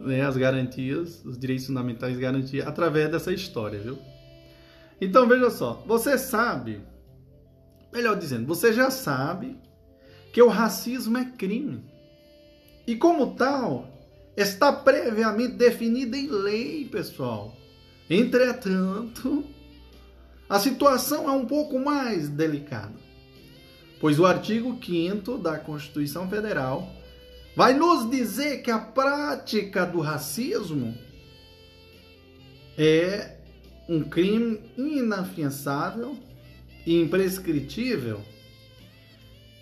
né, 0.00 0.22
as 0.22 0.36
garantias, 0.36 1.24
os 1.24 1.38
direitos 1.38 1.66
fundamentais 1.66 2.18
garantias, 2.18 2.66
através 2.66 3.10
dessa 3.10 3.32
história, 3.32 3.78
viu? 3.78 3.98
Então, 5.00 5.28
veja 5.28 5.50
só. 5.50 5.82
Você 5.86 6.18
sabe 6.18 6.82
Melhor 7.92 8.16
dizendo, 8.16 8.46
você 8.46 8.72
já 8.72 8.90
sabe 8.90 9.58
que 10.32 10.40
o 10.40 10.48
racismo 10.48 11.18
é 11.18 11.24
crime. 11.24 11.84
E 12.86 12.94
como 12.94 13.34
tal, 13.34 13.88
está 14.36 14.72
previamente 14.72 15.54
definido 15.54 16.16
em 16.16 16.28
lei, 16.28 16.84
pessoal. 16.84 17.56
Entretanto, 18.08 19.44
a 20.48 20.58
situação 20.58 21.28
é 21.28 21.32
um 21.32 21.46
pouco 21.46 21.78
mais 21.78 22.28
delicada, 22.28 22.94
pois 24.00 24.18
o 24.18 24.26
artigo 24.26 24.78
5 24.84 25.38
da 25.38 25.58
Constituição 25.58 26.28
Federal 26.28 26.88
vai 27.54 27.74
nos 27.74 28.10
dizer 28.10 28.62
que 28.62 28.70
a 28.70 28.78
prática 28.78 29.84
do 29.84 30.00
racismo 30.00 30.96
é 32.78 33.36
um 33.88 34.02
crime 34.02 34.60
inafiançável 34.76 36.16
imprescritível. 36.86 38.20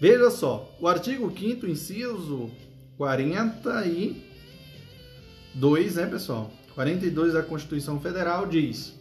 Veja 0.00 0.30
só, 0.30 0.72
o 0.80 0.86
artigo 0.86 1.32
5 1.36 1.66
inciso 1.66 2.48
42, 2.96 5.96
né, 5.96 6.06
pessoal? 6.06 6.52
42 6.74 7.32
da 7.32 7.42
Constituição 7.42 8.00
Federal 8.00 8.46
diz: 8.46 8.94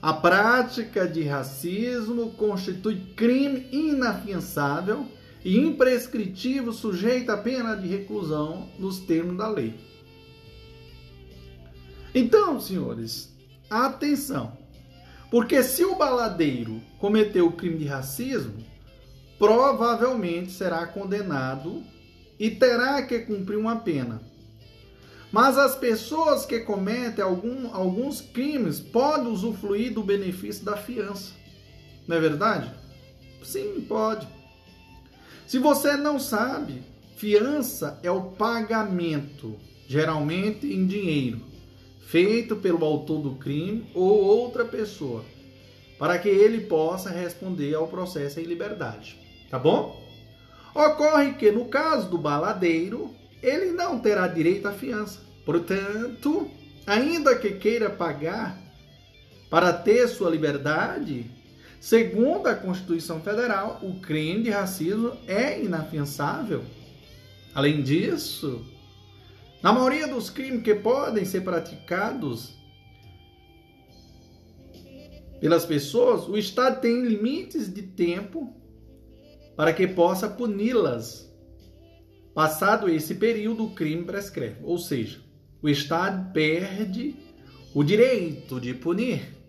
A 0.00 0.14
prática 0.14 1.06
de 1.06 1.24
racismo 1.24 2.30
constitui 2.32 2.96
crime 3.14 3.68
inafiançável 3.70 5.06
e 5.44 5.58
imprescritível 5.58 6.72
sujeito 6.72 7.30
à 7.30 7.36
pena 7.36 7.76
de 7.76 7.86
reclusão 7.86 8.68
nos 8.78 8.98
termos 9.00 9.36
da 9.36 9.48
lei. 9.48 9.74
Então, 12.14 12.58
senhores, 12.58 13.34
atenção. 13.68 14.56
Porque 15.30 15.62
se 15.62 15.84
o 15.84 15.96
baladeiro 15.96 16.80
cometeu 16.98 17.48
o 17.48 17.52
crime 17.52 17.78
de 17.78 17.86
racismo, 17.86 18.64
provavelmente 19.38 20.52
será 20.52 20.86
condenado 20.86 21.82
e 22.38 22.50
terá 22.50 23.02
que 23.02 23.18
cumprir 23.20 23.56
uma 23.58 23.76
pena. 23.76 24.22
Mas 25.32 25.58
as 25.58 25.74
pessoas 25.74 26.46
que 26.46 26.60
cometem 26.60 27.24
algum, 27.24 27.74
alguns 27.74 28.20
crimes 28.20 28.78
podem 28.78 29.26
usufruir 29.26 29.92
do 29.92 30.04
benefício 30.04 30.64
da 30.64 30.76
fiança. 30.76 31.32
Não 32.06 32.16
é 32.16 32.20
verdade? 32.20 32.72
Sim, 33.42 33.84
pode. 33.88 34.28
Se 35.46 35.58
você 35.58 35.96
não 35.96 36.18
sabe, 36.18 36.82
fiança 37.16 37.98
é 38.02 38.10
o 38.10 38.22
pagamento, 38.22 39.56
geralmente 39.86 40.66
em 40.66 40.86
dinheiro, 40.86 41.40
feito 42.06 42.56
pelo 42.56 42.84
autor 42.84 43.20
do 43.20 43.34
crime 43.36 43.86
ou 43.94 44.24
outra 44.24 44.64
pessoa, 44.64 45.24
para 45.98 46.18
que 46.18 46.28
ele 46.28 46.62
possa 46.66 47.10
responder 47.10 47.74
ao 47.74 47.88
processo 47.88 48.40
em 48.40 48.44
liberdade. 48.44 49.18
Tá 49.50 49.58
bom? 49.58 50.02
Ocorre 50.74 51.34
que 51.34 51.52
no 51.52 51.66
caso 51.66 52.08
do 52.08 52.18
baladeiro, 52.18 53.14
ele 53.42 53.70
não 53.72 54.00
terá 54.00 54.26
direito 54.26 54.66
à 54.66 54.72
fiança. 54.72 55.20
Portanto, 55.44 56.50
ainda 56.86 57.36
que 57.36 57.50
queira 57.52 57.90
pagar 57.90 58.58
para 59.50 59.72
ter 59.72 60.08
sua 60.08 60.30
liberdade, 60.30 61.30
segundo 61.84 62.46
a 62.46 62.54
Constituição 62.54 63.20
Federal, 63.20 63.78
o 63.82 64.00
crime 64.00 64.44
de 64.44 64.48
racismo 64.48 65.12
é 65.26 65.62
inafiançável. 65.62 66.64
Além 67.54 67.82
disso, 67.82 68.64
na 69.62 69.70
maioria 69.70 70.08
dos 70.08 70.30
crimes 70.30 70.62
que 70.62 70.74
podem 70.74 71.26
ser 71.26 71.42
praticados 71.42 72.54
pelas 75.38 75.66
pessoas, 75.66 76.26
o 76.26 76.38
Estado 76.38 76.80
tem 76.80 77.02
limites 77.04 77.70
de 77.70 77.82
tempo 77.82 78.56
para 79.54 79.70
que 79.70 79.86
possa 79.86 80.26
puni-las. 80.26 81.30
Passado 82.32 82.88
esse 82.88 83.14
período, 83.16 83.66
o 83.66 83.74
crime 83.74 84.04
prescreve. 84.04 84.56
Ou 84.62 84.78
seja, 84.78 85.20
o 85.60 85.68
Estado 85.68 86.32
perde 86.32 87.14
o 87.74 87.84
direito 87.84 88.58
de 88.58 88.72
punir. 88.72 89.43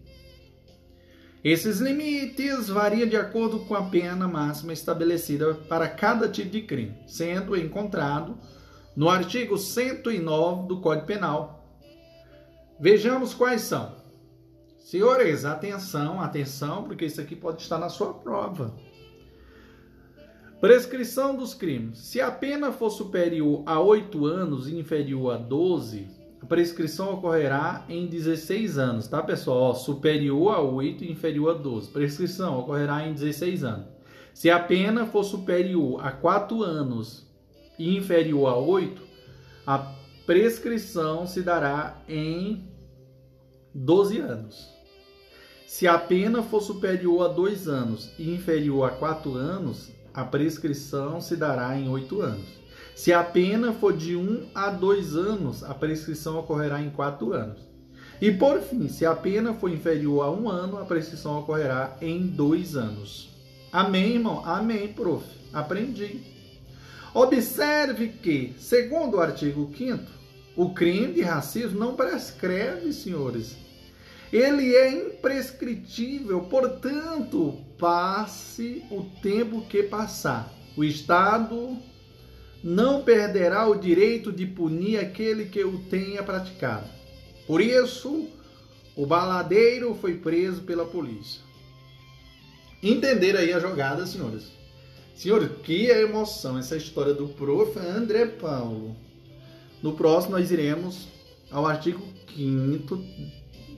Esses 1.45 1.79
limites 1.79 2.69
variam 2.69 3.07
de 3.07 3.15
acordo 3.15 3.59
com 3.59 3.75
a 3.75 3.83
pena 3.83 4.27
máxima 4.27 4.73
estabelecida 4.73 5.53
para 5.53 5.87
cada 5.87 6.27
tipo 6.27 6.49
de 6.49 6.63
crime, 6.63 6.97
sendo 7.05 7.55
encontrado 7.55 8.35
no 8.95 9.07
artigo 9.07 9.55
109 9.55 10.67
do 10.67 10.81
Código 10.81 11.05
Penal. 11.05 11.63
Vejamos 12.79 13.35
quais 13.35 13.61
são. 13.61 13.95
Senhores, 14.79 15.45
atenção, 15.45 16.19
atenção, 16.19 16.83
porque 16.83 17.05
isso 17.05 17.21
aqui 17.21 17.35
pode 17.35 17.61
estar 17.61 17.77
na 17.77 17.89
sua 17.89 18.11
prova. 18.11 18.75
Prescrição 20.59 21.35
dos 21.35 21.53
crimes. 21.53 21.99
Se 21.99 22.19
a 22.19 22.31
pena 22.31 22.71
for 22.71 22.89
superior 22.89 23.61
a 23.67 23.79
8 23.79 24.25
anos 24.25 24.67
e 24.67 24.79
inferior 24.79 25.35
a 25.35 25.37
12, 25.37 26.07
prescrição 26.45 27.13
ocorrerá 27.13 27.85
em 27.89 28.07
16 28.07 28.77
anos, 28.77 29.07
tá, 29.07 29.21
pessoal? 29.21 29.75
superior 29.75 30.55
a 30.55 30.61
8 30.61 31.03
e 31.03 31.11
inferior 31.11 31.55
a 31.55 31.59
12. 31.59 31.89
Prescrição 31.89 32.59
ocorrerá 32.59 33.07
em 33.07 33.13
16 33.13 33.63
anos. 33.63 33.87
Se 34.33 34.49
a 34.49 34.59
pena 34.59 35.05
for 35.05 35.23
superior 35.23 36.05
a 36.05 36.11
4 36.11 36.61
anos 36.61 37.25
e 37.79 37.95
inferior 37.95 38.47
a 38.47 38.55
8, 38.55 39.01
a 39.65 39.93
prescrição 40.25 41.25
se 41.25 41.41
dará 41.41 42.01
em 42.07 42.67
12 43.73 44.19
anos. 44.19 44.75
Se 45.67 45.87
a 45.87 45.97
pena 45.97 46.43
for 46.43 46.61
superior 46.61 47.29
a 47.29 47.33
2 47.33 47.67
anos 47.67 48.11
e 48.17 48.33
inferior 48.33 48.85
a 48.85 48.91
4 48.91 49.33
anos, 49.33 49.91
a 50.13 50.23
prescrição 50.23 51.19
se 51.19 51.35
dará 51.35 51.77
em 51.77 51.89
8 51.89 52.21
anos. 52.21 52.64
Se 52.95 53.11
a 53.11 53.21
pena 53.21 53.73
for 53.73 53.91
de 53.91 54.15
1 54.15 54.51
a 54.55 54.69
2 54.69 55.17
anos, 55.17 55.63
a 55.65 55.73
prescrição 55.73 56.39
ocorrerá 56.39 56.81
em 56.81 56.89
4 56.89 57.33
anos. 57.33 57.59
E 58.21 58.31
por 58.31 58.61
fim, 58.61 58.87
se 58.87 59.05
a 59.05 59.13
pena 59.13 59.53
for 59.53 59.69
inferior 59.69 60.23
a 60.23 60.31
1 60.31 60.49
ano, 60.49 60.77
a 60.77 60.85
prescrição 60.85 61.37
ocorrerá 61.37 61.97
em 62.01 62.25
2 62.25 62.77
anos. 62.77 63.29
Amém, 63.69 64.13
irmão? 64.13 64.41
Amém, 64.45 64.93
prof. 64.93 65.25
Aprendi. 65.51 66.21
Observe 67.13 68.07
que, 68.07 68.55
segundo 68.57 69.17
o 69.17 69.19
artigo 69.19 69.69
5 69.77 70.15
o 70.55 70.73
crime 70.73 71.13
de 71.13 71.21
racismo 71.21 71.77
não 71.77 71.95
prescreve, 71.95 72.93
senhores. 72.93 73.57
Ele 74.31 74.73
é 74.73 74.89
imprescritível, 74.89 76.43
portanto, 76.43 77.59
passe 77.77 78.85
o 78.89 79.03
tempo 79.21 79.65
que 79.67 79.83
passar. 79.83 80.49
O 80.77 80.83
Estado 80.83 81.77
não 82.63 83.03
perderá 83.03 83.67
o 83.67 83.75
direito 83.75 84.31
de 84.31 84.45
punir 84.45 84.97
aquele 84.97 85.45
que 85.45 85.63
o 85.63 85.77
tenha 85.77 86.23
praticado. 86.23 86.87
Por 87.45 87.61
isso, 87.61 88.27
o 88.95 89.05
baladeiro 89.05 89.95
foi 89.95 90.15
preso 90.15 90.61
pela 90.61 90.85
polícia. 90.85 91.41
Entender 92.81 93.35
aí 93.35 93.53
a 93.53 93.59
jogada, 93.59 94.05
senhores. 94.05 94.51
Senhor, 95.15 95.47
que 95.63 95.87
emoção 95.87 96.57
essa 96.57 96.75
história 96.75 97.13
do 97.13 97.27
prof. 97.29 97.77
André 97.79 98.25
Paulo. 98.25 98.95
No 99.81 99.93
próximo 99.93 100.37
nós 100.37 100.51
iremos 100.51 101.07
ao 101.51 101.65
artigo 101.65 102.05
5 102.35 103.03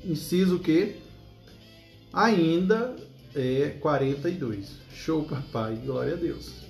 inciso 0.04 0.60
que 0.60 0.96
ainda 2.12 2.96
é 3.36 3.76
42. 3.80 4.72
Show, 4.94 5.24
papai, 5.24 5.76
glória 5.86 6.14
a 6.14 6.18
Deus. 6.18 6.67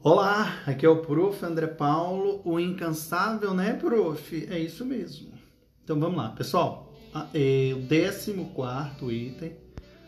Olá, 0.00 0.62
aqui 0.64 0.86
é 0.86 0.88
o 0.88 1.02
Prof. 1.02 1.44
André 1.44 1.66
Paulo, 1.66 2.40
o 2.44 2.60
incansável, 2.60 3.52
né, 3.52 3.72
Prof? 3.72 4.46
É 4.48 4.56
isso 4.56 4.86
mesmo. 4.86 5.32
Então 5.82 5.98
vamos 5.98 6.16
lá, 6.16 6.28
pessoal. 6.30 6.94
É 7.34 7.74
o 7.74 7.88
14 7.88 9.12
item. 9.12 9.56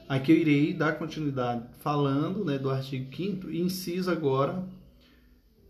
Aqui 0.08 0.30
eu 0.30 0.36
irei 0.36 0.72
dar 0.72 0.96
continuidade 0.96 1.64
falando 1.80 2.44
né, 2.44 2.56
do 2.56 2.70
artigo 2.70 3.12
5, 3.12 3.50
inciso 3.50 4.12
agora 4.12 4.64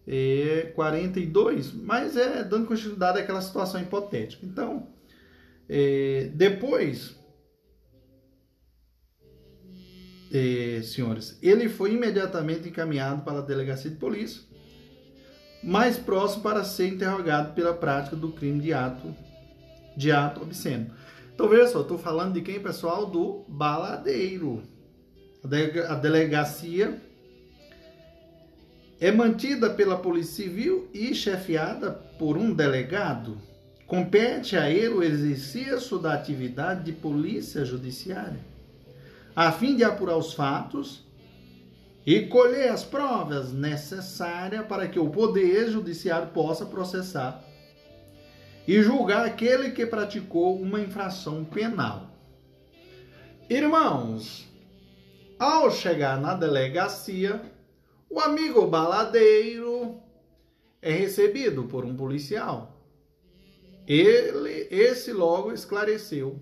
é 0.07 0.71
42, 0.75 1.73
mas 1.73 2.14
é 2.14 2.45
dando 2.45 2.66
continuidade 2.66 3.18
àquela 3.18 3.41
situação 3.41 3.81
hipotética. 3.81 4.45
Então, 4.45 4.89
é, 5.66 6.31
depois, 6.35 7.18
é, 10.33 10.81
senhores, 10.83 11.39
ele 11.43 11.68
foi 11.68 11.95
imediatamente 11.95 12.68
encaminhado 12.68 13.22
para 13.22 13.39
a 13.39 13.43
delegacia 13.43 13.91
de 13.91 13.97
polícia, 13.97 14.43
mais 15.62 15.99
próximo 15.99 16.43
para 16.43 16.64
ser 16.64 16.89
interrogado 16.89 17.55
pela 17.55 17.74
prática 17.74 18.16
do 18.16 18.33
crime 18.33 18.61
de 18.61 18.72
ato, 18.72 19.14
de 19.97 20.11
ato 20.11 20.43
obsceno. 20.43 20.91
Então, 21.35 21.49
veja 21.49 21.68
só, 21.68 21.81
estou 21.81 21.99
falando 21.99 22.35
de 22.35 22.43
quem, 22.43 22.61
pessoal? 22.61 23.07
Do 23.07 23.45
baladeiro. 23.49 24.62
A 25.89 25.95
delegacia 25.95 27.01
é 29.01 29.11
mantida 29.11 29.70
pela 29.70 29.97
Polícia 29.97 30.45
Civil 30.45 30.91
e 30.93 31.14
chefiada 31.14 31.91
por 31.91 32.37
um 32.37 32.53
delegado. 32.53 33.39
Compete 33.87 34.57
a 34.57 34.68
ele 34.68 34.89
o 34.89 35.03
exercício 35.03 35.99
da 35.99 36.12
atividade 36.12 36.85
de 36.85 36.93
polícia 36.93 37.64
judiciária, 37.64 38.39
a 39.35 39.53
fim 39.53 39.76
de 39.76 39.85
apurar 39.85 40.16
os 40.16 40.33
fatos 40.35 41.05
e 42.05 42.26
colher 42.26 42.70
as 42.70 42.85
provas 42.85 43.53
necessárias 43.53 44.66
para 44.66 44.89
que 44.89 44.99
o 44.99 45.11
Poder 45.11 45.70
Judiciário 45.70 46.28
possa 46.28 46.66
processar 46.66 47.45
e 48.66 48.83
julgar 48.83 49.26
aquele 49.26 49.70
que 49.70 49.87
praticou 49.87 50.61
uma 50.61 50.81
infração 50.81 51.45
penal. 51.45 52.09
Irmãos, 53.49 54.49
ao 55.39 55.70
chegar 55.70 56.20
na 56.20 56.35
delegacia, 56.35 57.43
o 58.09 58.20
amigo 58.20 58.66
baladeiro 58.66 60.01
é 60.83 60.93
recebido 60.93 61.64
por 61.64 61.85
um 61.85 61.97
policial. 61.97 62.81
Ele, 63.87 64.68
esse 64.70 65.12
logo 65.12 65.53
esclareceu 65.53 66.39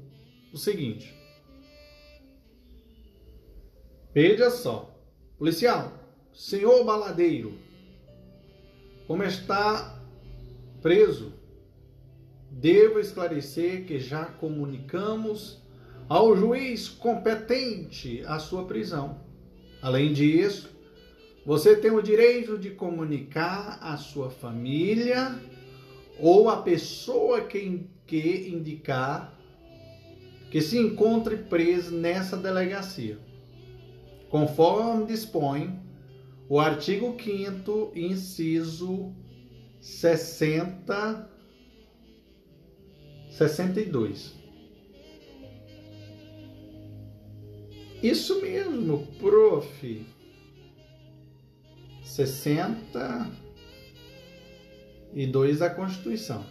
o 0.53 0.59
seguinte: 0.59 1.18
Veja 4.14 4.50
só, 4.50 4.98
policial, 5.38 5.92
senhor 6.32 6.84
baladeiro, 6.84 7.59
como 9.06 9.22
está 9.22 10.02
preso, 10.80 11.32
devo 12.50 12.98
esclarecer 12.98 13.84
que 13.84 13.98
já 13.98 14.24
comunicamos 14.24 15.62
ao 16.09 16.34
juiz 16.34 16.88
competente 16.88 18.22
a 18.26 18.38
sua 18.38 18.64
prisão. 18.64 19.20
Além 19.82 20.12
disso, 20.12 20.70
você 21.44 21.76
tem 21.76 21.90
o 21.90 22.02
direito 22.02 22.59
de 22.59 22.70
comunicar 22.70 23.78
à 23.80 23.96
sua 23.96 24.30
família 24.30 25.38
ou 26.18 26.48
à 26.48 26.62
pessoa 26.62 27.42
que, 27.42 27.86
que 28.06 28.48
indicar 28.48 29.34
que 30.50 30.62
se 30.62 30.78
encontre 30.78 31.36
preso 31.36 31.94
nessa 31.94 32.36
delegacia, 32.36 33.18
conforme 34.29 35.07
dispõe 35.07 35.79
o 36.49 36.59
artigo 36.59 37.16
5 37.20 37.93
inciso 37.95 39.12
60 39.81 41.29
62. 43.31 44.35
Isso 48.03 48.41
mesmo, 48.41 49.07
prof. 49.18 50.07
60 52.03 53.31
e 55.14 55.26
2 55.26 55.59
da 55.59 55.70
Constituição. 55.70 56.45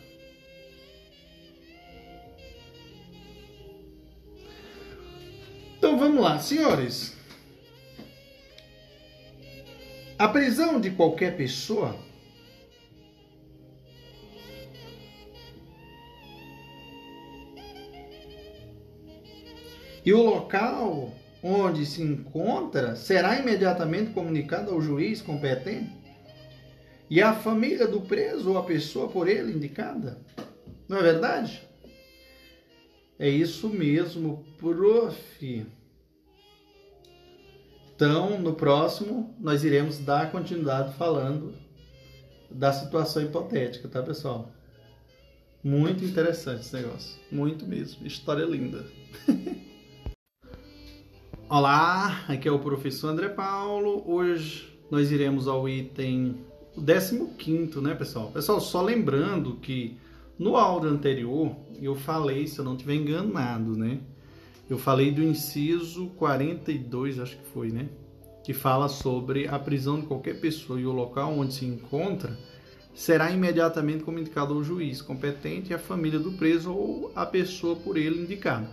Então 5.78 5.98
vamos 5.98 6.22
lá, 6.22 6.40
senhores. 6.40 7.17
A 10.20 10.28
prisão 10.28 10.82
de 10.82 10.90
qualquer 10.90 11.38
pessoa 11.38 11.96
e 20.04 20.12
o 20.12 20.24
local 20.24 21.14
onde 21.44 21.86
se 21.86 22.02
encontra 22.02 22.96
será 22.96 23.38
imediatamente 23.40 24.10
comunicado 24.10 24.72
ao 24.72 24.82
juiz 24.82 25.22
competente 25.22 25.96
e 27.08 27.22
à 27.22 27.34
família 27.34 27.88
do 27.88 28.02
preso 28.02 28.50
ou 28.50 28.58
à 28.58 28.64
pessoa 28.64 29.08
por 29.10 29.28
ele 29.28 29.54
indicada. 29.54 30.20
Não 30.90 30.98
é 30.98 31.04
verdade? 31.04 31.62
É 33.20 33.30
isso 33.30 33.70
mesmo, 33.70 34.44
prof. 34.58 35.77
Então, 37.98 38.40
no 38.40 38.54
próximo, 38.54 39.36
nós 39.40 39.64
iremos 39.64 39.98
dar 39.98 40.32
continuidade 40.32 40.94
falando 40.98 41.56
da 42.48 42.72
situação 42.72 43.24
hipotética, 43.24 43.88
tá, 43.88 44.04
pessoal? 44.04 44.52
Muito 45.64 46.06
interessante 46.06 46.60
esse 46.60 46.76
negócio. 46.76 47.20
Muito 47.32 47.66
mesmo. 47.66 48.06
História 48.06 48.46
linda. 48.46 48.86
Olá, 51.50 52.24
aqui 52.28 52.48
é 52.48 52.52
o 52.52 52.60
professor 52.60 53.08
André 53.08 53.30
Paulo. 53.30 54.04
Hoje 54.06 54.80
nós 54.92 55.12
iremos 55.12 55.48
ao 55.48 55.68
item 55.68 56.46
15, 57.36 57.82
né, 57.82 57.96
pessoal? 57.96 58.30
Pessoal, 58.30 58.62
só 58.62 58.80
lembrando 58.80 59.56
que 59.56 59.98
no 60.38 60.56
áudio 60.56 60.92
anterior 60.92 61.56
eu 61.82 61.96
falei, 61.96 62.46
se 62.46 62.60
eu 62.60 62.66
não 62.66 62.74
estiver 62.74 62.94
enganado, 62.94 63.76
né? 63.76 64.02
Eu 64.70 64.78
falei 64.78 65.12
do 65.12 65.24
inciso 65.24 66.08
42, 66.18 67.20
acho 67.20 67.38
que 67.38 67.50
foi, 67.54 67.70
né? 67.70 67.88
Que 68.44 68.54
fala 68.54 68.90
sobre 68.90 69.48
a 69.48 69.58
prisão 69.58 70.00
de 70.00 70.08
qualquer 70.08 70.40
pessoa 70.40 70.80
e 70.80 70.86
o 70.86 70.92
local 70.92 71.38
onde 71.38 71.54
se 71.54 71.66
encontra 71.66 72.38
será 72.94 73.32
imediatamente 73.32 74.04
comunicado 74.04 74.54
ao 74.54 74.64
juiz 74.64 75.02
competente 75.02 75.72
e 75.72 75.74
à 75.74 75.80
família 75.80 76.20
do 76.20 76.32
preso 76.32 76.74
ou 76.74 77.12
à 77.16 77.26
pessoa 77.26 77.76
por 77.76 77.96
ele 77.96 78.24
indicada. 78.24 78.70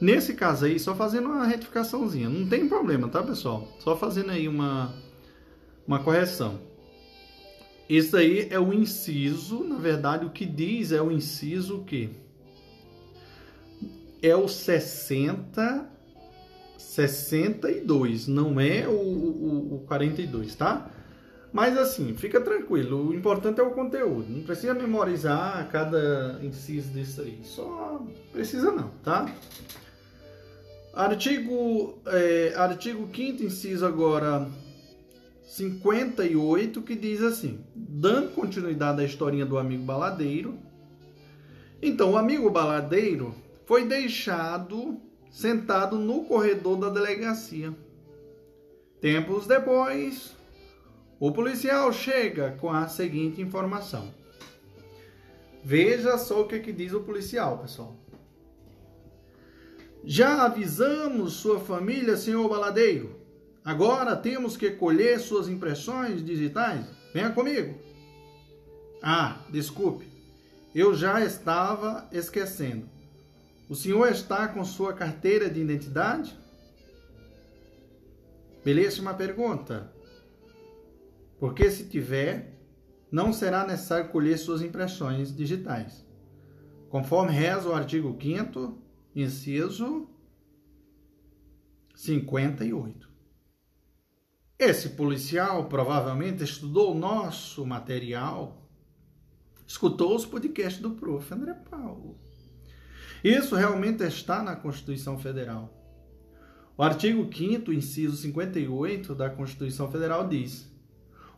Nesse 0.00 0.34
caso 0.34 0.64
aí, 0.64 0.78
só 0.78 0.94
fazendo 0.94 1.26
uma 1.26 1.46
retificaçãozinha, 1.46 2.28
não 2.28 2.46
tem 2.48 2.68
problema, 2.68 3.08
tá, 3.08 3.22
pessoal? 3.22 3.68
Só 3.78 3.96
fazendo 3.96 4.30
aí 4.30 4.48
uma, 4.48 4.94
uma 5.86 6.00
correção. 6.00 6.58
Isso 7.88 8.16
aí 8.16 8.48
é 8.50 8.58
o 8.58 8.72
inciso, 8.72 9.62
na 9.62 9.76
verdade, 9.76 10.24
o 10.24 10.30
que 10.30 10.46
diz 10.46 10.90
é 10.90 11.02
o 11.02 11.10
inciso 11.10 11.84
que 11.84 12.10
é 14.22 14.34
o 14.36 14.48
60 14.48 15.90
62, 16.90 18.26
não 18.26 18.60
é 18.60 18.88
o, 18.88 18.92
o, 18.92 19.74
o 19.76 19.84
42, 19.86 20.54
tá? 20.56 20.90
Mas 21.52 21.76
assim, 21.76 22.14
fica 22.14 22.40
tranquilo, 22.40 23.08
o 23.08 23.14
importante 23.14 23.60
é 23.60 23.62
o 23.62 23.70
conteúdo. 23.70 24.26
Não 24.28 24.42
precisa 24.42 24.74
memorizar 24.74 25.68
cada 25.70 26.38
inciso 26.42 26.92
disso 26.92 27.20
aí. 27.22 27.40
Só 27.44 28.04
precisa 28.32 28.72
não, 28.72 28.88
tá? 29.04 29.32
Artigo, 30.92 31.98
é, 32.06 32.54
artigo 32.56 33.08
5 33.14 33.44
inciso 33.44 33.86
agora 33.86 34.48
58, 35.44 36.82
que 36.82 36.94
diz 36.96 37.22
assim: 37.22 37.60
dando 37.74 38.34
continuidade 38.34 39.00
à 39.00 39.04
historinha 39.04 39.46
do 39.46 39.58
amigo 39.58 39.84
baladeiro. 39.84 40.58
Então, 41.82 42.12
o 42.12 42.16
amigo 42.16 42.50
baladeiro 42.50 43.34
foi 43.70 43.84
deixado 43.84 45.00
sentado 45.30 45.96
no 45.96 46.24
corredor 46.24 46.76
da 46.76 46.88
delegacia. 46.88 47.72
Tempos 49.00 49.46
depois, 49.46 50.36
o 51.20 51.30
policial 51.30 51.92
chega 51.92 52.56
com 52.60 52.68
a 52.68 52.88
seguinte 52.88 53.40
informação. 53.40 54.12
Veja 55.62 56.18
só 56.18 56.40
o 56.40 56.48
que, 56.48 56.58
que 56.58 56.72
diz 56.72 56.92
o 56.92 57.02
policial, 57.02 57.58
pessoal. 57.58 57.96
Já 60.02 60.46
avisamos 60.46 61.34
sua 61.34 61.60
família, 61.60 62.16
senhor 62.16 62.48
baladeiro. 62.48 63.20
Agora 63.64 64.16
temos 64.16 64.56
que 64.56 64.70
colher 64.70 65.20
suas 65.20 65.48
impressões 65.48 66.24
digitais. 66.24 66.86
Venha 67.14 67.30
comigo. 67.30 67.78
Ah, 69.00 69.44
desculpe. 69.48 70.08
Eu 70.74 70.92
já 70.92 71.24
estava 71.24 72.08
esquecendo. 72.10 72.89
O 73.70 73.74
senhor 73.76 74.08
está 74.08 74.48
com 74.48 74.64
sua 74.64 74.92
carteira 74.92 75.48
de 75.48 75.60
identidade? 75.60 76.36
Belíssima 78.64 79.14
pergunta. 79.14 79.94
Porque 81.38 81.70
se 81.70 81.88
tiver, 81.88 82.58
não 83.12 83.32
será 83.32 83.64
necessário 83.64 84.10
colher 84.10 84.36
suas 84.38 84.60
impressões 84.60 85.32
digitais. 85.32 86.04
Conforme 86.88 87.30
reza 87.30 87.68
o 87.68 87.72
artigo 87.72 88.18
5 88.20 88.76
inciso 89.14 90.08
58. 91.94 93.08
Esse 94.58 94.88
policial 94.90 95.68
provavelmente 95.68 96.42
estudou 96.42 96.92
nosso 96.92 97.64
material, 97.64 98.68
escutou 99.64 100.16
os 100.16 100.26
podcasts 100.26 100.82
do 100.82 100.90
prof. 100.90 101.32
André 101.32 101.54
Paulo. 101.54 102.18
Isso 103.22 103.54
realmente 103.54 104.02
está 104.02 104.42
na 104.42 104.56
Constituição 104.56 105.18
Federal. 105.18 105.76
O 106.76 106.82
artigo 106.82 107.28
5 107.30 107.72
inciso 107.72 108.16
58 108.16 109.14
da 109.14 109.28
Constituição 109.28 109.90
Federal 109.90 110.26
diz: 110.26 110.66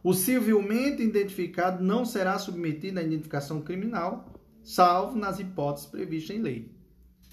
O 0.02 0.14
civilmente 0.14 1.02
identificado 1.02 1.82
não 1.82 2.04
será 2.04 2.38
submetido 2.38 3.00
à 3.00 3.02
identificação 3.02 3.60
criminal, 3.60 4.32
salvo 4.62 5.18
nas 5.18 5.40
hipóteses 5.40 5.88
previstas 5.88 6.36
em 6.36 6.42
lei. 6.42 6.72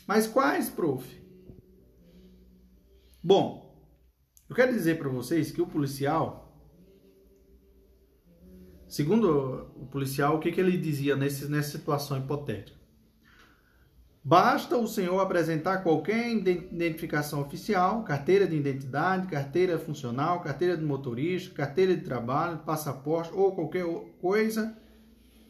Mas 0.07 0.25
quais, 0.25 0.69
prof? 0.69 1.05
Bom, 3.23 3.69
eu 4.49 4.55
quero 4.55 4.73
dizer 4.73 4.97
para 4.97 5.09
vocês 5.09 5.51
que 5.51 5.61
o 5.61 5.67
policial, 5.67 6.59
segundo 8.87 9.71
o 9.75 9.85
policial, 9.85 10.35
o 10.37 10.39
que, 10.39 10.51
que 10.51 10.59
ele 10.59 10.75
dizia 10.75 11.15
nesse, 11.15 11.47
nessa 11.47 11.77
situação 11.77 12.17
hipotética? 12.17 12.78
Basta 14.23 14.77
o 14.77 14.87
senhor 14.87 15.19
apresentar 15.19 15.81
qualquer 15.81 16.29
identificação 16.29 17.41
oficial, 17.41 18.03
carteira 18.03 18.45
de 18.45 18.55
identidade, 18.55 19.27
carteira 19.27 19.79
funcional, 19.79 20.41
carteira 20.41 20.75
de 20.75 20.83
motorista, 20.83 21.55
carteira 21.55 21.95
de 21.95 22.03
trabalho, 22.03 22.59
passaporte 22.59 23.31
ou 23.33 23.55
qualquer 23.55 23.85
coisa 24.19 24.77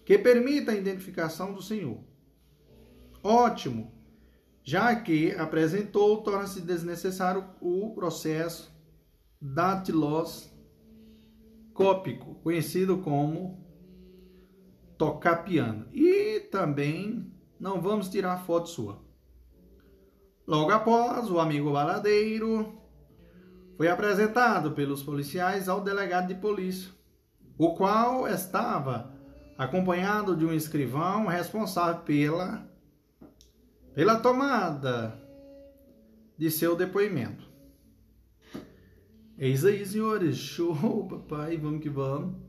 que 0.06 0.18
permita 0.18 0.72
a 0.72 0.76
identificação 0.76 1.54
do 1.54 1.62
senhor. 1.62 1.98
Ótimo! 3.24 3.92
Já 4.64 4.96
que 4.96 5.32
apresentou, 5.32 6.22
torna-se 6.22 6.62
desnecessário 6.62 7.44
o 7.60 7.92
processo 7.96 8.72
datiloscópico, 9.42 12.36
conhecido 12.44 13.00
como 13.00 13.66
tocar 14.96 15.44
piano. 15.44 15.88
E 15.92 16.42
também 16.52 17.34
não 17.60 17.82
vamos 17.82 18.10
tirar 18.10 18.38
foto 18.46 18.70
sua. 18.70 19.00
Logo 20.48 20.72
após, 20.72 21.30
o 21.30 21.40
amigo 21.40 21.72
baladeiro 21.72 22.74
foi 23.78 23.88
apresentado 23.88 24.72
pelos 24.72 25.04
policiais 25.04 25.70
ao 25.70 25.82
delegado 25.82 26.28
de 26.28 26.36
polícia, 26.36 26.92
o 27.58 27.76
qual 27.76 28.28
estava 28.28 29.14
acompanhado 29.58 30.36
de 30.36 30.46
um 30.46 30.54
escrivão 30.54 31.28
responsável 31.28 32.02
pela, 32.02 32.68
pela 33.94 34.20
tomada 34.20 35.20
de 36.38 36.50
seu 36.50 36.76
depoimento. 36.76 37.48
Eis 39.38 39.64
aí, 39.64 39.86
senhores, 39.86 40.36
show, 40.40 41.08
papai, 41.08 41.58
vamos 41.58 41.82
que 41.82 41.90
vamos. 41.90 42.49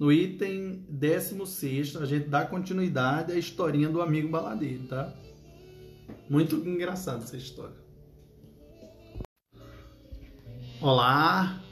No 0.00 0.10
item 0.10 0.82
16, 0.88 1.96
a 1.96 2.06
gente 2.06 2.26
dá 2.26 2.46
continuidade 2.46 3.32
à 3.32 3.38
historinha 3.38 3.86
do 3.86 4.00
amigo 4.00 4.30
baladeiro, 4.30 4.84
tá? 4.84 5.12
Muito 6.26 6.56
engraçado 6.66 7.22
essa 7.22 7.36
história. 7.36 7.76
Olá, 10.80 11.62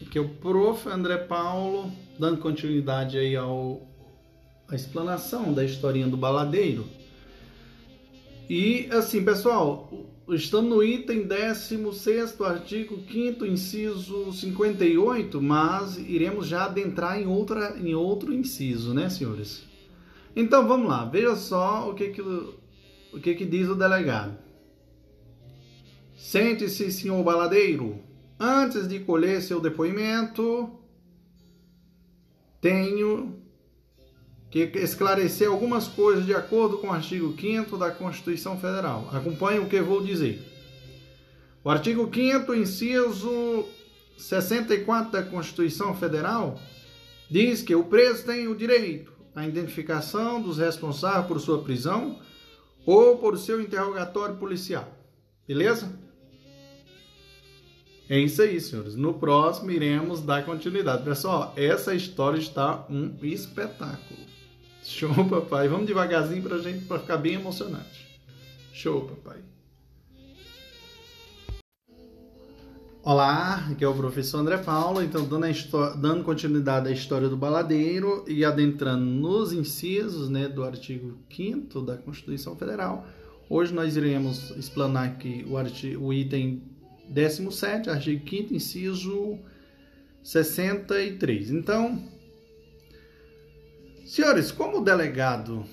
aqui 0.00 0.16
é 0.16 0.20
o 0.22 0.30
prof. 0.30 0.88
André 0.88 1.18
Paulo, 1.18 1.92
dando 2.18 2.40
continuidade 2.40 3.18
aí 3.18 3.36
ao, 3.36 3.86
à 4.66 4.74
explanação 4.74 5.52
da 5.52 5.62
historinha 5.62 6.08
do 6.08 6.16
baladeiro. 6.16 6.88
E 8.48 8.88
assim, 8.92 9.22
pessoal, 9.22 9.92
estamos 10.28 10.70
no 10.70 10.82
item 10.82 11.26
16, 11.26 12.40
artigo 12.40 12.98
5, 13.10 13.44
inciso 13.44 14.32
58, 14.32 15.42
mas 15.42 15.98
iremos 15.98 16.46
já 16.46 16.64
adentrar 16.66 17.20
em, 17.20 17.26
outra, 17.26 17.76
em 17.78 17.94
outro 17.94 18.32
inciso, 18.32 18.94
né, 18.94 19.08
senhores? 19.08 19.64
Então 20.34 20.66
vamos 20.66 20.88
lá, 20.88 21.04
veja 21.04 21.36
só 21.36 21.90
o 21.90 21.94
que, 21.94 22.10
que, 22.10 22.22
o 22.22 23.20
que, 23.20 23.34
que 23.34 23.44
diz 23.44 23.68
o 23.68 23.74
delegado. 23.74 24.38
Sente-se, 26.16 26.92
senhor 26.92 27.22
baladeiro. 27.24 27.98
Antes 28.38 28.88
de 28.88 29.00
colher 29.00 29.42
seu 29.42 29.60
depoimento, 29.60 30.70
tenho 32.60 33.41
que 34.52 34.70
esclarecer 34.78 35.48
algumas 35.48 35.88
coisas 35.88 36.26
de 36.26 36.34
acordo 36.34 36.76
com 36.76 36.88
o 36.88 36.92
artigo 36.92 37.34
5 37.40 37.74
da 37.78 37.90
Constituição 37.90 38.58
Federal. 38.60 39.08
Acompanhe 39.10 39.58
o 39.58 39.66
que 39.66 39.80
vou 39.80 40.02
dizer. 40.02 40.42
O 41.64 41.70
artigo 41.70 42.10
5 42.12 42.54
inciso 42.54 43.64
64 44.18 45.10
da 45.10 45.22
Constituição 45.22 45.96
Federal 45.96 46.60
diz 47.30 47.62
que 47.62 47.74
o 47.74 47.84
preso 47.84 48.26
tem 48.26 48.46
o 48.46 48.54
direito 48.54 49.10
à 49.34 49.46
identificação 49.46 50.42
dos 50.42 50.58
responsáveis 50.58 51.26
por 51.26 51.40
sua 51.40 51.62
prisão 51.62 52.20
ou 52.84 53.16
por 53.16 53.38
seu 53.38 53.58
interrogatório 53.58 54.36
policial. 54.36 54.86
Beleza? 55.48 55.90
É 58.06 58.18
isso 58.18 58.42
aí, 58.42 58.60
senhores. 58.60 58.96
No 58.96 59.14
próximo 59.14 59.70
iremos 59.70 60.20
dar 60.20 60.44
continuidade. 60.44 61.04
Pessoal, 61.04 61.54
essa 61.56 61.94
história 61.94 62.38
está 62.38 62.84
um 62.90 63.16
espetáculo. 63.22 64.31
Show, 64.82 65.14
papai. 65.28 65.68
Vamos 65.68 65.86
devagarzinho 65.86 66.42
pra 66.42 66.58
gente 66.58 66.84
para 66.86 66.98
ficar 66.98 67.16
bem 67.16 67.34
emocionante. 67.34 68.04
Show, 68.72 69.02
papai. 69.02 69.38
Olá, 73.04 73.68
aqui 73.70 73.84
é 73.84 73.88
o 73.88 73.94
professor 73.94 74.38
André 74.38 74.58
Paulo. 74.58 75.00
Então, 75.00 75.24
dando, 75.24 75.46
dando 76.00 76.24
continuidade 76.24 76.88
à 76.88 76.92
história 76.92 77.28
do 77.28 77.36
baladeiro 77.36 78.24
e 78.26 78.44
adentrando 78.44 79.04
nos 79.04 79.52
incisos 79.52 80.28
né, 80.28 80.48
do 80.48 80.64
artigo 80.64 81.16
5 81.30 81.80
da 81.82 81.96
Constituição 81.96 82.56
Federal, 82.56 83.06
hoje 83.48 83.72
nós 83.72 83.96
iremos 83.96 84.50
explanar 84.56 85.06
aqui 85.06 85.44
o, 85.48 85.56
artigo, 85.56 86.06
o 86.06 86.12
item 86.12 86.62
17, 87.08 87.88
artigo 87.88 88.28
5, 88.28 88.54
inciso 88.54 89.38
63. 90.24 91.50
Então, 91.50 92.02
Senhores, 94.04 94.50
como 94.50 94.82
delegado, 94.82 95.64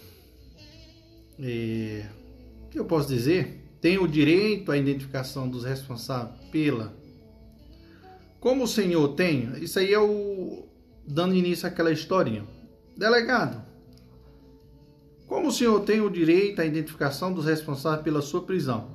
o 1.38 2.70
que 2.70 2.80
eu 2.80 2.86
posso 2.86 3.08
dizer? 3.08 3.66
Tem 3.82 3.98
o 3.98 4.08
direito 4.08 4.72
à 4.72 4.78
identificação 4.78 5.50
dos 5.50 5.64
responsáveis 5.64 6.40
pela. 6.52 6.94
Como 8.40 8.64
o 8.64 8.68
senhor 8.68 9.10
tem, 9.10 9.52
isso 9.62 9.80
aí 9.80 9.94
é 9.94 10.00
o. 10.00 10.68
dando 11.06 11.36
início 11.36 11.68
àquela 11.68 11.92
historinha. 11.92 12.46
Delegado, 12.96 13.64
como 15.26 15.48
o 15.48 15.52
senhor 15.52 15.82
tem 15.82 16.02
o 16.02 16.10
direito 16.10 16.62
à 16.62 16.66
identificação 16.66 17.34
dos 17.34 17.46
responsáveis 17.46 18.04
pela 18.04 18.22
sua 18.22 18.42
prisão? 18.42 18.90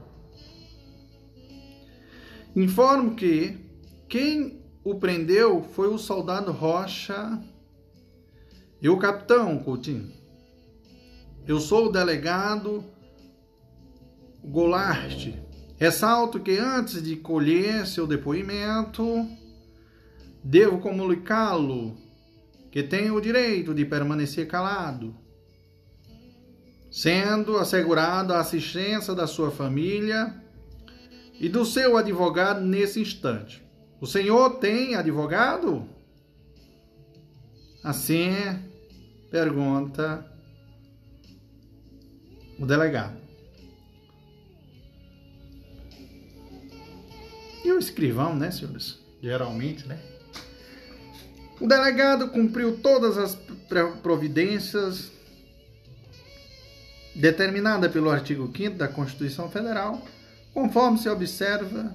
Informo 2.55 3.15
que 3.15 3.59
quem 4.09 4.61
o 4.85 4.95
prendeu 4.97 5.63
foi 5.63 5.89
o 5.89 5.99
soldado 5.99 6.53
Rocha 6.53 7.43
e 8.85 8.89
o 8.91 8.99
capitão, 8.99 9.59
Coutinho? 9.61 10.13
Eu 11.47 11.59
sou 11.59 11.87
o 11.87 11.91
delegado 11.91 12.85
Goulart. 14.45 15.33
Ressalto 15.79 16.39
que 16.39 16.59
antes 16.59 17.03
de 17.03 17.17
colher 17.17 17.87
seu 17.87 18.07
depoimento, 18.07 19.27
devo 20.45 20.81
comunicá-lo 20.81 21.97
que 22.71 22.83
tem 22.83 23.11
o 23.11 23.23
direito 23.23 23.73
de 23.73 23.87
permanecer 23.87 24.47
calado, 24.47 25.17
sendo 26.91 27.57
assegurada 27.57 28.35
a 28.35 28.41
assistência 28.41 29.15
da 29.15 29.27
sua 29.27 29.51
família 29.51 30.45
e 31.41 31.49
do 31.49 31.65
seu 31.65 31.97
advogado 31.97 32.61
nesse 32.61 33.01
instante. 33.01 33.67
O 33.99 34.07
senhor 34.07 34.59
tem 34.59 34.95
advogado? 34.95 35.89
Assim, 37.83 38.29
Pergunta 39.35 40.25
o 42.57 42.65
delegado. 42.65 43.17
E 47.65 47.73
o 47.73 47.77
escrivão, 47.81 48.37
né, 48.37 48.53
senhores? 48.53 49.01
Geralmente, 49.21 49.89
né? 49.89 49.99
O 51.61 51.67
delegado 51.67 52.29
cumpriu 52.29 52.79
todas 52.79 53.19
as 53.19 53.37
providências 54.05 55.11
determinada 57.17 57.91
pelo 57.91 58.11
artigo 58.11 58.49
5 58.57 58.77
da 58.77 58.87
Constituição 58.87 59.51
Federal, 59.51 60.01
conforme 60.53 60.97
se 60.97 61.09
observa 61.09 61.93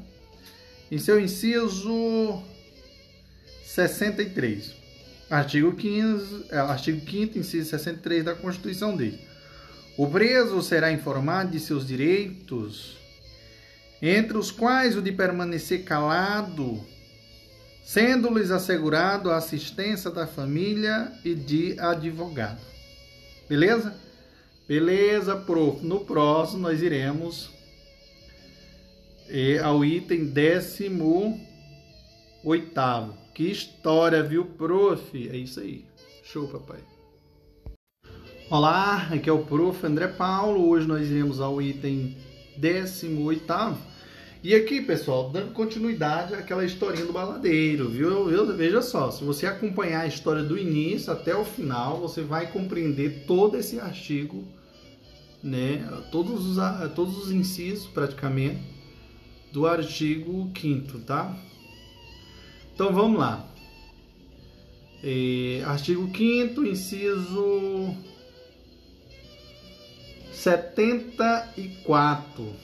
em 0.92 0.98
seu 0.98 1.18
inciso 1.18 2.44
63. 3.64 4.79
Artigo 5.30 5.76
15, 5.76 6.46
é, 6.50 6.58
artigo 6.58 7.00
5 7.08 7.38
inciso 7.38 7.70
63 7.70 8.26
da 8.26 8.34
Constituição 8.34 8.98
diz: 8.98 9.14
O 9.96 10.08
preso 10.08 10.60
será 10.64 10.92
informado 10.92 11.52
de 11.52 11.60
seus 11.60 11.86
direitos, 11.86 12.98
entre 14.02 14.40
os 14.40 14.50
quais 14.50 14.98
o 14.98 15.04
de 15.04 15.12
permanecer 15.12 15.84
calado, 15.84 16.84
sendo-lhes 17.84 18.50
assegurado 18.50 19.30
a 19.30 19.38
assistência 19.38 20.10
da 20.10 20.26
família 20.26 21.12
e 21.24 21.36
de 21.36 21.80
advogado. 21.80 22.62
Beleza? 23.48 23.96
Beleza, 24.68 25.36
prof. 25.36 25.86
No 25.86 26.06
próximo 26.06 26.62
nós 26.62 26.82
iremos 26.82 27.52
eh, 29.28 29.60
ao 29.60 29.86
item 29.86 30.26
18. 30.26 31.50
Que 33.34 33.44
história, 33.50 34.22
viu, 34.22 34.46
prof? 34.46 35.30
É 35.30 35.38
isso 35.38 35.60
aí. 35.60 35.86
Show, 36.24 36.48
papai. 36.48 36.80
Olá, 38.50 39.08
aqui 39.12 39.30
é 39.30 39.34
o 39.34 39.46
prof. 39.46 39.86
André 39.86 40.08
Paulo. 40.08 40.68
Hoje 40.68 40.88
nós 40.88 41.10
iremos 41.10 41.40
ao 41.40 41.62
item 41.62 42.18
18. 42.58 43.44
E 44.44 44.56
aqui, 44.56 44.82
pessoal, 44.82 45.30
dando 45.30 45.54
continuidade 45.54 46.34
àquela 46.34 46.64
historinha 46.64 47.06
do 47.06 47.14
baladeiro, 47.14 47.90
viu? 47.90 48.30
Eu, 48.30 48.56
veja 48.56 48.82
só, 48.82 49.12
se 49.12 49.24
você 49.24 49.46
acompanhar 49.46 50.02
a 50.02 50.08
história 50.08 50.44
do 50.44 50.58
início 50.58 51.12
até 51.12 51.36
o 51.36 51.44
final, 51.44 52.00
você 52.00 52.22
vai 52.22 52.52
compreender 52.52 53.26
todo 53.28 53.58
esse 53.58 53.80
artigo 53.80 54.46
né, 55.44 55.88
todos 56.12 56.46
os, 56.46 56.58
todos 56.94 57.18
os 57.18 57.32
incisos 57.32 57.88
praticamente 57.88 58.60
do 59.52 59.66
artigo 59.66 60.52
5 60.60 61.00
tá? 61.00 61.36
Então 62.80 62.94
vamos 62.94 63.20
lá. 63.20 63.46
É, 65.04 65.62
artigo 65.66 66.10
5 66.16 66.64
inciso 66.64 67.94
74. 70.32 72.56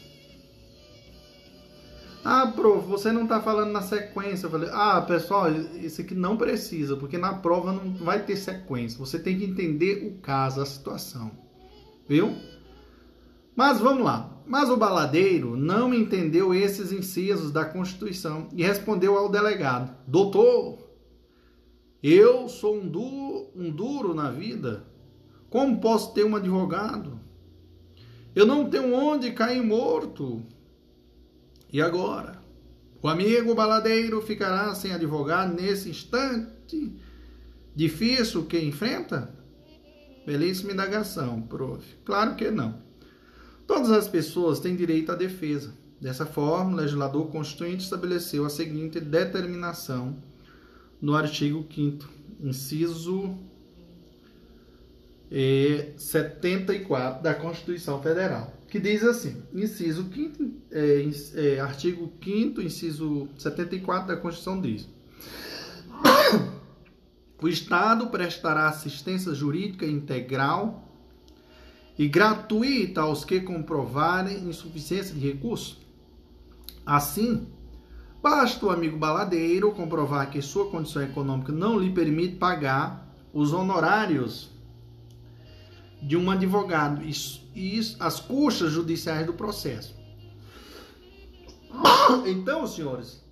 Ah, 2.24 2.48
prof, 2.48 2.88
você 2.88 3.12
não 3.12 3.24
está 3.24 3.42
falando 3.42 3.74
na 3.74 3.82
sequência. 3.82 4.46
Eu 4.46 4.52
falei, 4.52 4.70
ah, 4.72 5.02
pessoal, 5.02 5.52
isso 5.52 6.00
aqui 6.00 6.16
não 6.16 6.38
precisa, 6.38 6.96
porque 6.96 7.18
na 7.18 7.34
prova 7.34 7.74
não 7.74 7.94
vai 7.96 8.24
ter 8.24 8.38
sequência. 8.38 8.98
Você 8.98 9.20
tem 9.20 9.38
que 9.38 9.44
entender 9.44 10.08
o 10.08 10.14
caso, 10.22 10.62
a 10.62 10.66
situação. 10.66 11.30
Viu? 12.08 12.34
Mas 13.54 13.82
vamos 13.82 14.06
lá. 14.06 14.34
Mas 14.47 14.69
o 14.69 14.77
baladeiro 14.77 15.57
não 15.57 15.93
entendeu 15.93 16.53
esses 16.53 16.91
incisos 16.91 17.51
da 17.51 17.65
Constituição 17.65 18.47
e 18.53 18.63
respondeu 18.63 19.17
ao 19.17 19.30
delegado: 19.30 19.95
Doutor, 20.07 20.77
eu 22.01 22.47
sou 22.47 22.77
um 22.77 22.88
duro, 22.88 23.49
um 23.55 23.72
duro 23.72 24.13
na 24.13 24.30
vida. 24.30 24.85
Como 25.49 25.80
posso 25.80 26.13
ter 26.13 26.23
um 26.23 26.35
advogado? 26.35 27.19
Eu 28.35 28.45
não 28.45 28.69
tenho 28.69 28.93
onde 28.93 29.31
cair 29.31 29.63
morto. 29.63 30.43
E 31.72 31.81
agora? 31.81 32.39
O 33.01 33.07
amigo 33.07 33.55
baladeiro 33.55 34.22
ficará 34.22 34.73
sem 34.76 34.91
advogado 34.91 35.53
nesse 35.53 35.89
instante 35.89 36.95
difícil 37.76 38.45
que 38.45 38.59
enfrenta? 38.59 39.34
Belíssima 40.26 40.73
indagação, 40.73 41.41
prof. 41.41 41.85
Claro 42.03 42.35
que 42.35 42.49
não. 42.49 42.85
Todas 43.68 43.92
as 43.92 44.08
pessoas 44.08 44.60
têm 44.60 44.76
direito 44.76 45.12
à 45.12 45.16
defesa. 45.16 45.74
Dessa 46.00 46.26
forma, 46.26 46.74
o 46.74 46.76
legislador 46.76 47.28
constituinte 47.28 47.84
estabeleceu 47.84 48.46
a 48.46 48.50
seguinte 48.50 49.00
determinação 49.00 50.18
no 51.02 51.16
artigo 51.16 51.66
5 51.74 52.08
inciso 52.42 53.36
eh, 55.32 55.94
74 55.98 57.24
da 57.24 57.34
Constituição 57.34 58.02
Federal, 58.02 58.54
que 58.68 58.80
diz 58.80 59.04
assim, 59.04 59.42
inciso 59.54 60.10
5 60.14 60.44
é, 60.72 61.10
é, 61.36 61.60
artigo 61.60 62.12
5 62.24 62.62
inciso 62.62 63.28
74 63.38 64.08
da 64.08 64.18
Constituição 64.18 64.62
diz: 64.62 64.88
O 67.42 67.48
Estado 67.48 68.08
prestará 68.08 68.68
assistência 68.68 69.34
jurídica 69.34 69.86
integral 69.86 70.85
e 71.97 72.07
gratuita 72.07 73.01
aos 73.01 73.23
que 73.23 73.39
comprovarem 73.39 74.49
insuficiência 74.49 75.15
de 75.15 75.19
recurso. 75.19 75.80
Assim, 76.85 77.47
basta 78.22 78.65
o 78.65 78.69
amigo 78.69 78.97
baladeiro 78.97 79.72
comprovar 79.72 80.30
que 80.30 80.41
sua 80.41 80.69
condição 80.69 81.01
econômica 81.01 81.51
não 81.51 81.80
lhe 81.80 81.91
permite 81.91 82.35
pagar 82.35 83.09
os 83.34 83.53
honorários 83.53 84.49
de 86.01 86.15
um 86.15 86.30
advogado 86.30 87.01
e, 87.03 87.11
e 87.55 87.80
as 87.99 88.19
custas 88.19 88.72
judiciais 88.72 89.26
do 89.26 89.34
processo. 89.34 89.95
Então, 92.27 92.67
senhores, 92.67 93.23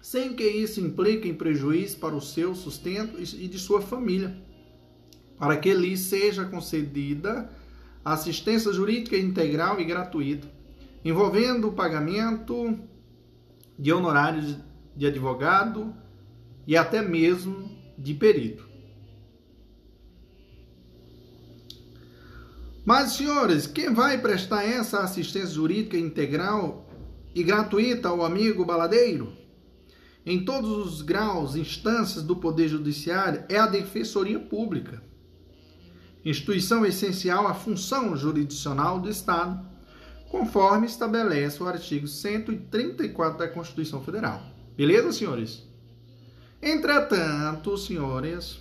sem 0.00 0.32
que 0.34 0.42
isso 0.42 0.80
implique 0.80 1.28
em 1.28 1.34
prejuízo 1.34 1.98
para 1.98 2.14
o 2.14 2.20
seu 2.20 2.54
sustento 2.54 3.20
e 3.20 3.46
de 3.46 3.58
sua 3.58 3.82
família, 3.82 4.42
para 5.38 5.58
que 5.58 5.74
lhe 5.74 5.94
seja 5.96 6.46
concedida 6.46 7.50
assistência 8.12 8.72
jurídica 8.72 9.16
integral 9.16 9.80
e 9.80 9.84
gratuita, 9.84 10.48
envolvendo 11.04 11.68
o 11.68 11.72
pagamento 11.72 12.78
de 13.78 13.92
honorários 13.92 14.56
de 14.96 15.06
advogado 15.06 15.94
e 16.66 16.76
até 16.76 17.00
mesmo 17.02 17.70
de 17.96 18.14
perito. 18.14 18.68
Mas, 22.84 23.12
senhores, 23.12 23.66
quem 23.66 23.92
vai 23.92 24.18
prestar 24.18 24.64
essa 24.64 25.00
assistência 25.00 25.54
jurídica 25.54 25.96
integral 25.96 26.88
e 27.34 27.42
gratuita 27.42 28.08
ao 28.08 28.24
amigo 28.24 28.64
baladeiro? 28.64 29.32
Em 30.24 30.44
todos 30.44 30.70
os 30.70 31.02
graus, 31.02 31.54
instâncias 31.54 32.22
do 32.22 32.36
Poder 32.36 32.68
Judiciário, 32.68 33.44
é 33.48 33.58
a 33.58 33.66
Defensoria 33.66 34.38
Pública 34.38 35.07
instituição 36.28 36.84
essencial 36.84 37.46
à 37.46 37.54
função 37.54 38.16
jurisdicional 38.16 39.00
do 39.00 39.08
Estado, 39.08 39.66
conforme 40.28 40.86
estabelece 40.86 41.62
o 41.62 41.66
artigo 41.66 42.06
134 42.06 43.38
da 43.38 43.48
Constituição 43.48 44.02
Federal. 44.02 44.42
Beleza, 44.76 45.12
senhores? 45.12 45.66
Entretanto, 46.62 47.78
senhores, 47.78 48.58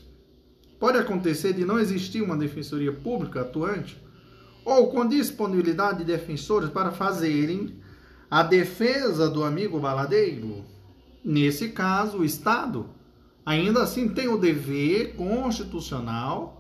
pode 0.80 0.98
acontecer 0.98 1.54
de 1.54 1.66
não 1.66 1.80
existir 1.80 2.22
uma 2.22 2.38
defensoria 2.38 2.94
pública 2.94 3.42
atuante 3.42 4.02
ou 4.64 4.92
com 4.92 5.08
disponibilidade 5.08 6.00
de 6.00 6.06
defensores 6.06 6.70
para 6.70 6.92
fazerem 6.92 7.80
a 8.30 8.44
defesa 8.44 9.30
do 9.30 9.44
amigo 9.44 9.80
baladeiro. 9.80 10.64
Nesse 11.24 11.70
caso, 11.70 12.20
o 12.20 12.26
Estado 12.26 12.90
ainda 13.46 13.82
assim 13.82 14.10
tem 14.10 14.28
o 14.28 14.38
dever 14.38 15.16
constitucional 15.16 16.57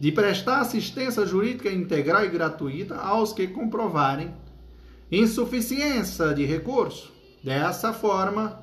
de 0.00 0.12
prestar 0.12 0.60
assistência 0.60 1.26
jurídica 1.26 1.70
integral 1.70 2.24
e 2.24 2.28
gratuita 2.28 2.96
aos 2.96 3.32
que 3.32 3.48
comprovarem 3.48 4.34
insuficiência 5.10 6.32
de 6.34 6.44
recurso. 6.44 7.12
Dessa 7.42 7.92
forma, 7.92 8.62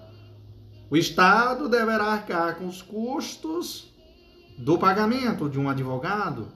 o 0.90 0.96
Estado 0.96 1.68
deverá 1.68 2.06
arcar 2.06 2.58
com 2.58 2.68
os 2.68 2.82
custos 2.82 3.94
do 4.58 4.78
pagamento 4.78 5.50
de 5.50 5.60
um 5.60 5.70
advogado 5.70 6.48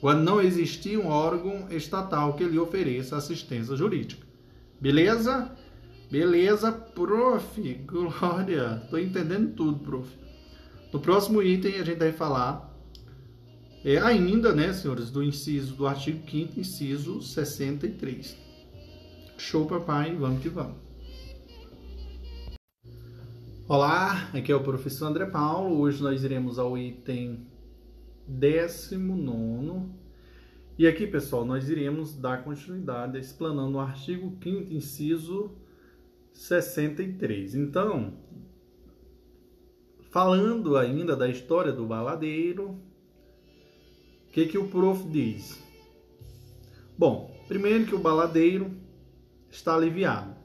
quando 0.00 0.22
não 0.22 0.40
existir 0.40 0.98
um 0.98 1.08
órgão 1.08 1.66
estatal 1.70 2.32
que 2.32 2.44
lhe 2.44 2.58
ofereça 2.58 3.16
assistência 3.16 3.76
jurídica. 3.76 4.26
Beleza? 4.80 5.54
Beleza, 6.10 6.72
prof. 6.72 7.74
Glória. 7.86 8.82
Tô 8.88 8.96
entendendo 8.96 9.54
tudo, 9.54 9.78
prof. 9.80 10.08
No 10.92 10.98
próximo 10.98 11.42
item 11.42 11.78
a 11.78 11.84
gente 11.84 11.98
vai 11.98 12.12
falar 12.12 12.69
é 13.84 13.98
ainda, 13.98 14.52
né, 14.52 14.72
senhores, 14.72 15.10
do 15.10 15.22
inciso 15.22 15.74
do 15.74 15.86
artigo 15.86 16.20
5 16.28 16.60
inciso 16.60 17.22
63. 17.22 18.36
Show, 19.38 19.66
papai, 19.66 20.14
vamos 20.14 20.42
que 20.42 20.50
vamos. 20.50 20.76
Olá, 23.66 24.28
aqui 24.34 24.52
é 24.52 24.54
o 24.54 24.62
professor 24.62 25.06
André 25.06 25.24
Paulo. 25.24 25.78
Hoje 25.78 26.02
nós 26.02 26.22
iremos 26.22 26.58
ao 26.58 26.76
item 26.76 27.46
19. 28.28 29.88
E 30.76 30.86
aqui, 30.86 31.06
pessoal, 31.06 31.46
nós 31.46 31.70
iremos 31.70 32.14
dar 32.14 32.44
continuidade 32.44 33.18
explanando 33.18 33.78
o 33.78 33.80
artigo 33.80 34.36
5 34.42 34.74
inciso 34.74 35.52
63. 36.34 37.54
Então, 37.54 38.12
falando 40.10 40.76
ainda 40.76 41.16
da 41.16 41.28
história 41.28 41.72
do 41.72 41.86
baladeiro, 41.86 42.78
o 44.30 44.32
que, 44.32 44.46
que 44.46 44.56
o 44.56 44.68
prof 44.68 45.08
diz? 45.08 45.58
Bom, 46.96 47.36
primeiro 47.48 47.84
que 47.84 47.96
o 47.96 47.98
baladeiro 47.98 48.70
está 49.50 49.74
aliviado. 49.74 50.36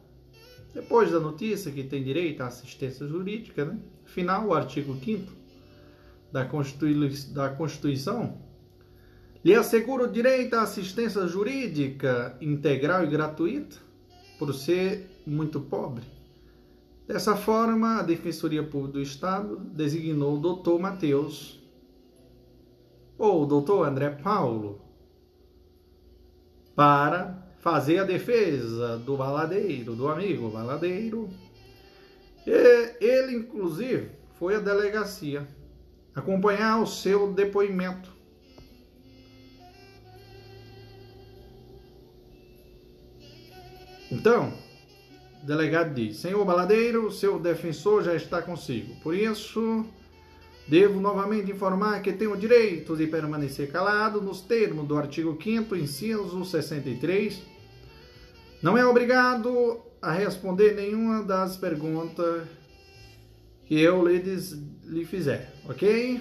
Depois 0.74 1.12
da 1.12 1.20
notícia 1.20 1.72
que 1.72 1.84
tem 1.84 2.04
direito 2.04 2.42
à 2.42 2.48
assistência 2.48 3.08
jurídica, 3.08 3.64
né? 3.64 3.78
Afinal, 4.04 4.48
o 4.48 4.56
artigo 4.56 4.98
5 5.00 5.32
da, 6.32 6.46
Constituição 7.52 8.42
lhe 9.44 9.54
assegura 9.54 10.06
o 10.06 10.12
direito 10.12 10.56
à 10.56 10.64
assistência 10.64 11.28
jurídica 11.28 12.36
integral 12.42 13.04
e 13.04 13.08
gratuita 13.08 13.78
por 14.40 14.52
ser 14.52 15.08
muito 15.28 15.62
pobre. 15.62 16.04
Dessa 17.08 17.36
forma, 17.36 18.00
a 18.00 18.02
Defensoria 18.02 18.64
Pública 18.64 18.94
do 18.94 19.02
Estado 19.04 19.58
designou 19.58 20.38
o 20.38 20.42
doutor 20.42 20.80
Mateus 20.80 21.64
ou 23.18 23.44
o 23.44 23.46
doutor 23.46 23.88
André 23.88 24.10
Paulo 24.10 24.82
para 26.76 27.46
fazer 27.60 28.00
a 28.00 28.04
defesa 28.04 28.98
do 28.98 29.16
baladeiro, 29.18 29.96
do 29.96 30.08
amigo 30.08 30.50
baladeiro. 30.50 31.30
E 32.46 32.52
ele, 33.04 33.38
inclusive, 33.38 34.12
foi 34.38 34.56
à 34.56 34.60
delegacia 34.60 35.48
acompanhar 36.14 36.82
o 36.82 36.86
seu 36.86 37.34
depoimento. 37.34 38.14
Então, 44.12 44.54
o 45.42 45.46
delegado 45.46 45.94
diz: 45.94 46.18
Senhor 46.18 46.46
baladeiro, 46.46 47.12
seu 47.12 47.40
defensor 47.40 48.04
já 48.04 48.16
está 48.16 48.42
consigo. 48.42 48.96
Por 49.02 49.16
isso, 49.16 49.86
Devo 50.68 51.00
novamente 51.00 51.52
informar 51.52 52.02
que 52.02 52.12
tenho 52.12 52.34
o 52.34 52.38
direito 52.38 52.98
de 52.98 53.06
permanecer 53.06 53.72
calado 53.72 54.20
nos 54.20 54.42
termos 54.42 54.88
do 54.88 54.98
artigo 54.98 55.38
5 55.42 55.76
inciso 55.76 56.44
63. 56.44 57.40
Não 58.64 58.76
é 58.76 58.84
obrigado 58.84 59.80
a 60.02 60.12
responder 60.12 60.74
nenhuma 60.74 61.24
das 61.24 61.56
perguntas 61.56 62.48
que 63.66 63.80
eu 63.80 64.08
lhes, 64.08 64.54
lhe 64.86 65.06
fizer, 65.06 65.54
ok? 65.70 66.20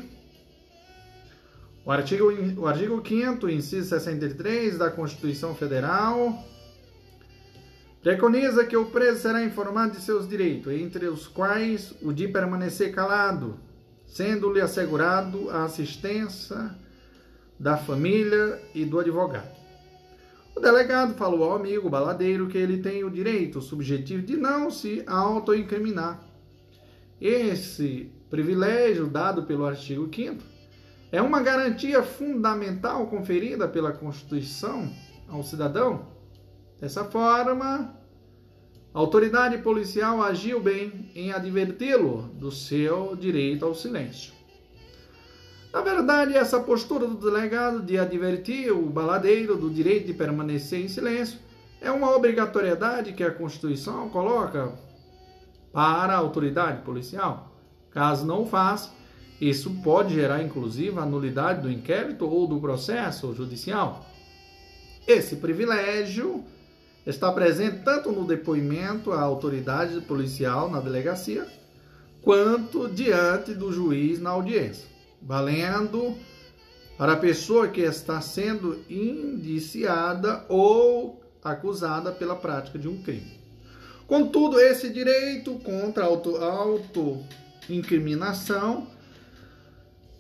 O 1.87 1.91
artigo, 1.91 2.31
o 2.59 2.67
artigo 2.67 3.03
5 3.07 3.49
inciso 3.49 3.89
63 3.89 4.77
da 4.77 4.91
Constituição 4.91 5.55
Federal 5.55 6.39
preconiza 8.03 8.67
que 8.67 8.77
o 8.77 8.87
preso 8.87 9.23
será 9.23 9.43
informado 9.43 9.93
de 9.97 10.03
seus 10.03 10.29
direitos, 10.29 10.71
entre 10.71 11.07
os 11.07 11.27
quais 11.27 11.95
o 12.03 12.13
de 12.13 12.29
permanecer 12.29 12.95
calado, 12.95 13.59
sendo-lhe 14.07 14.61
assegurado 14.61 15.51
a 15.51 15.65
assistência 15.65 16.75
da 17.59 17.77
família 17.77 18.61
e 18.75 18.85
do 18.85 18.99
advogado. 18.99 19.55
O 20.55 20.61
delegado 20.61 21.15
falou 21.15 21.45
ao 21.45 21.57
amigo 21.57 21.91
baladeiro 21.91 22.47
que 22.47 22.57
ele 22.57 22.79
tem 22.79 23.03
o 23.03 23.11
direito 23.11 23.61
subjetivo 23.61 24.23
de 24.23 24.37
não 24.37 24.71
se 24.71 25.03
autoincriminar. 25.07 26.23
Esse 27.21 28.13
privilégio 28.31 29.09
dado 29.09 29.45
pelo 29.45 29.67
artigo 29.67 30.09
5 30.15 30.43
é 31.11 31.21
uma 31.21 31.41
garantia 31.41 32.03
fundamental 32.03 33.07
conferida 33.07 33.67
pela 33.67 33.93
Constituição 33.93 34.93
ao 35.29 35.43
cidadão. 35.43 36.07
Dessa 36.81 37.05
forma, 37.05 37.95
a 38.95 38.99
autoridade 39.01 39.59
policial 39.59 40.23
agiu 40.23 40.61
bem 40.61 41.11
em 41.17 41.33
adverti-lo 41.33 42.31
do 42.35 42.53
seu 42.53 43.17
direito 43.17 43.65
ao 43.65 43.75
silêncio. 43.75 44.33
Na 45.73 45.81
verdade, 45.81 46.37
essa 46.37 46.61
postura 46.61 47.05
do 47.05 47.17
delegado 47.17 47.83
de 47.83 47.99
advertir 47.99 48.71
o 48.71 48.89
baladeiro 48.89 49.57
do 49.57 49.69
direito 49.69 50.07
de 50.07 50.15
permanecer 50.15 50.81
em 50.81 50.87
silêncio 50.87 51.41
é 51.81 51.91
uma 51.91 52.15
obrigatoriedade 52.15 53.13
que 53.15 53.25
a 53.25 53.33
Constituição 53.33 54.09
coloca 54.11 54.73
para 55.73 56.15
a 56.15 56.19
autoridade 56.19 56.83
policial. 56.83 57.53
Caso 57.91 58.25
não 58.25 58.43
o 58.43 58.47
faça, 58.47 58.93
isso 59.41 59.83
pode 59.83 60.15
gerar 60.15 60.41
inclusive 60.41 60.97
a 61.01 61.05
nulidade 61.05 61.63
do 61.63 61.71
inquérito 61.71 62.29
ou 62.29 62.47
do 62.47 62.61
processo 62.61 63.35
judicial. 63.35 64.07
Esse 65.05 65.35
privilégio 65.35 66.45
está 67.07 67.31
presente 67.33 67.85
tanto 67.85 68.11
no 68.11 68.27
depoimento 68.27 69.13
à 69.13 69.21
autoridade 69.21 70.01
policial 70.03 70.71
na 70.71 70.81
delegacia, 70.81 71.47
quanto 72.23 72.89
diante 72.89 73.53
do 73.53 73.71
juiz 73.73 74.19
na 74.21 74.31
audiência, 74.31 74.89
valendo 75.21 76.17
para 76.97 77.13
a 77.13 77.17
pessoa 77.17 77.69
que 77.69 77.83
está 77.83 78.21
sendo 78.21 78.83
indiciada 78.89 80.45
ou 80.49 81.21
acusada 81.43 82.13
pela 82.13 82.37
prática 82.37 82.79
de 82.79 82.87
um 82.89 83.03
crime. 83.03 83.43
Contudo, 84.07 84.61
esse 84.61 84.91
direito 84.91 85.59
contra 85.61 86.05
a 86.05 86.07
auto-incriminação 86.07 88.87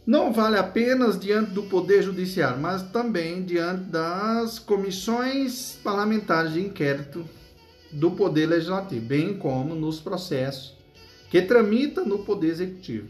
não 0.06 0.32
vale 0.32 0.58
apenas 0.58 1.18
diante 1.18 1.52
do 1.52 1.62
Poder 1.62 2.02
Judiciário, 2.02 2.60
mas 2.60 2.82
também 2.82 3.42
diante 3.42 3.84
das 3.84 4.58
comissões 4.58 5.78
parlamentares 5.82 6.52
de 6.52 6.60
inquérito 6.60 7.24
do 7.90 8.10
Poder 8.10 8.46
Legislativo, 8.46 9.06
bem 9.06 9.38
como 9.38 9.74
nos 9.74 10.00
processos 10.00 10.76
que 11.30 11.40
tramita 11.40 12.04
no 12.04 12.18
Poder 12.18 12.48
Executivo. 12.48 13.08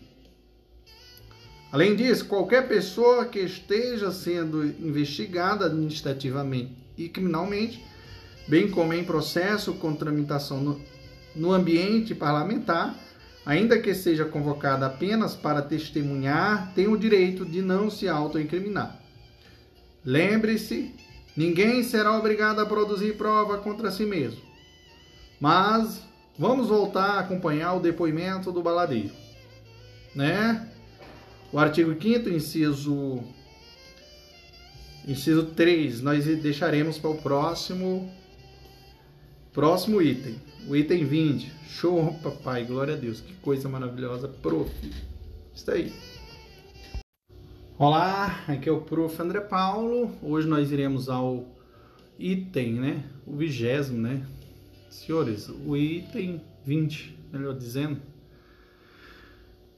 Além 1.73 1.97
disso, 1.97 2.27
qualquer 2.27 2.69
pessoa 2.69 3.25
que 3.25 3.41
esteja 3.41 4.13
sendo 4.13 4.65
investigada 4.65 5.67
administrativamente 5.67 6.73
e 6.97 7.09
criminalmente, 7.09 7.85
bem 8.47 8.71
como 8.71 8.95
em 8.95 9.03
processo 9.03 9.75
com 9.75 9.93
tramitação 9.95 10.61
no, 10.61 10.81
no 11.35 11.53
ambiente 11.53 12.15
parlamentar, 12.15 12.97
ainda 13.45 13.79
que 13.79 13.95
seja 13.95 14.25
convocada 14.25 14.87
apenas 14.87 15.35
para 15.35 15.63
testemunhar, 15.63 16.73
tem 16.75 16.89
o 16.89 16.97
direito 16.97 17.45
de 17.45 17.61
não 17.61 17.91
se 17.91 18.09
autoincriminar. 18.09 18.99
Lembre-se, 20.05 20.95
ninguém 21.37 21.83
será 21.83 22.17
obrigado 22.17 22.61
a 22.61 22.67
produzir 22.67 23.17
prova 23.17 23.59
contra 23.59 23.91
si 23.91 24.05
mesmo. 24.05 24.41
Mas 25.41 26.03
vamos 26.39 26.69
voltar 26.69 27.17
a 27.17 27.21
acompanhar 27.21 27.75
o 27.75 27.81
depoimento 27.81 28.51
do 28.51 28.63
baladeiro, 28.63 29.13
né? 30.15 30.69
O 31.53 31.59
artigo 31.59 31.95
5 32.01 32.29
inciso 32.31 33.23
inciso 35.07 35.45
3, 35.55 36.01
nós 36.01 36.25
deixaremos 36.25 36.99
para 36.99 37.11
o 37.11 37.19
próximo 37.19 38.11
próximo 39.53 40.03
item. 40.03 40.37
O 40.67 40.75
item 40.75 41.05
20. 41.05 41.53
Show, 41.69 42.15
papai. 42.23 42.65
Glória 42.65 42.95
a 42.95 42.97
Deus. 42.97 43.21
Que 43.21 43.35
coisa 43.35 43.69
maravilhosa. 43.69 44.29
Prof. 44.29 44.73
Isso 45.55 45.71
aí. 45.71 45.93
Olá, 47.79 48.43
aqui 48.49 48.71
é 48.71 48.73
o 48.73 48.81
Prof. 48.81 49.21
André 49.21 49.41
Paulo. 49.41 50.11
Hoje 50.23 50.49
nós 50.49 50.73
iremos 50.73 51.11
ao 51.11 51.45
item, 52.19 52.81
né? 52.81 53.05
O 53.27 53.37
vigésimo, 53.37 54.01
né? 54.01 54.27
Senhores, 54.89 55.51
o 55.51 55.77
item 55.77 56.41
20, 56.65 57.15
melhor 57.31 57.55
dizendo. 57.55 58.01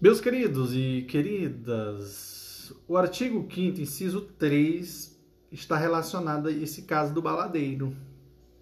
Meus 0.01 0.21
queridos 0.21 0.73
e 0.73 1.05
queridas, 1.09 2.73
o 2.87 2.97
artigo 2.97 3.49
5 3.53 3.81
inciso 3.81 4.21
3 4.21 5.19
está 5.51 5.77
relacionado 5.77 6.47
a 6.47 6.53
esse 6.53 6.83
caso 6.83 7.13
do 7.13 7.21
baladeiro. 7.21 7.93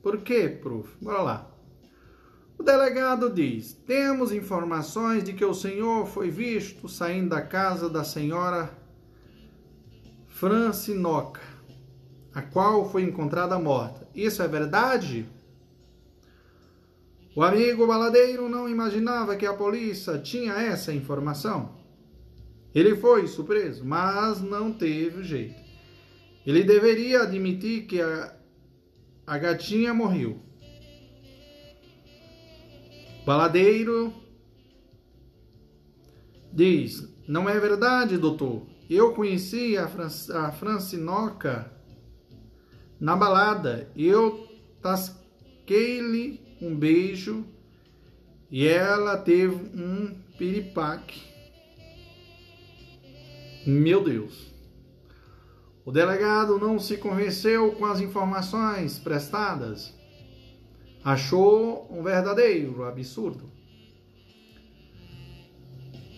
Por 0.02 0.22
quê, 0.22 0.48
prof? 0.48 0.88
Bora 1.02 1.20
lá. 1.20 1.53
O 2.58 2.62
delegado 2.62 3.30
diz: 3.30 3.72
Temos 3.86 4.32
informações 4.32 5.24
de 5.24 5.32
que 5.32 5.44
o 5.44 5.54
senhor 5.54 6.06
foi 6.06 6.30
visto 6.30 6.88
saindo 6.88 7.30
da 7.30 7.42
casa 7.42 7.88
da 7.88 8.04
senhora 8.04 8.70
Francinoca, 10.28 11.40
a 12.34 12.42
qual 12.42 12.90
foi 12.90 13.02
encontrada 13.02 13.58
morta. 13.58 14.08
Isso 14.14 14.42
é 14.42 14.48
verdade? 14.48 15.28
O 17.36 17.42
amigo 17.42 17.86
baladeiro 17.86 18.48
não 18.48 18.68
imaginava 18.68 19.34
que 19.34 19.44
a 19.44 19.52
polícia 19.52 20.18
tinha 20.18 20.54
essa 20.54 20.92
informação. 20.92 21.74
Ele 22.72 22.96
foi 22.96 23.26
surpreso, 23.26 23.84
mas 23.84 24.40
não 24.40 24.72
teve 24.72 25.24
jeito. 25.24 25.60
Ele 26.46 26.62
deveria 26.62 27.22
admitir 27.22 27.86
que 27.86 28.00
a, 28.00 28.36
a 29.26 29.38
gatinha 29.38 29.94
morreu. 29.94 30.38
Baladeiro 33.24 34.12
diz: 36.52 37.08
Não 37.26 37.48
é 37.48 37.58
verdade, 37.58 38.18
doutor. 38.18 38.66
Eu 38.88 39.14
conheci 39.14 39.76
a, 39.78 39.88
Fran 39.88 40.08
a 40.34 40.52
Francinoca 40.52 41.72
na 43.00 43.16
balada. 43.16 43.90
Eu 43.96 44.46
tasquei-lhe 44.82 46.40
um 46.60 46.76
beijo 46.76 47.44
e 48.50 48.68
ela 48.68 49.16
teve 49.16 49.54
um 49.54 50.14
piripaque. 50.36 51.22
Meu 53.66 54.04
Deus. 54.04 54.52
O 55.84 55.90
delegado 55.90 56.58
não 56.58 56.78
se 56.78 56.98
convenceu 56.98 57.72
com 57.72 57.86
as 57.86 58.00
informações 58.00 58.98
prestadas. 58.98 59.92
Achou 61.04 61.86
um 61.90 62.02
verdadeiro 62.02 62.82
absurdo. 62.82 63.52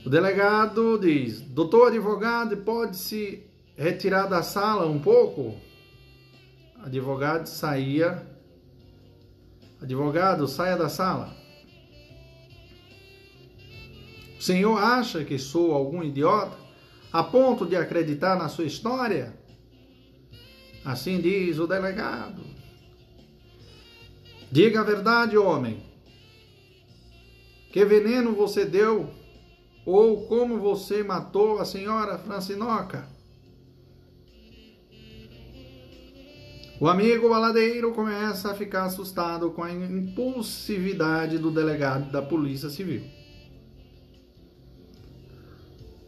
O 0.05 0.09
delegado 0.09 0.97
diz: 0.97 1.41
Doutor 1.41 1.89
advogado, 1.89 2.57
pode 2.59 2.97
se 2.97 3.45
retirar 3.77 4.29
da 4.29 4.45
sala 4.45 4.87
um 4.87 5.01
pouco? 5.01 5.57
Advogado 6.79 7.49
saía. 7.49 8.25
Advogado, 9.83 10.47
saia 10.47 10.77
da 10.77 10.89
sala. 10.89 11.37
O 14.39 14.43
senhor 14.43 14.79
acha 14.79 15.25
que 15.25 15.37
sou 15.37 15.75
algum 15.75 16.05
idiota 16.05 16.57
a 17.13 17.25
ponto 17.25 17.67
de 17.67 17.75
acreditar 17.75 18.37
na 18.37 18.49
sua 18.49 18.65
história? 18.65 19.37
Assim 20.85 21.21
diz 21.21 21.59
o 21.59 21.67
delegado. 21.67 22.56
Diga 24.51 24.81
a 24.81 24.85
verdade, 24.85 25.36
homem. 25.36 25.82
Que 27.73 27.85
veneno 27.85 28.32
você 28.32 28.64
deu? 28.64 29.10
Ou 29.85 30.27
como 30.27 30.59
você 30.59 31.02
matou 31.02 31.59
a 31.59 31.64
senhora 31.64 32.18
Francinoca? 32.18 33.09
O 36.78 36.89
amigo 36.89 37.31
baladeiro 37.31 37.93
começa 37.94 38.51
a 38.51 38.55
ficar 38.55 38.85
assustado 38.85 39.51
com 39.51 39.62
a 39.62 39.73
impulsividade 39.73 41.39
do 41.39 41.51
delegado 41.51 42.12
da 42.12 42.20
Polícia 42.20 42.68
Civil. 42.68 43.02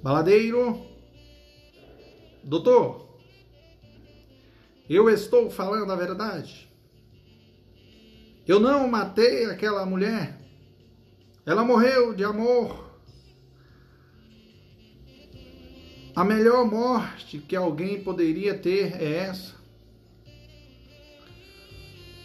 Baladeiro, 0.03 0.87
doutor, 2.45 3.09
eu 4.89 5.09
estou 5.09 5.51
falando 5.51 5.91
a 5.91 5.97
verdade. 5.97 6.68
Eu 8.49 8.59
não 8.59 8.89
matei 8.89 9.45
aquela 9.45 9.85
mulher. 9.85 10.41
Ela 11.45 11.63
morreu 11.63 12.15
de 12.15 12.25
amor. 12.25 12.89
A 16.17 16.25
melhor 16.25 16.65
morte 16.65 17.39
que 17.39 17.55
alguém 17.55 18.03
poderia 18.03 18.57
ter 18.57 18.95
é 19.01 19.19
essa. 19.19 19.55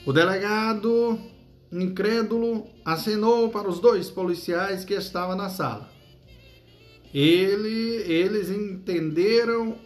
O 0.06 0.14
delegado, 0.14 1.20
incrédulo, 1.70 2.68
acenou 2.86 3.50
para 3.50 3.70
os 3.70 3.82
dois 3.82 4.10
policiais 4.10 4.86
que 4.86 4.94
estavam 4.94 5.36
na 5.36 5.50
sala. 5.50 5.92
Ele, 7.14 8.02
eles 8.10 8.50
entenderam 8.50 9.78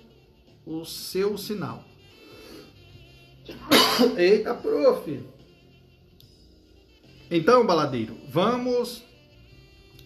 o 0.67 0.85
seu 0.85 1.35
sinal. 1.35 1.83
Eita, 4.15 4.53
prof. 4.53 5.36
Então, 7.29 7.65
baladeiro, 7.65 8.17
vamos. 8.29 9.03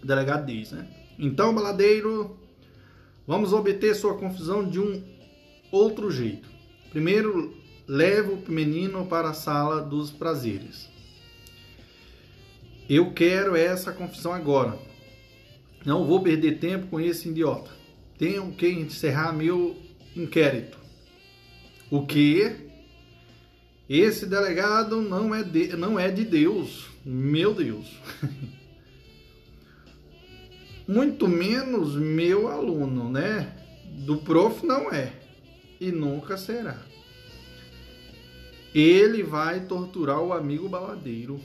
O 0.02 0.06
delegado 0.06 0.46
diz, 0.46 0.72
né? 0.72 0.88
Então, 1.20 1.54
baladeiro, 1.54 2.38
vamos 3.28 3.54
obter 3.54 3.96
sua 3.96 4.18
confusão 4.18 4.68
de 4.68 4.80
um 4.80 5.04
outro 5.72 6.10
jeito. 6.10 6.50
Primeiro, 6.90 7.56
leva 7.88 8.32
o 8.32 8.52
menino 8.52 9.06
para 9.06 9.30
a 9.30 9.34
sala 9.34 9.82
dos 9.82 10.10
prazeres. 10.10 10.90
Eu 12.90 13.14
quero 13.14 13.56
essa 13.56 13.92
confissão 13.92 14.34
agora. 14.34 14.78
Não 15.86 16.06
vou 16.06 16.22
perder 16.22 16.60
tempo 16.60 16.88
com 16.88 17.00
esse 17.00 17.30
idiota. 17.30 17.72
Tenho 18.18 18.52
que 18.52 18.68
encerrar 18.68 19.32
meu 19.32 19.76
inquérito. 20.16 20.78
O 21.90 22.06
que? 22.06 22.70
Esse 23.88 24.26
delegado 24.26 25.02
não 25.02 25.34
é 25.34 25.44
de, 25.44 25.76
não 25.76 26.00
é 26.00 26.10
de 26.10 26.24
Deus. 26.24 26.91
Meu 27.06 27.54
Deus. 27.54 27.98
Muito 30.88 31.28
menos 31.28 31.96
meu 31.96 32.48
aluno, 32.48 33.10
né? 33.10 33.56
Do 34.06 34.18
prof 34.18 34.66
não 34.66 34.92
é. 34.92 35.14
E 35.80 35.92
nunca 35.92 36.38
será 36.38 36.92
ele 38.74 39.22
vai 39.22 39.66
torturar 39.66 40.22
o 40.22 40.34
amigo 40.34 40.68
baladeiro. 40.70 41.40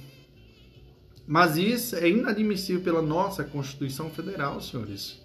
Mas 1.26 1.56
isso 1.56 1.96
é 1.96 2.08
inadmissível 2.08 2.82
pela 2.82 3.02
nossa 3.02 3.42
Constituição 3.42 4.10
Federal, 4.10 4.60
senhores. 4.60 5.20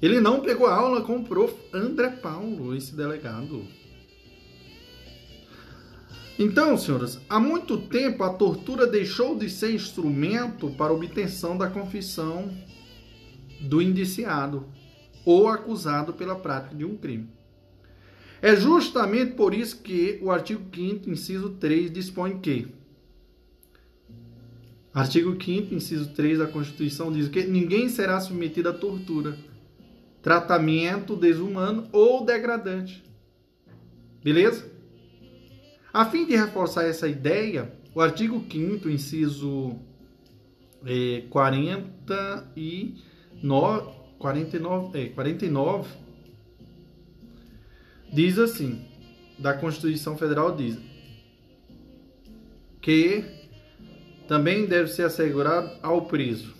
Ele 0.00 0.20
não 0.20 0.40
pegou 0.40 0.66
aula 0.66 1.02
com 1.02 1.16
o 1.16 1.24
prof. 1.24 1.52
André 1.74 2.10
Paulo, 2.10 2.74
esse 2.74 2.94
delegado. 2.94 3.64
Então, 6.42 6.74
senhores, 6.78 7.20
há 7.28 7.38
muito 7.38 7.76
tempo 7.76 8.24
a 8.24 8.32
tortura 8.32 8.86
deixou 8.86 9.36
de 9.36 9.50
ser 9.50 9.74
instrumento 9.74 10.70
para 10.70 10.90
obtenção 10.90 11.54
da 11.54 11.68
confissão 11.68 12.50
do 13.60 13.82
indiciado 13.82 14.64
ou 15.22 15.48
acusado 15.48 16.14
pela 16.14 16.34
prática 16.34 16.74
de 16.74 16.82
um 16.82 16.96
crime. 16.96 17.28
É 18.40 18.56
justamente 18.56 19.32
por 19.32 19.52
isso 19.52 19.82
que 19.82 20.18
o 20.22 20.30
artigo 20.30 20.64
5 20.74 21.10
inciso 21.10 21.50
3 21.50 21.92
dispõe 21.92 22.38
que 22.38 22.68
Artigo 24.94 25.36
5 25.38 25.74
inciso 25.74 26.08
3 26.14 26.38
da 26.38 26.46
Constituição 26.46 27.12
diz 27.12 27.28
que 27.28 27.44
ninguém 27.44 27.90
será 27.90 28.18
submetido 28.18 28.70
a 28.70 28.72
tortura, 28.72 29.36
tratamento 30.22 31.14
desumano 31.14 31.86
ou 31.92 32.24
degradante. 32.24 33.04
Beleza? 34.24 34.69
A 35.92 36.04
fim 36.04 36.24
de 36.24 36.36
reforçar 36.36 36.84
essa 36.84 37.08
ideia, 37.08 37.72
o 37.94 38.00
artigo 38.00 38.44
5 38.50 38.88
inciso 38.88 39.76
é, 40.86 41.24
49, 41.28 43.04
49, 44.18 44.98
é, 45.00 45.08
49 45.08 45.88
diz 48.12 48.38
assim, 48.38 48.84
da 49.38 49.54
Constituição 49.54 50.16
Federal 50.16 50.54
diz 50.54 50.78
que 52.80 53.24
também 54.28 54.66
deve 54.66 54.88
ser 54.88 55.02
assegurado 55.02 55.70
ao 55.82 56.06
preso. 56.06 56.54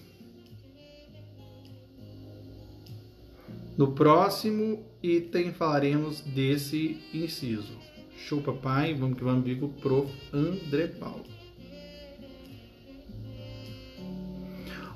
No 3.76 3.92
próximo 3.92 4.84
item 5.02 5.52
falaremos 5.52 6.20
desse 6.20 7.00
inciso. 7.14 7.78
Show 8.26 8.40
papai, 8.40 8.94
vamos 8.94 9.18
que 9.18 9.24
vamos 9.24 9.58
com 9.58 9.66
o 9.66 9.68
prof. 9.68 10.12
André 10.32 10.86
Paulo. 10.88 11.24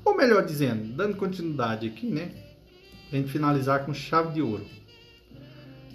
Ou 0.04 0.16
melhor 0.16 0.44
dizendo, 0.44 0.94
dando 0.94 1.16
continuidade 1.16 1.86
aqui, 1.86 2.06
né? 2.06 2.32
A 3.10 3.16
gente 3.16 3.30
finalizar 3.30 3.84
com 3.84 3.94
chave 3.94 4.34
de 4.34 4.42
ouro 4.42 4.64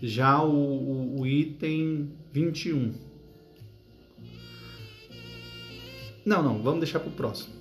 já 0.01 0.41
o, 0.41 0.51
o, 0.51 1.19
o 1.21 1.27
item 1.27 2.11
21. 2.31 2.93
Não, 6.25 6.43
não, 6.43 6.61
vamos 6.61 6.79
deixar 6.79 6.99
para 6.99 7.09
o 7.09 7.13
próximo. 7.13 7.55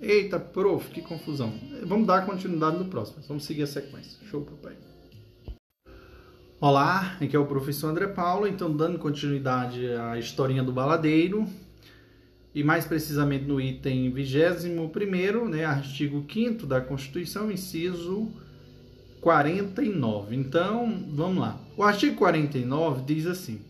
Eita, 0.00 0.38
prof, 0.38 0.90
que 0.90 1.00
confusão. 1.00 1.52
Vamos 1.84 2.06
dar 2.06 2.26
continuidade 2.26 2.78
no 2.78 2.86
próximo. 2.86 3.22
Vamos 3.28 3.44
seguir 3.44 3.62
a 3.62 3.66
sequência. 3.66 4.18
Show, 4.26 4.42
papai. 4.42 4.76
Olá, 6.64 7.16
aqui 7.20 7.34
é 7.34 7.38
o 7.40 7.44
professor 7.44 7.88
André 7.88 8.06
Paulo. 8.06 8.46
Então, 8.46 8.70
dando 8.72 8.96
continuidade 8.96 9.84
à 9.94 10.16
historinha 10.16 10.62
do 10.62 10.70
baladeiro. 10.70 11.44
E 12.54 12.62
mais 12.62 12.84
precisamente 12.84 13.46
no 13.46 13.60
item 13.60 14.12
21, 14.12 15.48
né, 15.48 15.64
artigo 15.64 16.24
5 16.32 16.64
da 16.64 16.80
Constituição, 16.80 17.50
inciso 17.50 18.30
49. 19.20 20.36
Então, 20.36 21.04
vamos 21.08 21.38
lá. 21.38 21.60
O 21.76 21.82
artigo 21.82 22.14
49 22.14 23.02
diz 23.12 23.26
assim: 23.26 23.60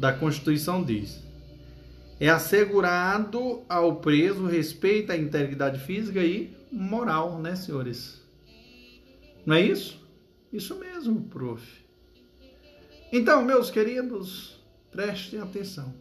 da 0.00 0.12
Constituição 0.12 0.82
diz: 0.82 1.22
é 2.18 2.28
assegurado 2.28 3.62
ao 3.68 3.94
preso 4.00 4.44
respeito 4.44 5.12
à 5.12 5.16
integridade 5.16 5.78
física 5.78 6.18
e 6.24 6.52
moral, 6.72 7.38
né, 7.38 7.54
senhores? 7.54 8.20
Não 9.46 9.54
é 9.54 9.60
isso? 9.60 10.04
Isso 10.56 10.74
mesmo, 10.78 11.20
prof. 11.28 11.62
Então, 13.12 13.44
meus 13.44 13.70
queridos, 13.70 14.58
prestem 14.90 15.38
atenção. 15.38 15.92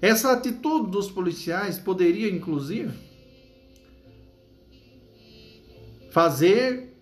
Essa 0.00 0.30
atitude 0.30 0.92
dos 0.92 1.10
policiais 1.10 1.76
poderia, 1.76 2.30
inclusive, 2.30 2.96
fazer 6.12 6.94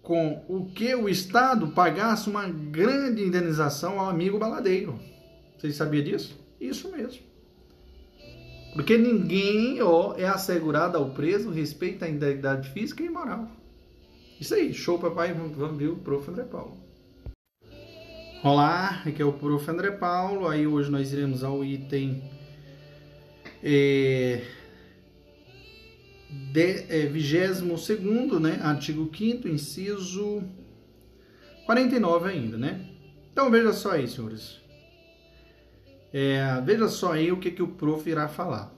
com 0.00 0.42
o 0.48 0.64
que 0.64 0.94
o 0.94 1.10
Estado 1.10 1.68
pagasse 1.68 2.30
uma 2.30 2.48
grande 2.48 3.22
indenização 3.22 4.00
ao 4.00 4.08
amigo 4.08 4.38
baladeiro. 4.38 4.98
Vocês 5.58 5.76
sabiam 5.76 6.04
disso? 6.04 6.38
Isso 6.58 6.90
mesmo. 6.90 7.22
Porque 8.72 8.96
ninguém 8.96 9.82
ó, 9.82 10.14
é 10.16 10.26
assegurado 10.26 10.96
ao 10.96 11.10
preso 11.10 11.50
respeito 11.50 12.02
à 12.02 12.08
integridade 12.08 12.70
física 12.70 13.02
e 13.02 13.10
moral. 13.10 13.63
Isso 14.40 14.54
aí, 14.54 14.74
show 14.74 14.98
papai, 14.98 15.32
vamos 15.32 15.78
ver 15.78 15.88
o 15.88 15.96
prof. 15.96 16.28
André 16.30 16.44
Paulo. 16.44 16.84
Olá, 18.44 19.02
aqui 19.06 19.22
é 19.22 19.24
o 19.24 19.32
Prof. 19.32 19.70
André 19.70 19.90
Paulo. 19.92 20.46
Aí 20.46 20.66
hoje 20.66 20.90
nós 20.90 21.10
iremos 21.14 21.42
ao 21.42 21.64
item 21.64 22.22
é, 23.62 24.42
de, 26.52 26.84
é, 26.90 27.06
22, 27.06 28.38
né? 28.42 28.60
Artigo 28.62 29.10
5, 29.16 29.48
inciso 29.48 30.42
49 31.64 32.28
ainda, 32.28 32.58
né? 32.58 32.86
Então 33.32 33.50
veja 33.50 33.72
só 33.72 33.92
aí, 33.92 34.06
senhores. 34.06 34.60
É, 36.12 36.60
veja 36.62 36.86
só 36.88 37.12
aí 37.12 37.32
o 37.32 37.38
que, 37.38 37.50
que 37.50 37.62
o 37.62 37.68
prof 37.68 38.06
irá 38.10 38.28
falar. 38.28 38.74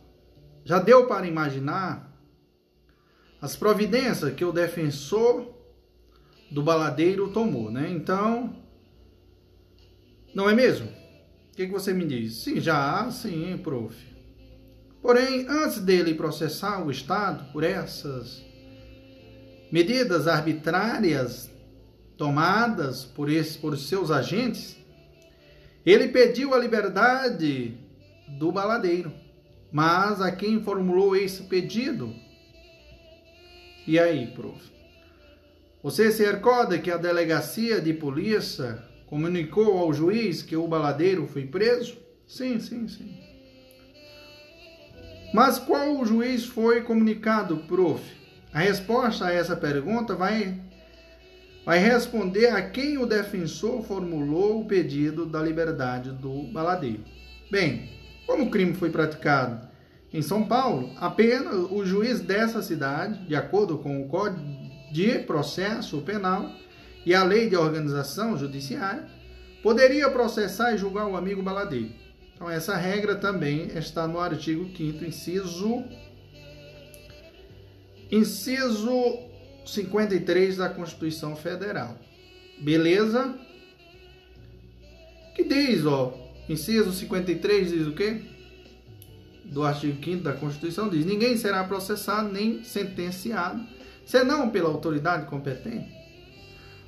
Já 0.64 0.78
deu 0.78 1.08
para 1.08 1.26
imaginar 1.26 2.05
as 3.46 3.54
providências 3.54 4.34
que 4.34 4.44
o 4.44 4.50
defensor 4.50 5.54
do 6.50 6.64
baladeiro 6.64 7.28
tomou, 7.28 7.70
né? 7.70 7.88
Então, 7.88 8.56
não 10.34 10.50
é 10.50 10.54
mesmo? 10.54 10.88
O 10.88 11.56
que, 11.56 11.66
que 11.66 11.72
você 11.72 11.92
me 11.92 12.04
diz? 12.04 12.34
Sim, 12.38 12.60
já, 12.60 13.08
sim, 13.08 13.56
prof. 13.62 13.94
Porém, 15.00 15.46
antes 15.48 15.78
dele 15.78 16.12
processar 16.14 16.84
o 16.84 16.90
Estado 16.90 17.52
por 17.52 17.62
essas 17.62 18.44
medidas 19.70 20.26
arbitrárias 20.26 21.48
tomadas 22.16 23.04
por, 23.04 23.30
esse, 23.30 23.58
por 23.58 23.78
seus 23.78 24.10
agentes, 24.10 24.76
ele 25.84 26.08
pediu 26.08 26.52
a 26.52 26.58
liberdade 26.58 27.78
do 28.26 28.50
baladeiro. 28.50 29.12
Mas 29.70 30.20
a 30.20 30.32
quem 30.32 30.60
formulou 30.64 31.14
esse 31.14 31.44
pedido? 31.44 32.25
E 33.86 34.00
aí, 34.00 34.26
prof? 34.28 34.60
Você 35.80 36.10
se 36.10 36.24
recorda 36.24 36.78
que 36.78 36.90
a 36.90 36.96
delegacia 36.96 37.80
de 37.80 37.92
polícia 37.92 38.82
comunicou 39.06 39.78
ao 39.78 39.92
juiz 39.92 40.42
que 40.42 40.56
o 40.56 40.66
baladeiro 40.66 41.28
foi 41.28 41.46
preso? 41.46 41.96
Sim, 42.26 42.58
sim, 42.58 42.88
sim. 42.88 43.16
Mas 45.32 45.60
qual 45.60 46.04
juiz 46.04 46.44
foi 46.44 46.82
comunicado, 46.82 47.58
prof? 47.68 48.02
A 48.52 48.58
resposta 48.58 49.26
a 49.26 49.32
essa 49.32 49.54
pergunta 49.54 50.16
vai, 50.16 50.60
vai 51.64 51.78
responder 51.78 52.48
a 52.48 52.68
quem 52.68 52.98
o 52.98 53.06
defensor 53.06 53.84
formulou 53.84 54.62
o 54.62 54.64
pedido 54.64 55.26
da 55.26 55.40
liberdade 55.40 56.10
do 56.10 56.44
baladeiro. 56.52 57.04
Bem, 57.50 57.90
como 58.26 58.46
o 58.46 58.50
crime 58.50 58.74
foi 58.74 58.90
praticado 58.90 59.65
em 60.16 60.22
São 60.22 60.44
Paulo, 60.44 60.92
apenas 60.96 61.70
o 61.70 61.84
juiz 61.84 62.20
dessa 62.20 62.62
cidade, 62.62 63.26
de 63.26 63.36
acordo 63.36 63.76
com 63.76 64.00
o 64.00 64.08
Código 64.08 64.42
de 64.90 65.18
Processo 65.18 66.00
Penal 66.00 66.50
e 67.04 67.14
a 67.14 67.22
Lei 67.22 67.50
de 67.50 67.56
Organização 67.56 68.34
Judiciária, 68.34 69.06
poderia 69.62 70.08
processar 70.08 70.72
e 70.72 70.78
julgar 70.78 71.06
o 71.06 71.18
amigo 71.18 71.42
baladeiro. 71.42 71.90
Então, 72.34 72.48
essa 72.48 72.74
regra 72.76 73.14
também 73.16 73.66
está 73.76 74.08
no 74.08 74.18
artigo 74.18 74.64
5 74.74 75.04
inciso 75.04 75.84
inciso 78.10 79.18
53 79.66 80.56
da 80.56 80.70
Constituição 80.70 81.36
Federal. 81.36 81.94
Beleza? 82.58 83.38
Que 85.34 85.44
diz, 85.44 85.84
ó, 85.84 86.16
inciso 86.48 86.90
53 86.90 87.70
diz 87.70 87.86
o 87.86 87.92
quê? 87.92 88.35
Do 89.52 89.62
artigo 89.62 90.02
5 90.04 90.22
da 90.22 90.32
Constituição 90.32 90.88
diz: 90.88 91.04
ninguém 91.04 91.36
será 91.36 91.64
processado 91.64 92.32
nem 92.32 92.64
sentenciado, 92.64 93.64
senão 94.04 94.50
pela 94.50 94.68
autoridade 94.68 95.26
competente. 95.26 95.94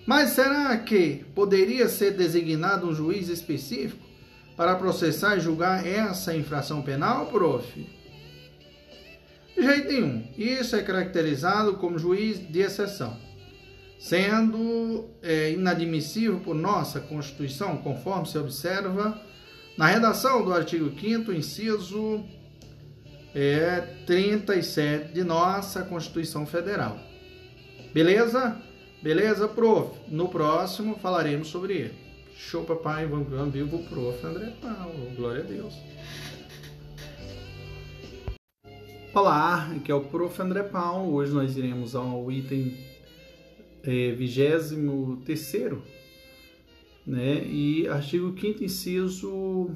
Mas 0.07 0.31
será 0.31 0.77
que 0.79 1.25
poderia 1.35 1.89
ser 1.89 2.13
designado 2.13 2.89
um 2.89 2.95
juiz 2.95 3.29
específico 3.29 4.03
para 4.57 4.75
processar 4.75 5.37
e 5.37 5.41
julgar 5.41 5.87
essa 5.87 6.35
infração 6.35 6.83
penal, 6.83 7.27
prof? 7.27 7.87
De 9.55 9.63
jeito 9.63 9.89
nenhum. 9.89 10.25
Isso 10.37 10.77
é 10.77 10.83
caracterizado 10.83 11.75
como 11.75 11.99
juiz 11.99 12.39
de 12.39 12.61
exceção, 12.61 13.17
sendo 13.99 15.11
é, 15.23 15.53
inadmissível 15.53 16.41
por 16.41 16.55
nossa 16.55 17.01
Constituição, 17.01 17.77
conforme 17.77 18.27
se 18.27 18.39
observa 18.39 19.21
na 19.77 19.87
redação 19.87 20.45
do 20.45 20.53
artigo 20.53 20.93
5 20.99 21.33
inciso 21.33 22.25
é, 23.41 23.81
37 24.05 25.13
de 25.13 25.23
nossa 25.23 25.85
Constituição 25.85 26.45
Federal. 26.45 26.99
Beleza? 27.95 28.61
Beleza, 29.01 29.47
prof? 29.47 29.97
No 30.09 30.29
próximo 30.29 30.97
falaremos 30.97 31.47
sobre 31.47 31.75
ele. 31.75 31.95
Show, 32.37 32.65
papai. 32.65 33.07
Vamos, 33.07 33.29
vamos 33.29 33.55
vivo, 33.55 33.79
prof. 33.89 34.27
André 34.27 34.53
Paulo. 34.61 35.15
Glória 35.15 35.45
a 35.45 35.47
Deus. 35.47 35.73
Olá, 39.15 39.71
aqui 39.71 39.93
é 39.93 39.95
o 39.95 40.01
prof. 40.01 40.43
André 40.43 40.65
Paulo. 40.65 41.15
Hoje 41.15 41.33
nós 41.33 41.57
iremos 41.57 41.95
ao 41.95 42.33
item 42.33 42.77
é, 43.85 44.11
23, 44.11 45.79
né? 47.07 47.45
E 47.45 47.87
artigo 47.87 48.35
5 48.37 48.65
inciso 48.65 49.71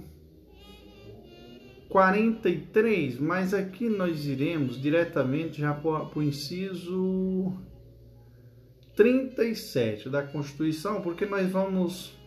43, 1.92 3.18
mas 3.20 3.52
aqui 3.52 3.86
nós 3.86 4.24
iremos 4.24 4.80
diretamente 4.80 5.60
já 5.60 5.74
para 5.74 6.18
o 6.18 6.22
inciso 6.22 7.52
37 8.96 10.08
da 10.08 10.22
Constituição, 10.22 11.02
porque 11.02 11.26
nós 11.26 11.46
vamos 11.50 12.18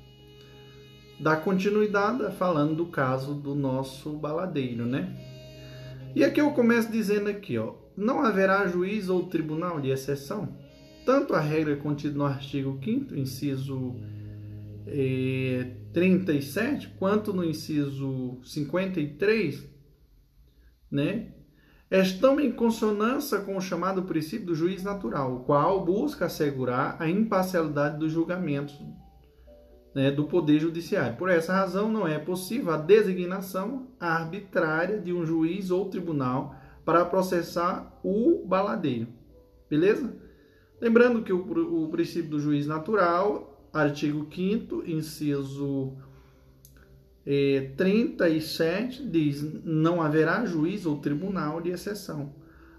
dar 1.19 1.37
continuidade 1.37 2.31
falando 2.35 2.75
do 2.75 2.85
caso 2.85 3.33
do 3.33 3.55
nosso 3.55 4.11
baladeiro, 4.11 4.85
né? 4.85 5.11
E 6.13 6.23
aqui 6.23 6.39
eu 6.39 6.51
começo 6.51 6.91
dizendo 6.91 7.27
aqui, 7.27 7.57
ó, 7.57 7.73
não 7.97 8.23
haverá 8.23 8.67
juiz 8.67 9.09
ou 9.09 9.23
tribunal 9.23 9.81
de 9.81 9.89
exceção. 9.89 10.47
Tanto 11.07 11.33
a 11.33 11.39
regra 11.39 11.75
contida 11.75 12.15
no 12.15 12.25
artigo 12.25 12.79
5 12.83 13.15
inciso 13.15 13.95
eh, 14.85 15.71
37, 15.95 16.89
quanto 16.99 17.31
no 17.31 17.41
inciso 17.41 18.38
53, 18.43 19.65
né? 20.91 21.31
Estão 21.89 22.38
em 22.38 22.51
consonância 22.51 23.39
com 23.39 23.55
o 23.55 23.61
chamado 23.61 24.03
princípio 24.03 24.47
do 24.47 24.55
juiz 24.55 24.84
natural, 24.84 25.34
o 25.34 25.39
qual 25.45 25.85
busca 25.85 26.26
assegurar 26.26 26.97
a 26.99 27.09
imparcialidade 27.09 27.97
dos 27.97 28.11
julgamentos 28.11 28.77
né, 29.93 30.11
do 30.11 30.26
Poder 30.26 30.59
Judiciário. 30.59 31.15
Por 31.15 31.30
essa 31.30 31.53
razão, 31.53 31.89
não 31.89 32.05
é 32.05 32.19
possível 32.19 32.73
a 32.73 32.77
designação 32.77 33.88
arbitrária 33.97 34.99
de 34.99 35.13
um 35.13 35.26
juiz 35.26 35.72
ou 35.72 35.89
tribunal 35.89 36.57
para 36.84 37.05
processar 37.05 37.97
o 38.03 38.45
baladeiro. 38.45 39.07
Beleza? 39.69 40.13
Lembrando 40.81 41.23
que 41.23 41.31
o, 41.31 41.85
o 41.85 41.88
princípio 41.88 42.31
do 42.31 42.39
juiz 42.39 42.67
natural, 42.67 43.55
artigo 43.80 44.27
5, 44.34 44.84
inciso 44.88 45.93
é, 47.26 47.72
37, 47.76 49.06
diz: 49.06 49.41
não 49.64 50.02
haverá 50.02 50.45
juiz 50.45 50.85
ou 50.85 50.97
tribunal 50.97 51.61
de 51.61 51.72
exceção. 51.72 52.34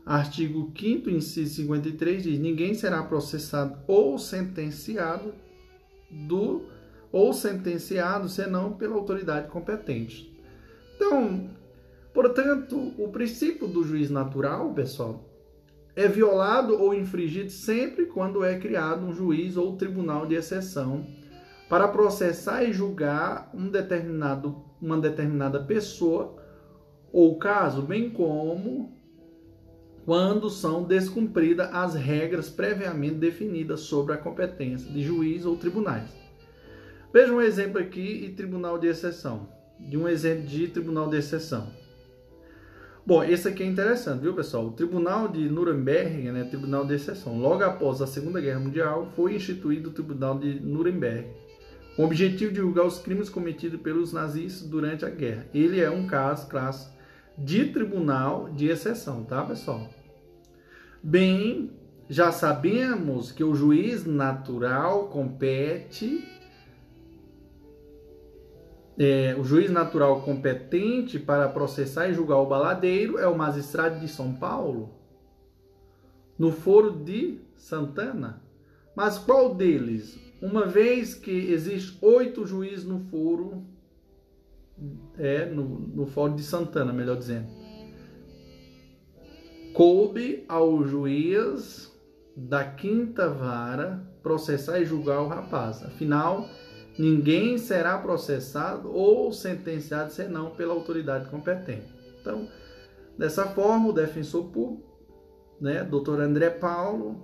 Artigo 0.04 0.72
5, 0.78 1.10
inciso 1.10 1.56
53, 1.56 2.22
diz: 2.22 2.38
ninguém 2.38 2.74
será 2.74 3.02
processado 3.02 3.78
ou 3.86 4.18
sentenciado 4.18 5.34
do 6.10 6.64
ou 7.12 7.32
sentenciado 7.32 8.28
senão 8.28 8.72
pela 8.72 8.94
autoridade 8.94 9.48
competente. 9.48 10.32
Então, 10.94 11.50
portanto, 12.14 12.94
o 12.98 13.08
princípio 13.08 13.66
do 13.68 13.84
juiz 13.84 14.10
natural, 14.10 14.72
pessoal, 14.72 15.24
é 15.96 16.06
violado 16.06 16.78
ou 16.78 16.94
infringido 16.94 17.50
sempre 17.50 18.04
quando 18.04 18.44
é 18.44 18.58
criado 18.58 19.06
um 19.06 19.14
juiz 19.14 19.56
ou 19.56 19.76
tribunal 19.76 20.26
de 20.26 20.34
exceção 20.34 21.06
para 21.70 21.88
processar 21.88 22.62
e 22.62 22.72
julgar 22.72 23.50
um 23.54 23.70
determinado, 23.70 24.62
uma 24.80 24.98
determinada 24.98 25.58
pessoa 25.58 26.36
ou 27.10 27.38
caso, 27.38 27.80
bem 27.80 28.10
como 28.10 28.94
quando 30.04 30.50
são 30.50 30.84
descumpridas 30.84 31.68
as 31.72 31.94
regras 31.94 32.50
previamente 32.50 33.16
definidas 33.16 33.80
sobre 33.80 34.12
a 34.12 34.18
competência 34.18 34.92
de 34.92 35.02
juiz 35.02 35.46
ou 35.46 35.56
tribunais. 35.56 36.10
Veja 37.12 37.32
um 37.32 37.40
exemplo 37.40 37.80
aqui 37.80 38.26
e 38.26 38.34
tribunal 38.34 38.78
de 38.78 38.86
exceção. 38.86 39.48
De 39.80 39.96
um 39.96 40.06
exemplo 40.06 40.44
de 40.46 40.68
tribunal 40.68 41.08
de 41.08 41.16
exceção. 41.16 41.68
Bom, 43.06 43.22
esse 43.22 43.46
aqui 43.46 43.62
é 43.62 43.66
interessante, 43.66 44.22
viu, 44.22 44.34
pessoal? 44.34 44.66
O 44.66 44.72
Tribunal 44.72 45.28
de 45.28 45.48
Nuremberg, 45.48 46.28
né, 46.32 46.42
Tribunal 46.42 46.84
de 46.84 46.94
Exceção, 46.94 47.38
logo 47.38 47.62
após 47.62 48.02
a 48.02 48.06
Segunda 48.06 48.40
Guerra 48.40 48.58
Mundial, 48.58 49.12
foi 49.14 49.36
instituído 49.36 49.90
o 49.90 49.92
Tribunal 49.92 50.36
de 50.40 50.58
Nuremberg, 50.58 51.28
com 51.94 52.02
o 52.02 52.06
objetivo 52.06 52.50
de 52.50 52.58
julgar 52.58 52.84
os 52.84 52.98
crimes 52.98 53.28
cometidos 53.28 53.80
pelos 53.80 54.12
nazistas 54.12 54.68
durante 54.68 55.04
a 55.04 55.08
guerra. 55.08 55.46
Ele 55.54 55.80
é 55.80 55.88
um 55.88 56.08
caso 56.08 56.48
classe 56.48 56.90
de 57.38 57.66
tribunal 57.66 58.50
de 58.50 58.66
exceção, 58.66 59.22
tá, 59.22 59.44
pessoal? 59.44 59.88
Bem, 61.00 61.70
já 62.10 62.32
sabemos 62.32 63.30
que 63.30 63.44
o 63.44 63.54
juiz 63.54 64.04
natural 64.04 65.06
compete 65.10 66.24
é, 68.98 69.36
o 69.38 69.44
juiz 69.44 69.70
natural 69.70 70.22
competente 70.22 71.18
para 71.18 71.48
processar 71.48 72.08
e 72.08 72.14
julgar 72.14 72.38
o 72.38 72.46
baladeiro 72.46 73.18
é 73.18 73.26
o 73.26 73.36
magistrado 73.36 74.00
de 74.00 74.08
São 74.08 74.34
Paulo, 74.34 74.94
no 76.38 76.50
foro 76.50 76.90
de 76.90 77.40
Santana. 77.56 78.42
Mas 78.94 79.18
qual 79.18 79.54
deles? 79.54 80.18
Uma 80.40 80.66
vez 80.66 81.14
que 81.14 81.30
existe 81.30 81.98
oito 82.00 82.46
juízes 82.46 82.84
no 82.84 83.00
foro, 83.00 83.64
é, 85.18 85.46
no, 85.46 85.64
no 85.64 86.06
foro 86.06 86.34
de 86.34 86.42
Santana, 86.42 86.92
melhor 86.92 87.16
dizendo, 87.16 87.48
coube 89.74 90.44
ao 90.48 90.84
juiz 90.84 91.94
da 92.34 92.64
quinta 92.64 93.28
vara 93.28 94.02
processar 94.22 94.80
e 94.80 94.84
julgar 94.84 95.20
o 95.20 95.28
rapaz. 95.28 95.82
Afinal, 95.82 96.48
ninguém 96.98 97.58
será 97.58 97.98
processado 97.98 98.92
ou 98.92 99.32
sentenciado 99.32 100.12
senão 100.12 100.50
pela 100.50 100.74
autoridade 100.74 101.28
competente. 101.28 101.94
Então, 102.20 102.48
dessa 103.16 103.46
forma, 103.46 103.88
o 103.88 103.92
defensor 103.92 104.44
público, 104.44 104.84
né, 105.60 105.84
doutor 105.84 106.20
André 106.20 106.50
Paulo, 106.50 107.20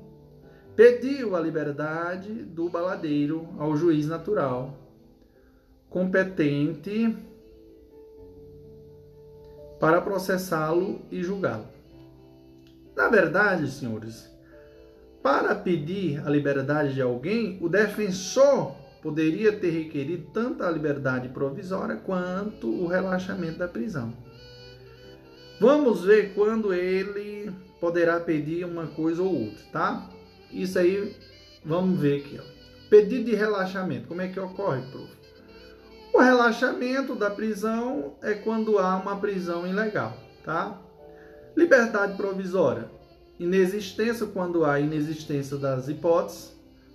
pediu 0.75 1.37
a 1.37 1.41
liberdade 1.41 2.33
do 2.33 2.69
baladeiro 2.69 3.49
ao 3.59 3.77
juiz 3.77 4.07
natural 4.07 4.79
competente 5.91 7.15
para 9.79 10.01
processá-lo 10.01 11.03
e 11.11 11.23
julgá-lo. 11.23 11.67
Na 12.97 13.09
verdade, 13.09 13.71
senhores, 13.71 14.31
para 15.23 15.55
pedir 15.55 16.27
a 16.27 16.31
liberdade 16.31 16.95
de 16.95 17.03
alguém, 17.03 17.59
o 17.61 17.69
defensor 17.69 18.75
poderia 19.03 19.53
ter 19.53 19.71
requerido 19.71 20.29
tanto 20.33 20.63
a 20.63 20.71
liberdade 20.71 21.29
provisória 21.29 21.97
quanto 21.97 22.69
o 22.69 22.87
relaxamento 22.87 23.59
da 23.59 23.69
prisão. 23.69 24.13
Vamos 25.61 26.05
ver 26.05 26.33
quando 26.35 26.73
ele 26.73 27.53
poderá 27.81 28.21
pedir 28.21 28.65
uma 28.65 28.87
coisa 28.87 29.23
ou 29.23 29.47
outra, 29.47 29.65
tá? 29.73 30.11
Isso 30.51 30.79
aí, 30.79 31.17
vamos 31.65 32.01
ver 32.01 32.21
aqui. 32.21 32.41
Ó. 32.41 32.89
Pedido 32.89 33.25
de 33.25 33.35
relaxamento, 33.35 34.09
como 34.09 34.23
é 34.23 34.29
que 34.29 34.39
ocorre, 34.39 34.83
prof? 34.91 35.11
O 36.15 36.21
relaxamento 36.21 37.15
da 37.15 37.31
prisão 37.31 38.15
é 38.23 38.35
quando 38.35 38.79
há 38.79 38.97
uma 38.97 39.17
prisão 39.17 39.67
ilegal, 39.67 40.17
tá? 40.45 40.81
Liberdade 41.57 42.17
provisória 42.17 42.89
inexistência 43.43 44.27
quando 44.27 44.65
há 44.65 44.79
inexistência 44.79 45.57
das 45.57 45.89
hipóteses 45.89 46.52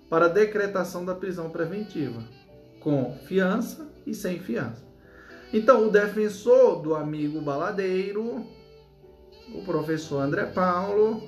para 0.09 0.27
decretação 0.27 1.03
da 1.03 1.15
prisão 1.15 1.49
preventiva, 1.49 2.23
com 2.79 3.17
fiança 3.25 3.87
e 4.05 4.13
sem 4.13 4.39
fiança. 4.39 4.85
Então, 5.53 5.87
o 5.87 5.91
defensor 5.91 6.81
do 6.81 6.95
amigo 6.95 7.41
baladeiro, 7.41 8.45
o 9.53 9.63
professor 9.63 10.19
André 10.19 10.45
Paulo, 10.45 11.21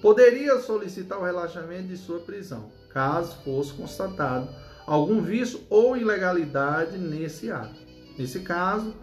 poderia 0.00 0.58
solicitar 0.60 1.18
o 1.18 1.24
relaxamento 1.24 1.88
de 1.88 1.96
sua 1.96 2.20
prisão, 2.20 2.70
caso 2.90 3.36
fosse 3.42 3.72
constatado 3.72 4.48
algum 4.86 5.22
vício 5.22 5.60
ou 5.70 5.96
ilegalidade 5.96 6.98
nesse 6.98 7.50
ato. 7.50 7.80
Nesse 8.18 8.40
caso, 8.40 8.94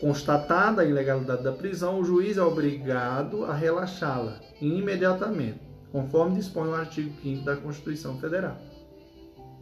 constatada 0.00 0.82
a 0.82 0.84
ilegalidade 0.84 1.42
da 1.42 1.52
prisão, 1.52 2.00
o 2.00 2.04
juiz 2.04 2.36
é 2.36 2.42
obrigado 2.42 3.44
a 3.44 3.52
relaxá-la 3.52 4.40
imediatamente, 4.60 5.60
conforme 5.92 6.36
dispõe 6.36 6.68
o 6.68 6.74
artigo 6.74 7.12
5 7.22 7.44
da 7.44 7.56
Constituição 7.56 8.18
Federal. 8.18 8.56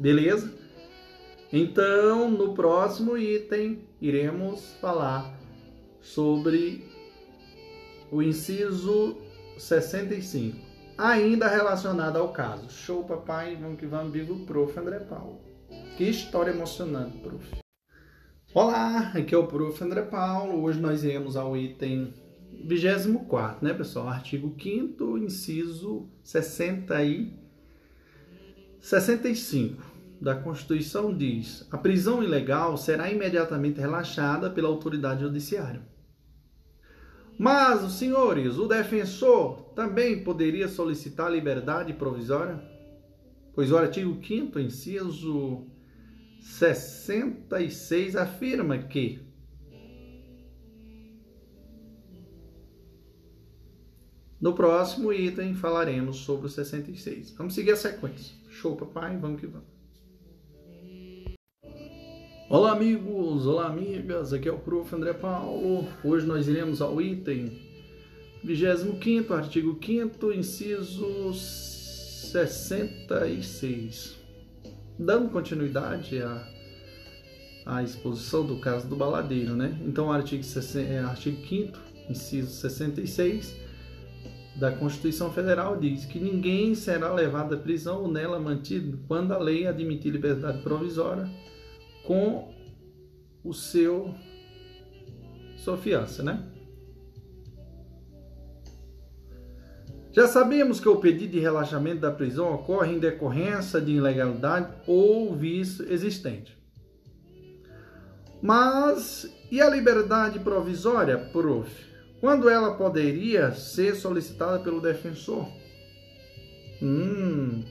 Beleza? 0.02 0.52
Então, 1.52 2.28
no 2.28 2.54
próximo 2.54 3.16
item, 3.16 3.86
iremos 4.00 4.74
falar 4.80 5.38
sobre 6.00 6.84
o 8.10 8.20
inciso 8.20 9.16
65, 9.56 10.58
ainda 10.98 11.46
relacionado 11.46 12.16
ao 12.16 12.32
caso. 12.32 12.68
Show, 12.68 13.04
papai, 13.04 13.54
vamos 13.54 13.78
que 13.78 13.86
vamos, 13.86 14.12
viva 14.12 14.32
o 14.32 14.44
prof. 14.44 14.76
André 14.76 14.98
Paulo. 14.98 15.40
Que 15.96 16.10
história 16.10 16.50
emocionante, 16.50 17.18
prof. 17.18 17.62
Olá, 18.52 19.12
aqui 19.14 19.32
é 19.32 19.38
o 19.38 19.46
prof. 19.46 19.84
André 19.84 20.02
Paulo. 20.02 20.64
Hoje 20.64 20.80
nós 20.80 21.04
iremos 21.04 21.36
ao 21.36 21.56
item 21.56 22.12
24, 22.64 23.64
né, 23.64 23.72
pessoal? 23.72 24.08
Artigo 24.08 24.52
5 24.60 25.16
inciso 25.18 26.10
60 26.24 27.04
e 27.04 27.40
65 28.80 29.91
da 30.23 30.36
Constituição 30.36 31.12
diz: 31.12 31.66
a 31.70 31.77
prisão 31.77 32.23
ilegal 32.23 32.77
será 32.77 33.11
imediatamente 33.11 33.81
relaxada 33.81 34.49
pela 34.49 34.69
autoridade 34.69 35.23
judiciária. 35.23 35.82
Mas, 37.36 37.90
senhores, 37.93 38.57
o 38.57 38.69
defensor 38.69 39.73
também 39.74 40.23
poderia 40.23 40.69
solicitar 40.69 41.32
liberdade 41.32 41.93
provisória? 41.93 42.62
Pois 43.53 43.73
o 43.73 43.77
artigo 43.77 44.16
5 44.24 44.61
inciso 44.61 45.66
66 46.40 48.15
afirma 48.15 48.78
que 48.78 49.20
No 54.40 54.55
próximo 54.55 55.12
item 55.12 55.55
falaremos 55.55 56.16
sobre 56.16 56.47
o 56.47 56.51
66. 56.51 57.31
Vamos 57.32 57.55
seguir 57.55 57.73
a 57.73 57.77
sequência. 57.77 58.35
Show, 58.51 58.74
papai, 58.74 59.16
vamos 59.16 59.40
que 59.40 59.47
vamos. 59.47 59.72
Olá, 62.52 62.72
amigos, 62.72 63.46
olá, 63.46 63.68
amigas. 63.68 64.34
Aqui 64.34 64.46
é 64.46 64.52
o 64.52 64.58
Prof. 64.58 64.94
André 64.94 65.14
Paulo. 65.14 65.88
Hoje 66.04 66.26
nós 66.26 66.46
iremos 66.46 66.82
ao 66.82 67.00
item 67.00 67.50
25, 68.44 69.32
artigo 69.32 69.78
5, 69.82 70.32
inciso 70.34 71.32
66. 71.32 74.18
Dando 74.98 75.30
continuidade 75.30 76.20
à, 76.20 76.46
à 77.64 77.82
exposição 77.82 78.44
do 78.44 78.58
caso 78.58 78.86
do 78.86 78.96
baladeiro, 78.96 79.56
né? 79.56 79.80
Então, 79.86 80.12
artigo, 80.12 80.44
artigo 81.08 81.48
5, 81.48 81.78
inciso 82.10 82.50
66 82.50 83.56
da 84.56 84.70
Constituição 84.72 85.32
Federal 85.32 85.78
diz 85.78 86.04
que 86.04 86.18
ninguém 86.18 86.74
será 86.74 87.14
levado 87.14 87.54
à 87.54 87.56
prisão 87.56 88.02
ou 88.02 88.12
nela 88.12 88.38
mantido 88.38 88.98
quando 89.08 89.32
a 89.32 89.38
lei 89.38 89.66
admitir 89.66 90.12
liberdade 90.12 90.60
provisória 90.60 91.26
com 92.06 92.52
o 93.44 93.52
seu 93.52 94.14
sua 95.56 95.76
fiança, 95.76 96.22
né? 96.22 96.48
Já 100.12 100.26
sabemos 100.26 100.78
que 100.78 100.88
o 100.88 100.96
pedido 100.96 101.32
de 101.32 101.38
relaxamento 101.38 102.00
da 102.00 102.10
prisão 102.10 102.52
ocorre 102.52 102.92
em 102.92 102.98
decorrência 102.98 103.80
de 103.80 103.92
ilegalidade 103.92 104.74
ou 104.86 105.34
vício 105.34 105.90
existente. 105.90 106.56
Mas 108.42 109.32
e 109.50 109.60
a 109.60 109.70
liberdade 109.70 110.40
provisória, 110.40 111.16
prof? 111.16 111.92
quando 112.22 112.48
ela 112.48 112.76
poderia 112.76 113.50
ser 113.50 113.96
solicitada 113.96 114.60
pelo 114.60 114.80
defensor? 114.80 115.44
Hum, 116.80 117.64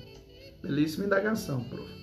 belíssima 0.61 1.05
indagação, 1.05 1.63
prof. 1.63 2.00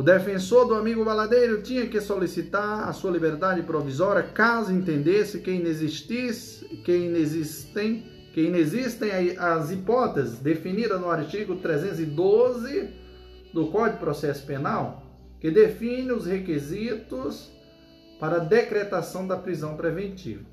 O 0.00 0.02
defensor 0.02 0.66
do 0.66 0.74
amigo 0.76 1.04
baladeiro 1.04 1.60
tinha 1.60 1.86
que 1.86 2.00
solicitar 2.00 2.88
a 2.88 2.92
sua 2.94 3.10
liberdade 3.10 3.62
provisória 3.64 4.22
caso 4.22 4.72
entendesse 4.72 5.40
que 5.40 5.50
inexistisse, 5.50 6.64
que 6.82 6.96
inexistem, 6.96 8.06
que 8.32 8.46
inexistem 8.46 9.36
as 9.36 9.70
hipóteses 9.70 10.38
definidas 10.38 10.98
no 10.98 11.10
artigo 11.10 11.56
312 11.56 12.88
do 13.52 13.66
Código 13.66 13.98
de 13.98 14.00
Processo 14.02 14.46
Penal, 14.46 15.02
que 15.38 15.50
define 15.50 16.12
os 16.12 16.24
requisitos 16.24 17.50
para 18.18 18.36
a 18.36 18.40
decretação 18.40 19.26
da 19.26 19.36
prisão 19.36 19.76
preventiva. 19.76 20.46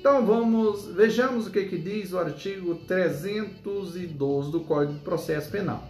Então 0.00 0.26
vamos, 0.26 0.86
vejamos 0.88 1.46
o 1.46 1.52
que, 1.52 1.66
que 1.66 1.78
diz 1.78 2.12
o 2.12 2.18
artigo 2.18 2.74
312 2.88 4.08
do 4.08 4.60
Código 4.62 4.94
de 4.94 5.04
Processo 5.04 5.52
Penal, 5.52 5.88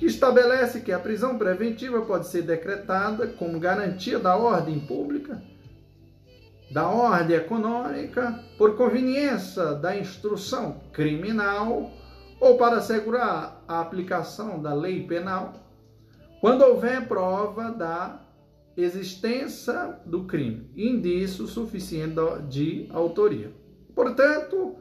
que 0.00 0.06
estabelece 0.06 0.80
que 0.80 0.92
a 0.92 0.98
prisão 0.98 1.36
preventiva 1.36 2.00
pode 2.00 2.26
ser 2.26 2.40
decretada 2.40 3.26
como 3.26 3.60
garantia 3.60 4.18
da 4.18 4.34
ordem 4.34 4.80
pública, 4.80 5.42
da 6.70 6.88
ordem 6.88 7.36
econômica, 7.36 8.42
por 8.56 8.78
conveniência 8.78 9.74
da 9.74 9.94
instrução 9.94 10.80
criminal 10.90 11.92
ou 12.40 12.56
para 12.56 12.76
assegurar 12.76 13.62
a 13.68 13.82
aplicação 13.82 14.62
da 14.62 14.72
lei 14.72 15.06
penal, 15.06 15.52
quando 16.40 16.62
houver 16.62 17.06
prova 17.06 17.70
da 17.70 18.22
existência 18.74 19.98
do 20.06 20.24
crime, 20.24 20.70
indício 20.74 21.46
suficiente 21.46 22.14
de 22.48 22.88
autoria. 22.90 23.52
Portanto, 23.94 24.76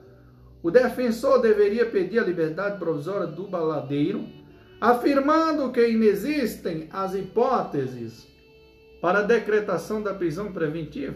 o 0.63 0.71
defensor 0.71 1.41
deveria 1.41 1.85
pedir 1.85 2.19
a 2.19 2.23
liberdade 2.23 2.79
provisória 2.79 3.27
do 3.27 3.45
baladeiro, 3.45 4.38
afirmando 4.79 5.71
que 5.71 5.89
inexistem 5.89 6.87
as 6.91 7.13
hipóteses 7.13 8.27
para 9.01 9.19
a 9.19 9.23
decretação 9.23 10.01
da 10.01 10.13
prisão 10.13 10.51
preventiva 10.51 11.15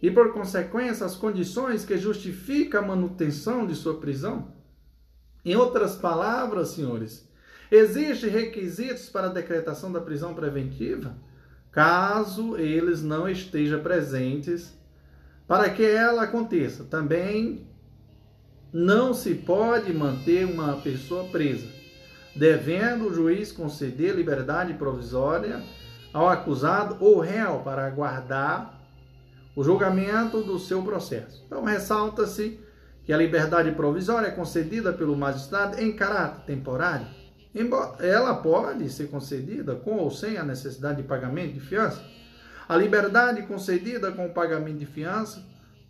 e, 0.00 0.10
por 0.10 0.32
consequência, 0.32 1.04
as 1.04 1.16
condições 1.16 1.84
que 1.84 1.96
justificam 1.96 2.82
a 2.82 2.86
manutenção 2.86 3.66
de 3.66 3.74
sua 3.74 3.98
prisão? 3.98 4.52
Em 5.44 5.56
outras 5.56 5.96
palavras, 5.96 6.68
senhores, 6.68 7.28
existem 7.70 8.30
requisitos 8.30 9.08
para 9.08 9.26
a 9.26 9.32
decretação 9.32 9.90
da 9.90 10.00
prisão 10.00 10.34
preventiva? 10.34 11.16
Caso 11.70 12.56
eles 12.56 13.02
não 13.02 13.28
estejam 13.28 13.80
presentes 13.80 14.76
para 15.46 15.70
que 15.70 15.82
ela 15.82 16.24
aconteça. 16.24 16.84
Também 16.84 17.66
não 18.72 19.14
se 19.14 19.34
pode 19.34 19.92
manter 19.92 20.44
uma 20.44 20.76
pessoa 20.76 21.24
presa, 21.24 21.66
devendo 22.38 23.08
o 23.08 23.14
juiz 23.14 23.50
conceder 23.50 24.14
liberdade 24.14 24.72
provisória 24.74 25.60
ao 26.12 26.28
acusado 26.28 26.96
ou 27.00 27.18
réu 27.18 27.60
para 27.64 27.84
aguardar 27.84 28.78
o 29.56 29.64
julgamento 29.64 30.42
do 30.42 30.58
seu 30.58 30.82
processo. 30.82 31.42
Então, 31.46 31.64
ressalta-se 31.64 32.60
que 33.04 33.12
a 33.12 33.16
liberdade 33.16 33.72
provisória 33.72 34.28
é 34.28 34.30
concedida 34.30 34.92
pelo 34.92 35.16
magistrado 35.16 35.80
em 35.80 35.92
caráter 35.92 36.44
temporário. 36.44 37.06
Ela 37.98 38.34
pode 38.34 38.88
ser 38.88 39.08
concedida 39.08 39.74
com 39.74 39.96
ou 39.96 40.10
sem 40.10 40.36
a 40.36 40.44
necessidade 40.44 41.02
de 41.02 41.08
pagamento 41.08 41.54
de 41.54 41.60
fiança. 41.60 42.00
A 42.68 42.76
liberdade 42.76 43.42
concedida 43.42 44.12
com 44.12 44.26
o 44.26 44.32
pagamento 44.32 44.78
de 44.78 44.86
fiança 44.86 45.42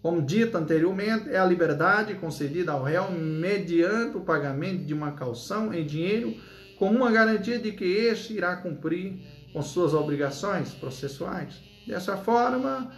como 0.02 0.22
dito 0.22 0.56
anteriormente, 0.56 1.28
é 1.28 1.38
a 1.38 1.44
liberdade 1.44 2.14
concedida 2.14 2.72
ao 2.72 2.82
réu 2.82 3.10
mediante 3.10 4.16
o 4.16 4.20
pagamento 4.20 4.84
de 4.84 4.94
uma 4.94 5.12
calção 5.12 5.74
em 5.74 5.84
dinheiro, 5.84 6.34
com 6.78 6.88
uma 6.90 7.10
garantia 7.10 7.58
de 7.58 7.72
que 7.72 7.84
este 7.84 8.34
irá 8.34 8.56
cumprir 8.56 9.20
com 9.52 9.60
suas 9.60 9.94
obrigações 9.94 10.70
processuais. 10.70 11.60
Dessa 11.86 12.16
forma, 12.16 12.92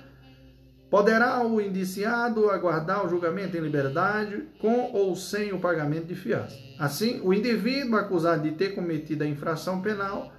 poderá 0.90 1.42
o 1.46 1.60
indiciado 1.60 2.50
aguardar 2.50 3.06
o 3.06 3.08
julgamento 3.08 3.56
em 3.56 3.60
liberdade 3.60 4.48
com 4.58 4.90
ou 4.92 5.16
sem 5.16 5.52
o 5.52 5.60
pagamento 5.60 6.06
de 6.06 6.14
fiança. 6.14 6.56
Assim, 6.78 7.20
o 7.22 7.32
indivíduo 7.32 7.96
acusado 7.96 8.42
de 8.42 8.52
ter 8.52 8.74
cometido 8.74 9.24
a 9.24 9.26
infração 9.26 9.80
penal 9.80 10.32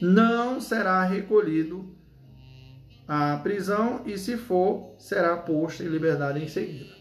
não 0.00 0.60
será 0.60 1.04
recolhido 1.04 1.94
a 3.14 3.36
prisão 3.36 4.00
e, 4.06 4.16
se 4.16 4.38
for, 4.38 4.94
será 4.98 5.36
posto 5.36 5.82
em 5.82 5.86
liberdade 5.86 6.42
em 6.42 6.48
seguida. 6.48 6.94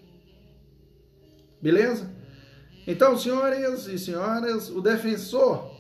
Beleza? 1.62 2.12
Então, 2.86 3.18
senhores 3.18 3.88
e 3.88 3.98
senhoras, 3.98 4.70
o 4.70 4.82
defensor, 4.82 5.72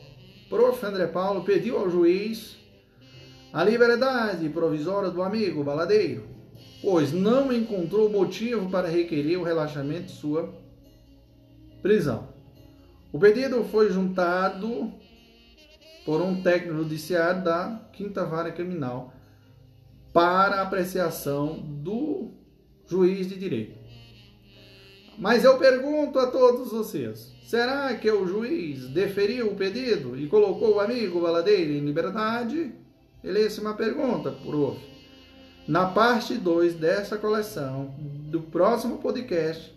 prof. 0.47 0.85
André 0.85 1.07
Paulo, 1.07 1.43
pediu 1.43 1.77
ao 1.77 1.89
juiz 1.89 2.55
a 3.51 3.61
liberdade 3.61 4.47
provisória 4.47 5.09
do 5.09 5.21
amigo 5.21 5.65
baladeiro, 5.65 6.23
pois 6.81 7.11
não 7.11 7.51
encontrou 7.51 8.09
motivo 8.09 8.69
para 8.69 8.87
requerer 8.87 9.37
o 9.37 9.43
relaxamento 9.43 10.05
de 10.05 10.11
sua 10.13 10.49
prisão. 11.81 12.29
O 13.11 13.19
pedido 13.19 13.65
foi 13.65 13.91
juntado 13.91 14.93
por 16.05 16.21
um 16.21 16.41
técnico 16.41 16.77
judiciário 16.77 17.43
da 17.43 17.81
Quinta 17.91 18.23
Vara 18.23 18.49
Criminal 18.49 19.13
para 20.13 20.61
apreciação 20.61 21.59
do 21.59 22.31
juiz 22.87 23.27
de 23.27 23.37
direito. 23.37 23.79
Mas 25.17 25.43
eu 25.43 25.57
pergunto 25.57 26.19
a 26.19 26.27
todos 26.27 26.71
vocês: 26.71 27.33
será 27.45 27.93
que 27.95 28.09
o 28.09 28.25
juiz 28.27 28.87
deferiu 28.87 29.51
o 29.51 29.55
pedido 29.55 30.17
e 30.17 30.27
colocou 30.27 30.75
o 30.75 30.79
amigo 30.79 31.21
baladeiro 31.21 31.71
em 31.71 31.85
liberdade? 31.85 32.73
Belíssima 33.23 33.75
pergunta, 33.75 34.31
prof. 34.31 34.79
Na 35.67 35.85
parte 35.85 36.33
2 36.33 36.73
dessa 36.73 37.17
coleção, 37.17 37.93
do 37.99 38.41
próximo 38.41 38.97
podcast, 38.97 39.71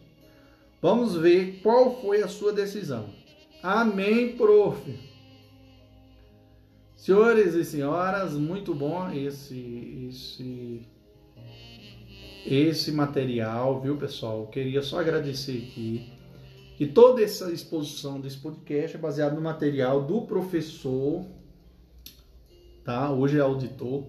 vamos 0.81 1.15
ver 1.15 1.61
qual 1.63 2.01
foi 2.01 2.23
a 2.23 2.29
sua 2.29 2.53
decisão. 2.53 3.11
Amém, 3.63 4.35
prof. 4.37 5.14
Senhores 7.05 7.53
e 7.53 7.63
senhoras, 7.67 8.33
muito 8.33 8.75
bom 8.75 9.11
esse 9.11 10.09
esse 10.09 10.89
esse 12.47 12.93
material, 12.93 13.79
viu, 13.83 13.99
pessoal? 13.99 14.41
Eu 14.41 14.47
queria 14.47 14.81
só 14.81 15.01
agradecer 15.01 15.69
aqui 15.69 16.11
que 16.79 16.87
toda 16.87 17.23
essa 17.23 17.53
exposição 17.53 18.19
desse 18.19 18.39
podcast 18.39 18.97
é 18.97 18.99
baseada 18.99 19.35
no 19.35 19.43
material 19.43 20.03
do 20.07 20.23
professor, 20.23 21.27
tá? 22.87 23.13
Hoje 23.13 23.37
é 23.37 23.41
auditor 23.43 24.07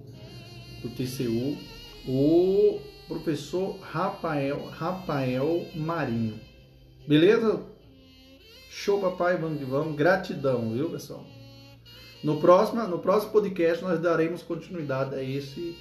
do 0.81 0.89
TCU, 0.91 1.57
o 2.07 2.79
professor 3.09 3.77
Rafael 3.81 4.67
Rafael 4.67 5.65
Marinho. 5.75 6.39
Beleza? 7.05 7.61
Show, 8.69 9.01
papai, 9.01 9.35
vamos 9.35 9.59
que 9.59 9.65
vamos. 9.65 9.97
Gratidão, 9.97 10.71
viu, 10.71 10.89
pessoal? 10.91 11.34
No 12.25 12.37
próximo, 12.41 12.81
no 12.87 12.97
próximo 12.97 13.33
podcast 13.33 13.83
nós 13.83 13.99
daremos 13.99 14.41
continuidade 14.41 15.13
a 15.13 15.21
esse 15.21 15.77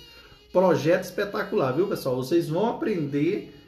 projeto 0.52 1.04
espetacular, 1.04 1.72
viu, 1.72 1.88
pessoal? 1.88 2.16
Vocês 2.16 2.50
vão 2.50 2.66
aprender 2.66 3.58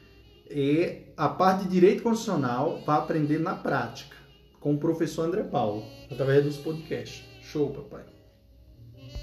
e 0.50 0.98
a 1.16 1.26
parte 1.26 1.64
de 1.64 1.70
direito 1.70 2.02
constitucional 2.02 2.82
para 2.84 3.02
aprender 3.02 3.38
na 3.38 3.54
prática 3.54 4.14
com 4.60 4.74
o 4.74 4.78
professor 4.78 5.22
André 5.22 5.44
Paulo, 5.44 5.84
através 6.10 6.44
dos 6.44 6.58
podcasts. 6.58 7.24
Show, 7.40 7.70
papai. 7.70 8.15